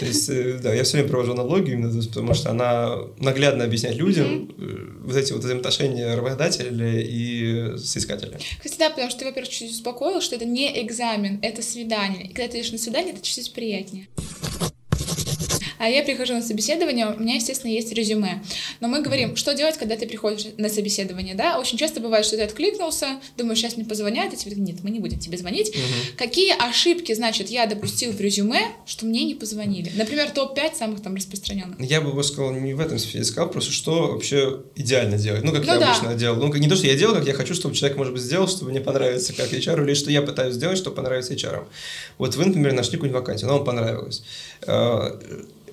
То 0.00 0.06
есть, 0.06 0.28
э, 0.28 0.58
да, 0.62 0.72
я 0.72 0.84
все 0.84 0.98
время 0.98 1.08
провожу 1.08 1.32
аналогию 1.32 1.74
именно, 1.74 2.02
потому 2.02 2.34
что 2.34 2.50
она 2.50 2.96
наглядно 3.18 3.64
объясняет 3.64 3.96
людям 3.96 4.54
э, 4.58 4.86
вот 5.02 5.16
эти 5.16 5.32
вот 5.32 5.42
взаимоотношения 5.42 6.14
работодателя 6.14 6.63
и 6.70 7.76
соискателя. 7.78 8.38
Кстати, 8.58 8.78
да, 8.78 8.90
потому 8.90 9.10
что 9.10 9.20
ты, 9.20 9.24
во-первых, 9.26 9.50
чуть 9.50 9.70
успокоил, 9.70 10.20
что 10.20 10.36
это 10.36 10.44
не 10.44 10.82
экзамен, 10.82 11.38
это 11.42 11.62
свидание. 11.62 12.26
И 12.26 12.32
когда 12.32 12.48
ты 12.48 12.60
идешь 12.60 12.72
на 12.72 12.78
свидание, 12.78 13.12
это 13.12 13.22
чуть-чуть 13.22 13.52
приятнее. 13.52 14.08
А 15.84 15.88
я 15.88 16.02
прихожу 16.02 16.32
на 16.34 16.42
собеседование, 16.42 17.06
у 17.06 17.20
меня, 17.20 17.34
естественно, 17.34 17.70
есть 17.70 17.92
резюме. 17.92 18.42
Но 18.80 18.88
мы 18.88 19.02
говорим, 19.02 19.36
что 19.36 19.52
делать, 19.54 19.76
когда 19.76 19.96
ты 19.96 20.06
приходишь 20.06 20.46
на 20.56 20.68
собеседование, 20.68 21.34
да? 21.34 21.58
Очень 21.58 21.76
часто 21.76 22.00
бывает, 22.00 22.24
что 22.24 22.36
ты 22.36 22.42
откликнулся, 22.42 23.20
думаешь, 23.36 23.58
сейчас 23.58 23.76
мне 23.76 23.84
позвонят, 23.84 24.32
и 24.32 24.36
тебе 24.36 24.52
говорят, 24.52 24.68
нет, 24.74 24.84
мы 24.84 24.90
не 24.90 24.98
будем 25.00 25.18
тебе 25.18 25.36
звонить. 25.36 25.74
Мгм. 25.74 26.16
Какие 26.16 26.54
ошибки, 26.58 27.12
значит, 27.14 27.50
я 27.50 27.66
допустил 27.66 28.12
в 28.12 28.20
резюме, 28.20 28.68
что 28.86 29.04
мне 29.04 29.24
не 29.24 29.34
позвонили? 29.34 29.92
Например, 29.94 30.30
топ-5 30.30 30.74
самых 30.76 31.02
там 31.02 31.14
распространенных. 31.14 31.78
Я 31.80 32.00
бы 32.00 32.22
сказал 32.24 32.52
не 32.52 32.72
в 32.74 32.80
этом 32.80 32.98
сказал 32.98 33.50
просто, 33.50 33.72
что 33.72 34.12
вообще 34.12 34.62
идеально 34.76 35.18
делать. 35.18 35.42
Ну, 35.44 35.52
как 35.52 35.66
Ну 35.66 35.72
я 35.74 35.78
да. 35.78 35.90
обычно 35.92 36.14
делал. 36.14 36.36
Ну, 36.36 36.50
как- 36.50 36.60
не 36.60 36.68
то, 36.68 36.76
что 36.76 36.86
я 36.86 36.96
делал, 36.96 37.14
как 37.14 37.26
я 37.26 37.34
хочу, 37.34 37.54
чтобы 37.54 37.74
человек, 37.74 37.98
может 37.98 38.12
быть, 38.14 38.22
сделал, 38.22 38.48
чтобы 38.48 38.70
мне 38.70 38.80
понравится 38.80 39.32
как 39.34 39.52
HR, 39.52 39.84
или 39.84 39.94
что 39.94 40.10
я 40.10 40.22
пытаюсь 40.22 40.54
сделать, 40.54 40.78
чтобы 40.78 40.96
понравиться 40.96 41.34
HR. 41.34 41.66
Вот 42.18 42.34
вы, 42.36 42.46
например, 42.46 42.72
нашли 42.72 42.92
какую-нибудь 42.92 43.20
вакансию, 43.20 43.48
она 43.48 43.56
вам 43.58 43.66
понравилась. 43.66 44.22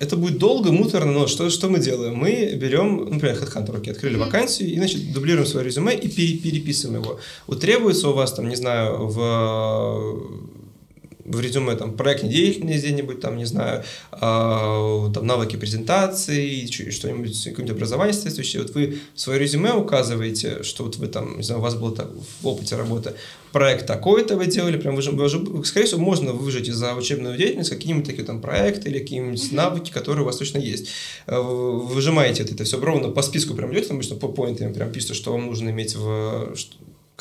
Это 0.02 0.16
будет 0.16 0.38
долго, 0.38 0.72
муторно, 0.72 1.12
но 1.12 1.26
что, 1.28 1.48
что 1.48 1.68
мы 1.68 1.78
делаем? 1.78 2.16
Мы 2.16 2.56
берем, 2.56 3.08
например, 3.08 3.36
HeadHunter, 3.36 3.76
окей, 3.76 3.92
открыли 3.92 4.16
вакансию 4.16 4.68
и, 4.72 4.76
значит, 4.76 5.12
дублируем 5.12 5.46
свое 5.46 5.64
резюме 5.64 5.94
и 5.94 6.08
пере- 6.08 6.38
переписываем 6.38 7.02
его. 7.02 7.20
Вот 7.46 7.60
требуется 7.60 8.08
у 8.08 8.12
вас, 8.12 8.32
там, 8.32 8.48
не 8.48 8.56
знаю, 8.56 9.06
в 9.06 10.16
в 11.24 11.40
резюме 11.40 11.74
там 11.76 11.96
проектной 11.96 12.30
деятельность 12.30 12.84
где-нибудь, 12.84 13.20
там, 13.20 13.36
не 13.36 13.44
знаю, 13.44 13.84
а, 14.10 15.10
там 15.12 15.26
навыки 15.26 15.56
презентации, 15.56 16.66
что-нибудь, 16.66 17.44
какое-нибудь 17.44 17.76
образование 17.76 18.12
соответствующее. 18.12 18.62
Вот 18.62 18.74
вы 18.74 18.98
в 19.14 19.20
свое 19.20 19.38
резюме 19.38 19.72
указываете, 19.72 20.62
что 20.62 20.84
вот 20.84 20.96
вы 20.96 21.06
там, 21.06 21.38
не 21.38 21.42
знаю, 21.42 21.60
у 21.60 21.62
вас 21.62 21.74
был 21.74 21.92
так, 21.92 22.08
в 22.40 22.46
опыте 22.46 22.76
работы 22.76 23.14
проект 23.52 23.86
такой-то 23.86 24.36
вы 24.36 24.46
делали, 24.46 24.78
прям 24.78 24.96
вы 24.96 25.02
вы 25.02 25.64
скорее 25.64 25.86
всего, 25.86 26.00
можно 26.00 26.32
выжать 26.32 26.68
из-за 26.68 26.94
учебную 26.94 27.36
деятельность 27.36 27.70
какие-нибудь 27.70 28.06
такие 28.06 28.24
там 28.24 28.40
проекты 28.40 28.88
или 28.88 28.98
какие-нибудь 28.98 29.52
навыки, 29.52 29.90
которые 29.92 30.22
у 30.22 30.26
вас 30.26 30.38
точно 30.38 30.58
есть. 30.58 30.88
Э, 31.26 31.38
вы 31.38 31.82
Выжимаете 31.92 32.42
это, 32.42 32.54
это 32.54 32.64
все 32.64 32.80
ровно 32.80 33.08
по 33.08 33.22
списку 33.22 33.54
прям 33.54 33.72
идете, 33.72 33.88
там 33.88 33.98
обычно 33.98 34.16
по 34.16 34.28
поинтам 34.28 34.72
прям 34.72 34.90
пишется, 34.90 35.14
что 35.14 35.32
вам 35.32 35.46
нужно 35.46 35.68
иметь 35.68 35.94
в 35.94 36.54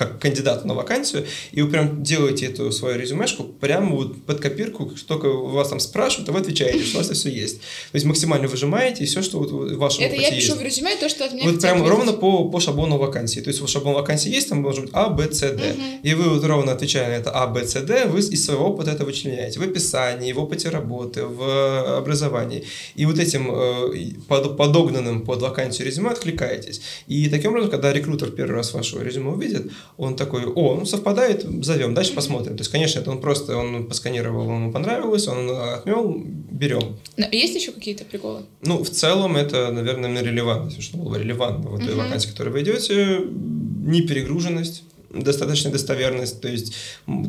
как 0.02 0.20
кандидату 0.20 0.68
на 0.68 0.74
вакансию, 0.74 1.26
и 1.52 1.62
вы 1.62 1.70
прям 1.70 2.02
делаете 2.04 2.48
эту 2.48 2.72
свою 2.72 2.98
резюмешку 3.00 3.44
прямо 3.44 3.96
вот 3.96 4.24
под 4.26 4.40
копирку, 4.40 4.92
что 4.96 5.08
только 5.08 5.28
вас 5.30 5.70
там 5.70 5.80
спрашивают, 5.80 6.30
а 6.30 6.32
вы 6.32 6.40
отвечаете, 6.40 6.84
что 6.84 6.98
у 6.98 7.02
вас 7.02 7.08
это 7.08 7.16
все 7.16 7.30
есть. 7.30 7.58
То 7.60 7.96
есть 7.96 8.06
максимально 8.06 8.48
выжимаете, 8.48 9.04
и 9.04 9.08
все, 9.08 9.22
что 9.22 9.38
вот 9.40 9.52
в 9.52 9.78
вашем 9.78 10.04
Это 10.04 10.16
я 10.16 10.30
пишу 10.32 10.54
есть. 10.54 10.58
в 10.58 10.62
резюме 10.62 10.96
то, 10.96 11.08
что 11.10 11.26
от 11.26 11.34
меня 11.34 11.44
Вот 11.50 11.62
прям 11.62 11.78
видеть. 11.78 11.90
ровно 11.92 12.14
по, 12.14 12.50
по 12.50 12.60
шаблону 12.60 12.98
вакансии. 12.98 13.42
То 13.42 13.50
есть 13.50 13.62
вот 13.62 13.70
шаблон 13.70 13.94
вакансии 13.96 14.30
есть, 14.32 14.50
там 14.50 14.62
может 14.62 14.82
быть 14.86 14.90
А, 14.94 15.10
Б, 15.10 15.32
С, 15.32 15.40
Д. 15.42 15.52
Мгм. 15.54 15.84
И 16.04 16.14
вы 16.16 16.30
вот 16.30 16.44
ровно 16.44 16.72
отвечая 16.72 17.10
на 17.10 17.14
это 17.22 17.32
А, 17.32 17.46
Б, 17.48 17.64
С, 17.66 17.74
Д, 17.82 18.06
вы 18.06 18.20
из 18.20 18.46
своего 18.46 18.66
опыта 18.68 18.92
это 18.92 19.06
вычленяете. 19.06 19.60
В 19.60 19.64
описании, 19.64 20.34
в 20.34 20.40
опыте 20.40 20.70
работы, 20.70 21.26
в 21.26 21.98
образовании. 21.98 22.64
И 22.96 23.06
вот 23.06 23.20
этим 23.20 23.50
э, 23.54 24.14
под- 24.28 24.58
подогнанным 24.58 25.24
под 25.26 25.42
вакансию 25.42 25.88
резюме 25.88 26.10
откликаетесь. 26.10 26.82
И 27.08 27.30
таким 27.30 27.52
образом, 27.52 27.70
когда 27.72 27.94
рекрутер 27.94 28.32
первый 28.32 28.56
раз 28.56 28.74
ваше 28.74 28.98
резюме 29.04 29.30
увидит, 29.32 29.72
он 29.98 30.16
такой, 30.16 30.46
о, 30.46 30.76
ну 30.76 30.86
совпадает, 30.86 31.46
зовем, 31.64 31.94
дальше 31.94 32.14
посмотрим. 32.14 32.56
То 32.58 32.62
есть, 32.62 32.72
конечно, 32.72 33.00
это 33.00 33.12
он 33.12 33.22
просто, 33.22 33.56
он 33.58 33.88
посканировал, 33.88 34.44
ему 34.46 34.72
понравилось, 34.72 35.28
он 35.28 35.50
отмел, 35.50 36.24
берем. 36.52 36.98
Но 37.18 37.26
есть 37.32 37.56
еще 37.56 37.72
какие-то 37.72 38.06
приколы? 38.06 38.42
Ну, 38.62 38.84
в 38.84 38.90
целом, 38.90 39.36
это, 39.38 39.72
наверное, 39.72 40.22
релевантность, 40.22 40.82
что 40.82 40.98
было 40.98 41.10
бы 41.10 41.20
релевантно 41.20 41.70
в 41.70 41.78
той 41.80 41.96
Мгм. 41.96 42.04
вакансии, 42.06 42.28
в 42.28 42.32
которой 42.32 42.50
вы 42.50 42.62
идете, 42.62 43.20
не 43.84 44.02
перегруженность, 44.02 44.84
достаточная 45.14 45.72
достоверность, 45.72 46.42
то 46.42 46.48
есть 46.48 46.74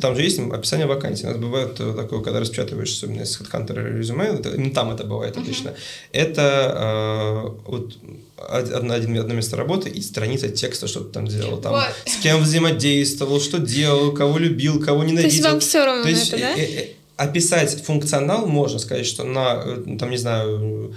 там 0.00 0.14
же 0.16 0.22
есть 0.22 0.38
описание 0.38 0.86
вакансии. 0.86 1.24
У 1.26 1.28
нас 1.28 1.36
бывает 1.38 1.76
э, 1.80 1.94
такое, 1.96 2.20
когда 2.20 2.40
распечатываешь, 2.40 2.90
особенно 2.92 3.22
из 3.22 3.40
HeadHunter 3.40 3.98
резюме, 3.98 4.24
это- 4.26 4.50
именно 4.50 4.70
там 4.72 4.90
это 4.90 5.04
бывает 5.04 5.36
Мгм. 5.36 5.44
обычно. 5.44 5.74
Это 6.12 7.52
э, 7.66 7.70
вот 7.70 7.96
од- 8.36 8.72
одно, 8.72 8.94
одно 8.94 9.34
место 9.34 9.56
работы 9.56 9.88
и 9.88 10.00
страница 10.02 10.48
текста, 10.48 10.86
что 10.86 11.00
ты 11.00 11.12
там 11.12 11.26
делал. 11.26 11.58
Там, 11.60 11.72
Вот. 11.72 11.84
С 12.06 12.16
кем 12.22 12.40
взаимодействовал, 12.42 13.40
что 13.40 13.58
делал, 13.58 14.12
кого 14.12 14.38
любил, 14.38 14.80
кого 14.80 15.00
То 15.00 15.06
ненавидел. 15.06 15.30
есть 15.32 15.44
вам 15.44 15.60
все 15.60 15.84
равно 15.84 16.02
То 16.04 16.08
есть 16.10 16.28
это, 16.32 16.38
да? 16.38 16.54
э, 16.56 16.62
э, 16.64 16.88
описать 17.16 17.82
функционал 17.84 18.46
можно 18.46 18.78
сказать, 18.78 19.06
что 19.06 19.24
на, 19.24 19.62
э, 19.64 19.96
там, 19.98 20.10
не 20.10 20.16
знаю, 20.16 20.94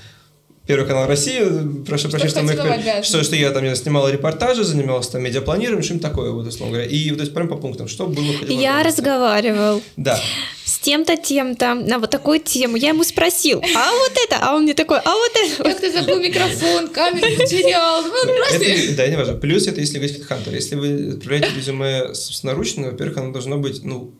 Первый 0.67 0.87
канал 0.87 1.05
России, 1.07 1.41
прошу 1.85 2.09
Что 2.09 2.17
прощения, 2.17 2.29
что, 2.31 2.41
мы 2.41 2.55
в 2.55 2.59
обязанности. 2.59 3.07
что, 3.07 3.23
что 3.23 3.35
я 3.35 3.51
там 3.51 3.59
знаю, 3.61 3.75
снимал 3.75 4.09
репортажи, 4.09 4.63
занимался 4.63 5.11
там 5.13 5.21
медиапланированием, 5.21 5.83
что-нибудь 5.83 6.01
такое, 6.09 6.31
вот, 6.31 6.47
условно 6.47 6.73
говоря. 6.77 6.89
И 6.89 7.11
то 7.11 7.21
есть 7.21 7.35
прям 7.35 7.47
по 7.47 7.55
пунктам, 7.55 7.87
что 7.87 8.07
было 8.07 8.25
Я 8.47 8.81
разговаривал 8.81 9.83
Да. 9.95 10.19
с 10.65 10.79
тем-то, 10.79 11.17
тем-то 11.17 11.75
на 11.75 11.99
вот 11.99 12.09
такую 12.09 12.39
тему. 12.39 12.77
Я 12.77 12.89
ему 12.89 13.03
спросил, 13.03 13.59
а 13.75 13.91
вот 13.91 14.11
это, 14.25 14.39
а 14.41 14.55
он 14.55 14.63
мне 14.63 14.73
такой, 14.73 14.97
а 14.97 15.11
вот 15.13 15.31
это. 15.35 15.63
Как 15.63 15.79
ты 15.79 15.91
забыл 15.91 16.19
микрофон, 16.19 16.87
камеру 16.87 17.27
потерял? 17.37 18.01
Ну, 18.01 18.95
да, 18.95 19.07
не 19.07 19.17
важно. 19.17 19.35
Плюс 19.35 19.67
это, 19.67 19.81
если 19.81 19.99
говорить 19.99 20.17
HeadHunter. 20.19 20.51
Если 20.55 20.73
вы 20.75 21.11
отправляете 21.13 21.49
резюме 21.55 22.15
собственноручно, 22.15 22.89
во-первых, 22.89 23.17
оно 23.17 23.31
должно 23.31 23.57
быть, 23.57 23.83
ну, 23.83 24.15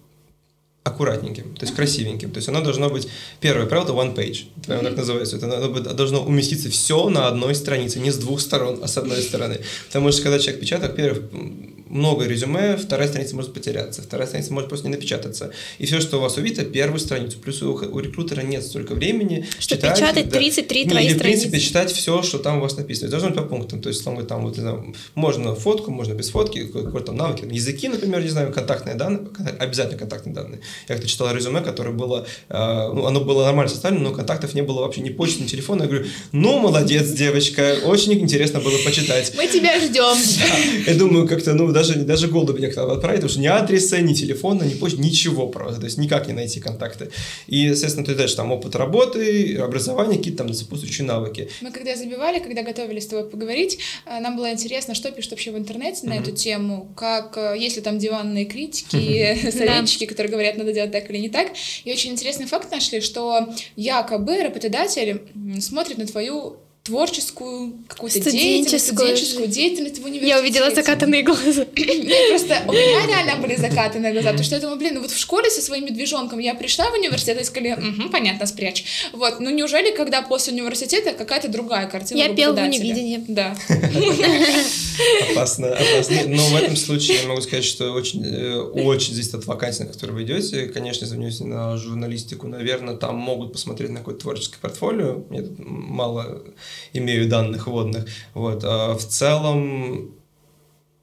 аккуратненьким, 0.86 1.56
то 1.56 1.66
есть 1.66 1.76
красивеньким. 1.76 2.30
То 2.30 2.38
есть 2.38 2.48
оно 2.48 2.62
должно 2.62 2.90
быть, 2.90 3.08
первое 3.42 3.66
правило, 3.66 3.86
это 3.86 3.94
one 3.94 4.16
page, 4.16 4.46
прямо 4.68 4.84
так 4.84 4.96
называется. 4.96 5.36
Это 5.36 5.48
надо 5.48 5.94
должно 5.94 6.24
уместиться 6.24 6.70
все 6.70 7.10
на 7.10 7.28
одной 7.28 7.56
странице, 7.56 8.00
не 8.00 8.12
с 8.12 8.18
двух 8.18 8.40
сторон, 8.40 8.80
а 8.84 8.88
с 8.88 8.96
одной 8.96 9.22
стороны. 9.24 9.62
Потому 9.88 10.12
что 10.12 10.22
когда 10.22 10.38
человек 10.38 10.62
печатает, 10.62 10.92
во-первых, 10.92 11.24
много 11.90 12.26
резюме, 12.26 12.78
вторая 12.78 13.08
страница 13.08 13.36
может 13.36 13.54
потеряться, 13.54 14.02
вторая 14.02 14.28
страница 14.28 14.54
может 14.54 14.70
просто 14.70 14.88
не 14.88 14.96
напечататься. 14.96 15.52
И 15.78 15.86
все, 15.86 16.02
что 16.02 16.18
у 16.18 16.22
вас 16.22 16.38
увидит, 16.38 16.72
первую 16.72 17.00
страницу. 17.00 17.38
Плюс 17.40 17.62
у, 17.62 17.74
у 17.74 18.00
рекрутера 18.00 18.42
нет 18.42 18.64
столько 18.64 18.94
времени 18.96 19.46
Что 19.60 19.76
читать, 19.76 19.96
печатать 19.96 20.30
да. 20.30 20.38
33 20.38 20.84
Ну, 20.86 20.92
твои 20.92 21.06
или, 21.06 21.14
в 21.14 21.18
принципе, 21.20 21.48
страницы. 21.48 21.68
читать 21.68 21.92
все, 21.92 22.22
что 22.24 22.38
там 22.40 22.58
у 22.58 22.62
вас 22.62 22.78
написано. 22.78 23.10
Должно 23.10 23.30
быть 23.30 23.38
по 23.38 23.44
пунктам. 23.44 23.82
То 23.82 23.90
есть, 23.90 24.04
говоря, 24.04 24.24
там, 24.24 24.44
вот, 24.44 24.56
не 24.56 24.62
знаю, 24.62 24.94
можно 25.16 25.56
фотку, 25.56 25.92
можно 25.92 26.14
без 26.14 26.30
фотки, 26.30 26.66
какой-то 26.66 27.08
там 27.08 27.18
навыки, 27.18 27.48
языки, 27.50 27.88
например, 27.88 28.22
не 28.22 28.30
знаю, 28.30 28.52
контактные 28.52 28.96
данные, 28.96 29.28
обязательно 29.60 30.00
контактные 30.00 30.34
данные. 30.34 30.62
Я 30.88 30.96
как-то 30.96 31.08
читал 31.08 31.34
резюме, 31.34 31.62
которое 31.62 31.92
было, 31.92 32.26
э, 32.50 32.58
ну, 32.94 33.06
оно 33.06 33.22
было 33.22 33.44
нормально 33.44 33.70
составлено, 33.70 34.10
но 34.10 34.16
контактов 34.16 34.54
не 34.54 34.62
было 34.64 34.82
вообще 34.82 35.02
ни 35.02 35.10
почты, 35.10 35.44
ни 35.44 35.48
телефона. 35.48 35.84
Я 35.84 35.90
говорю, 35.90 36.06
ну, 36.32 36.60
молодец, 36.60 37.10
девочка, 37.12 37.76
очень 37.86 38.14
интересно 38.14 38.60
было 38.60 38.78
почитать. 38.84 39.34
Мы 39.36 39.48
тебя 39.48 39.80
ждем. 39.80 40.18
Я 40.88 40.94
думаю, 40.96 41.28
как-то, 41.28 41.54
ну, 41.54 41.72
даже, 41.76 41.96
даже 42.06 42.30
голоду 42.30 42.54
меня 42.54 42.68
как-то 42.68 42.90
отправить, 42.94 43.18
потому 43.18 43.30
что 43.30 43.42
ни 43.42 43.48
адреса, 43.48 44.00
ни 44.00 44.14
телефона, 44.14 44.64
ни 44.64 44.76
почты, 44.76 45.02
ничего 45.02 45.48
просто, 45.48 45.82
то 45.82 45.86
есть 45.86 45.98
никак 45.98 46.28
не 46.28 46.34
найти 46.34 46.62
контакты. 46.62 47.12
И, 47.48 47.58
естественно, 47.58 48.06
ты 48.06 48.16
дальше 48.16 48.38
там 48.38 48.52
опыт 48.54 48.76
работы, 48.76 49.58
образование, 49.58 50.18
какие-то 50.18 50.46
там 50.46 50.54
сопутствующие 50.54 51.06
навыки. 51.06 51.50
Мы 51.60 51.72
когда 51.72 51.98
забивали, 51.98 52.40
когда 52.40 52.64
готовились 52.64 53.04
с 53.04 53.08
тобой 53.08 53.30
поговорить, 53.30 53.78
э, 54.06 54.20
нам 54.22 54.38
было 54.38 54.52
интересно, 54.52 54.96
что 54.96 55.12
пишут 55.12 55.32
вообще 55.32 55.52
в 55.52 55.58
интернете 55.58 56.08
на 56.08 56.14
эту 56.14 56.32
тему, 56.32 56.94
как, 56.96 57.38
э, 57.38 57.56
есть 57.60 57.76
ли 57.76 57.82
там 57.82 58.00
диванные 58.00 58.46
критики, 58.46 59.38
советчики, 59.52 60.06
которые 60.06 60.32
говорят, 60.32 60.56
надо 60.56 60.72
делать 60.72 60.94
так 60.94 61.10
или 61.10 61.18
не 61.18 61.30
так. 61.30 61.52
И 61.84 61.92
очень 61.92 62.12
интересный 62.12 62.46
факт 62.46 62.72
нашли, 62.72 63.02
что 63.02 63.54
якобы 63.76 64.42
работодатель 64.42 65.22
смотрит 65.60 65.98
на 65.98 66.08
твою 66.08 66.56
творческую 66.86 67.74
какую-то 67.88 68.32
деятельность, 68.32 68.86
Студенческую 68.86 69.48
деятельность 69.48 69.98
в 70.00 70.06
университете. 70.06 70.28
Я 70.28 70.40
увидела 70.40 70.70
закатанные 70.70 71.24
глаза. 71.24 71.66
Нет, 71.76 72.30
просто 72.30 72.62
у 72.68 72.72
меня 72.72 73.08
реально 73.08 73.42
были 73.42 73.56
закатанные 73.56 74.14
глаза, 74.14 74.30
потому 74.30 74.44
что 74.46 74.56
я 74.56 74.62
думаю, 74.62 74.78
блин, 74.78 74.94
ну 74.94 75.02
вот 75.02 75.10
в 75.10 75.18
школе 75.18 75.50
со 75.50 75.62
своим 75.62 75.86
медвежонком 75.86 76.38
я 76.38 76.54
пришла 76.54 76.92
в 76.92 76.94
университет 76.94 77.42
и 77.42 77.44
сказали, 77.44 77.74
«Мгм, 77.74 78.10
понятно, 78.12 78.46
спрячь. 78.46 78.86
Вот, 79.14 79.40
ну 79.40 79.50
неужели, 79.50 79.96
когда 79.96 80.22
после 80.22 80.54
университета 80.54 81.14
какая-то 81.14 81.48
другая 81.48 81.88
картина 81.88 82.20
Я 82.20 82.36
пел 82.36 82.54
в 82.54 82.58
унивидении. 82.60 83.26
Да. 83.28 83.58
Опасно, 85.32 85.74
опасно. 85.74 86.16
Но 86.28 86.46
в 86.50 86.56
этом 86.56 86.76
случае 86.76 87.18
я 87.22 87.28
могу 87.28 87.42
сказать, 87.42 87.66
что 87.66 87.92
очень, 87.94 88.24
э, 88.24 88.58
очень 88.60 89.14
зависит 89.14 89.34
от 89.34 89.46
вакансии, 89.48 89.84
на 89.84 89.90
которую 89.90 90.18
вы 90.18 90.24
идете. 90.24 90.68
Конечно, 90.68 91.06
если 91.06 91.44
вы 91.44 91.50
на 91.50 91.78
журналистику, 91.78 92.48
наверное, 92.48 92.96
там 92.96 93.16
могут 93.16 93.54
посмотреть 93.54 93.90
на 93.90 94.00
какое-то 94.00 94.22
творческое 94.22 94.60
портфолио. 94.62 95.24
Я 95.32 95.42
тут 95.42 95.56
мало 95.58 96.44
имею 96.94 97.30
данных 97.30 97.68
вводных. 97.68 98.06
Вот. 98.34 98.64
А 98.64 98.94
в 98.96 99.04
целом, 99.04 100.16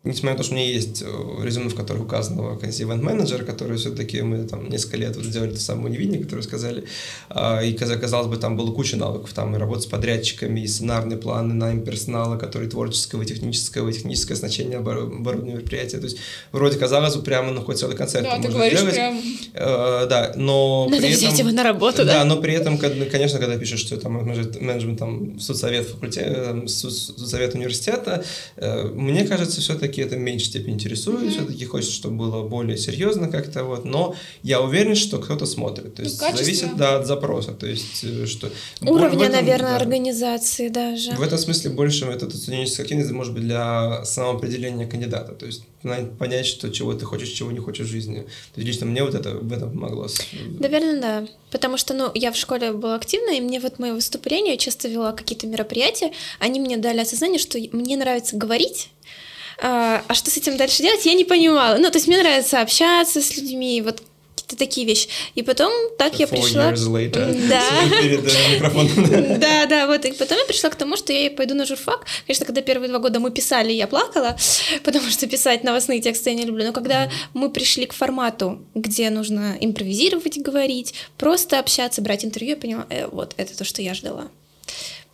несмотря 0.05 0.32
на 0.32 0.36
то, 0.38 0.42
что 0.42 0.55
у 0.55 0.57
меня 0.57 0.66
есть 0.68 1.03
э, 1.03 1.07
резюме, 1.44 1.68
в 1.68 1.74
которых 1.76 2.03
указано 2.03 2.42
вакансия 2.42 2.82
ивент-менеджера, 2.84 3.44
который 3.44 3.76
все-таки 3.76 4.20
мы 4.22 4.44
там 4.48 4.68
несколько 4.68 4.96
лет 4.96 5.14
вот 5.16 5.24
сделали 5.24 5.53
то 5.53 5.61
самое 5.61 5.94
невидение, 5.94 6.22
которое 6.22 6.42
сказали, 6.42 6.84
А, 7.28 7.61
и 7.62 7.72
каза- 7.72 7.96
казалось 7.98 8.26
бы, 8.26 8.36
там 8.36 8.57
было 8.57 8.72
куча 8.72 8.96
навыков, 8.96 9.32
там 9.32 9.55
и 9.55 9.59
работа 9.59 9.82
с 9.82 9.86
подрядчиками, 9.86 10.61
и 10.61 10.66
сценарные 10.66 11.18
планы, 11.18 11.55
найм 11.55 11.82
персонала, 11.84 12.36
который 12.36 12.68
творческого, 12.68 13.22
и 13.22 13.26
технического, 13.26 13.88
и 13.88 13.92
техническое 13.92 14.34
значение 14.34 14.78
обор- 14.78 15.07
оборудования 15.18 15.55
мероприятия, 15.55 15.98
то 15.98 16.05
есть 16.05 16.16
вроде 16.50 16.78
казалось 16.78 17.14
бы, 17.14 17.22
прямо 17.22 17.53
ну, 17.53 17.62
хоть 17.62 17.78
целый 17.78 17.96
концерт 17.96 18.24
Да, 18.24 18.32
ты 18.36 18.42
можно 18.42 18.55
говоришь 18.55 18.78
сделать. 18.78 18.94
прям... 18.94 19.18
Э, 19.55 20.07
да, 20.09 20.32
но 20.36 20.88
Надо 20.90 21.03
при 21.03 21.12
взять 21.12 21.34
этом... 21.34 21.46
его 21.46 21.57
на 21.57 21.62
работу, 21.62 21.98
Да, 21.98 22.14
да? 22.14 22.24
но 22.24 22.36
при 22.38 22.55
этом, 22.55 22.76
конечно, 22.76 23.38
когда 23.38 23.57
пишешь, 23.57 23.80
что 23.80 23.96
там 23.98 24.14
менеджмент, 24.14 24.61
менеджмент 24.61 24.98
там, 24.98 25.38
соцсовет 25.38 25.86
факультета, 25.86 26.61
соцсовет 26.66 27.55
университета, 27.55 28.24
э, 28.57 28.84
мне 28.94 29.24
кажется, 29.26 29.61
все-таки 29.61 29.91
все-таки 29.93 30.03
это 30.03 30.16
в 30.16 30.20
меньшей 30.20 30.47
степени 30.47 30.74
интересует, 30.74 31.22
mm-hmm. 31.22 31.30
все-таки 31.30 31.64
хочется, 31.64 31.95
чтобы 31.95 32.16
было 32.16 32.43
более 32.49 32.76
серьезно 32.76 33.28
как-то 33.28 33.64
вот, 33.64 33.84
но 33.84 34.14
я 34.43 34.61
уверен, 34.61 34.95
что 34.95 35.18
кто-то 35.18 35.47
смотрит, 35.47 35.95
то 35.95 36.03
есть 36.03 36.20
ну, 36.20 36.36
зависит 36.36 36.76
да, 36.76 36.99
от 36.99 37.07
запроса, 37.07 37.53
то 37.53 37.66
есть 37.66 38.03
э, 38.05 38.26
что... 38.26 38.51
Уровня, 38.80 39.26
этом, 39.26 39.32
наверное, 39.32 39.72
да, 39.72 39.76
организации 39.76 40.68
даже. 40.68 41.12
В 41.12 41.22
этом 41.22 41.38
смысле 41.38 41.70
больше 41.70 42.07
эта 42.07 42.30
студенческая 42.30 42.82
активность 42.82 43.11
может 43.11 43.34
быть 43.34 43.43
для 43.43 44.05
самоопределения 44.05 44.86
кандидата, 44.86 45.32
то 45.32 45.47
есть 45.47 45.62
понять, 46.18 46.47
что 46.47 46.70
чего 46.70 46.95
ты 46.95 47.05
хочешь, 47.05 47.30
чего 47.30 47.51
не 47.51 47.59
хочешь 47.59 47.86
в 47.86 47.90
жизни. 47.90 48.20
То 48.55 48.61
есть 48.61 48.68
лично 48.68 48.86
мне 48.86 49.03
вот 49.03 49.14
это 49.14 49.30
в 49.30 49.53
этом 49.53 49.72
помогло. 49.72 50.07
Наверное, 50.61 51.01
да. 51.01 51.28
Потому 51.51 51.76
что, 51.76 51.93
ну, 51.93 52.11
я 52.14 52.30
в 52.30 52.36
школе 52.36 52.72
была 52.72 52.95
активна, 52.95 53.36
и 53.36 53.40
мне 53.40 53.61
вот 53.61 53.78
мои 53.78 53.90
выступления, 53.90 54.57
часто 54.57 54.88
вела 54.88 55.12
какие-то 55.12 55.47
мероприятия, 55.47 56.12
они 56.38 56.61
мне 56.61 56.76
дали 56.76 57.01
осознание, 57.01 57.38
что 57.38 57.59
мне 57.72 57.97
нравится 57.97 58.36
говорить, 58.36 58.90
а, 59.61 60.03
а 60.07 60.14
что 60.14 60.30
с 60.30 60.36
этим 60.36 60.57
дальше 60.57 60.82
делать, 60.82 61.05
я 61.07 61.14
не 61.14 61.24
понимала. 61.24 61.76
Ну, 61.78 61.90
то 61.90 61.96
есть 61.96 62.09
мне 62.09 62.18
нравится 62.18 62.61
общаться 62.61 63.20
с 63.20 63.36
людьми, 63.36 63.82
вот 63.82 64.03
какие-то 64.53 64.57
такие 64.57 64.86
вещи. 64.86 65.09
И 65.34 65.42
потом 65.42 65.72
так 65.98 66.18
я 66.18 66.26
пришла... 66.26 66.70
Да. 67.48 67.62
да, 69.38 69.66
да, 69.66 69.86
вот. 69.86 70.05
И 70.05 70.12
потом 70.12 70.38
я 70.38 70.44
пришла 70.44 70.70
к 70.70 70.76
тому, 70.76 70.96
что 70.96 71.12
я 71.12 71.30
пойду 71.30 71.55
на 71.55 71.66
журфак. 71.66 72.07
Конечно, 72.26 72.46
когда 72.46 72.61
первые 72.62 72.88
два 72.88 72.98
года 72.98 73.20
мы 73.20 73.30
писали, 73.30 73.72
я 73.72 73.86
плакала, 73.86 74.36
потому 74.84 75.11
что 75.11 75.26
писать 75.26 75.64
новостные 75.64 76.00
тексты 76.00 76.30
я 76.30 76.36
не 76.36 76.44
люблю. 76.44 76.64
Но 76.64 76.72
когда 76.72 77.11
мы 77.34 77.50
пришли 77.50 77.86
к 77.86 77.92
формату, 77.92 78.62
где 78.74 79.11
нужно 79.11 79.57
импровизировать, 79.61 80.38
говорить, 80.38 80.94
просто 81.18 81.59
общаться, 81.59 82.03
брать 82.03 82.24
интервью, 82.24 82.50
я 82.50 82.57
поняла, 82.57 82.86
э, 82.90 83.07
вот, 83.07 83.34
это 83.36 83.57
то, 83.57 83.64
что 83.64 83.82
я 83.82 83.94
ждала. 83.94 84.28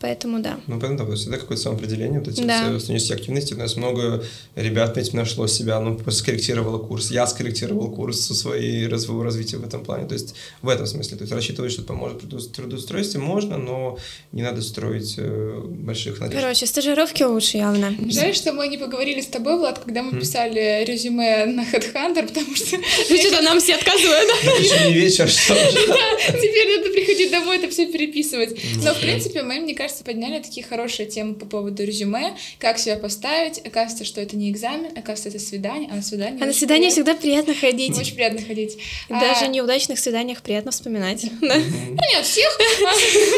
Поэтому 0.00 0.40
да. 0.40 0.60
Ну, 0.66 0.78
понятно, 0.78 1.04
да, 1.06 1.14
всегда 1.16 1.38
какое-то 1.38 1.62
самоопределение, 1.62 2.20
вот 2.20 2.28
эти 2.28 2.42
да. 2.42 2.68
все 2.68 2.78
студенческие 2.78 3.16
активности. 3.16 3.54
У 3.54 3.58
нас 3.58 3.76
много 3.76 4.22
ребят, 4.54 4.96
ведь 4.96 5.12
нашло 5.12 5.46
себя, 5.48 5.80
ну, 5.80 5.98
скорректировало 6.10 6.78
курс. 6.78 7.10
Я 7.10 7.26
скорректировал 7.26 7.90
курс 7.90 8.20
со 8.20 8.34
своей 8.34 8.86
развития 8.86 9.56
в 9.56 9.64
этом 9.64 9.82
плане. 9.82 10.06
То 10.06 10.14
есть 10.14 10.34
в 10.62 10.68
этом 10.68 10.86
смысле. 10.86 11.16
То 11.16 11.24
есть 11.24 11.32
рассчитывать, 11.32 11.72
что 11.72 11.82
это 11.82 11.88
поможет 11.88 12.20
при 12.20 12.28
трудоустройстве 12.28 13.20
можно, 13.20 13.58
но 13.58 13.98
не 14.32 14.42
надо 14.42 14.62
строить 14.62 15.14
э, 15.18 15.62
больших 15.66 16.20
надежд. 16.20 16.40
Короче, 16.40 16.66
стажировки 16.66 17.22
лучше 17.24 17.56
явно. 17.56 17.94
Жаль, 18.08 18.34
что 18.34 18.52
мы 18.52 18.68
не 18.68 18.78
поговорили 18.78 19.20
с 19.20 19.26
тобой, 19.26 19.56
Влад, 19.58 19.80
когда 19.80 20.02
мы 20.02 20.20
писали 20.20 20.84
резюме 20.84 21.46
на 21.46 21.62
HeadHunter, 21.62 22.26
потому 22.26 22.54
что... 22.54 22.76
Что-то 23.18 23.42
нам 23.42 23.58
все 23.60 23.74
отказывают. 23.74 24.30
Еще 24.60 24.88
не 24.88 24.94
вечер, 24.94 25.28
что 25.28 25.54
Теперь 26.28 26.78
надо 26.78 26.90
приходить 26.90 27.30
домой 27.30 27.58
это 27.58 27.68
все 27.68 27.86
переписывать. 27.86 28.56
Но, 28.82 28.94
в 28.94 29.00
принципе, 29.00 29.42
мы, 29.42 29.60
мне 29.60 29.74
кажется, 29.74 29.87
кажется, 29.88 30.04
подняли 30.04 30.42
такие 30.42 30.64
хорошие 30.66 31.08
темы 31.08 31.34
по 31.34 31.46
поводу 31.46 31.82
резюме, 31.82 32.36
как 32.58 32.78
себя 32.78 32.96
поставить. 32.96 33.58
Оказывается, 33.66 34.04
что 34.04 34.20
это 34.20 34.36
не 34.36 34.50
экзамен, 34.50 34.90
оказывается, 34.94 35.30
это 35.30 35.38
свидание, 35.38 35.88
а 35.90 35.96
на 35.96 36.02
свидание... 36.02 36.42
А 36.42 36.46
на 36.46 36.52
свидание 36.52 36.90
всегда 36.90 37.14
приятно 37.14 37.54
ходить. 37.54 37.98
Очень 37.98 38.14
приятно 38.14 38.42
ходить. 38.42 38.76
Даже 39.08 39.46
а... 39.46 39.48
неудачных 39.48 39.98
свиданиях 39.98 40.42
приятно 40.42 40.72
вспоминать. 40.72 41.24
Ну, 41.40 41.54
не 41.54 42.18
от 42.18 42.26
всех. 42.26 42.58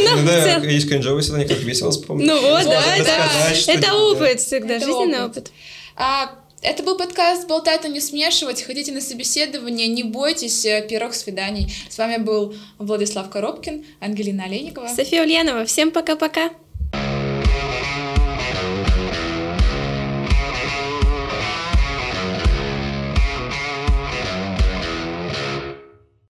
Ну, 0.03 0.27
да, 0.27 0.57
есть 0.57 0.89
кринжовые 0.89 1.23
свидания, 1.23 1.47
как 1.47 1.59
весело 1.59 1.93
вспомнить. 1.93 2.27
Ну 2.27 2.41
вот, 2.41 2.65
да, 2.65 2.83
да. 2.99 3.73
Это 3.73 3.95
опыт 3.95 4.41
всегда, 4.41 4.81
жизненный 4.81 5.25
опыт. 5.25 5.53
А 5.95 6.40
это 6.63 6.83
был 6.83 6.97
подкаст 6.97 7.49
«Болтать, 7.49 7.83
но 7.85 7.89
не 7.89 8.01
смешивать». 8.01 8.63
Ходите 8.63 8.93
на 8.93 9.01
собеседование, 9.01 9.89
не 9.89 10.03
бойтесь 10.03 10.65
э, 10.65 10.87
первых 10.87 11.15
свиданий. 11.15 11.73
С 11.89 11.97
вами 11.99 12.19
был 12.19 12.55
Владислав 12.79 13.31
Коробкин, 13.31 13.85
Ангелина 14.01 14.45
Олейникова. 14.45 14.89
София 14.89 15.23
Ульянова. 15.23 15.65
Всем 15.65 15.91
пока-пока. 15.91 16.51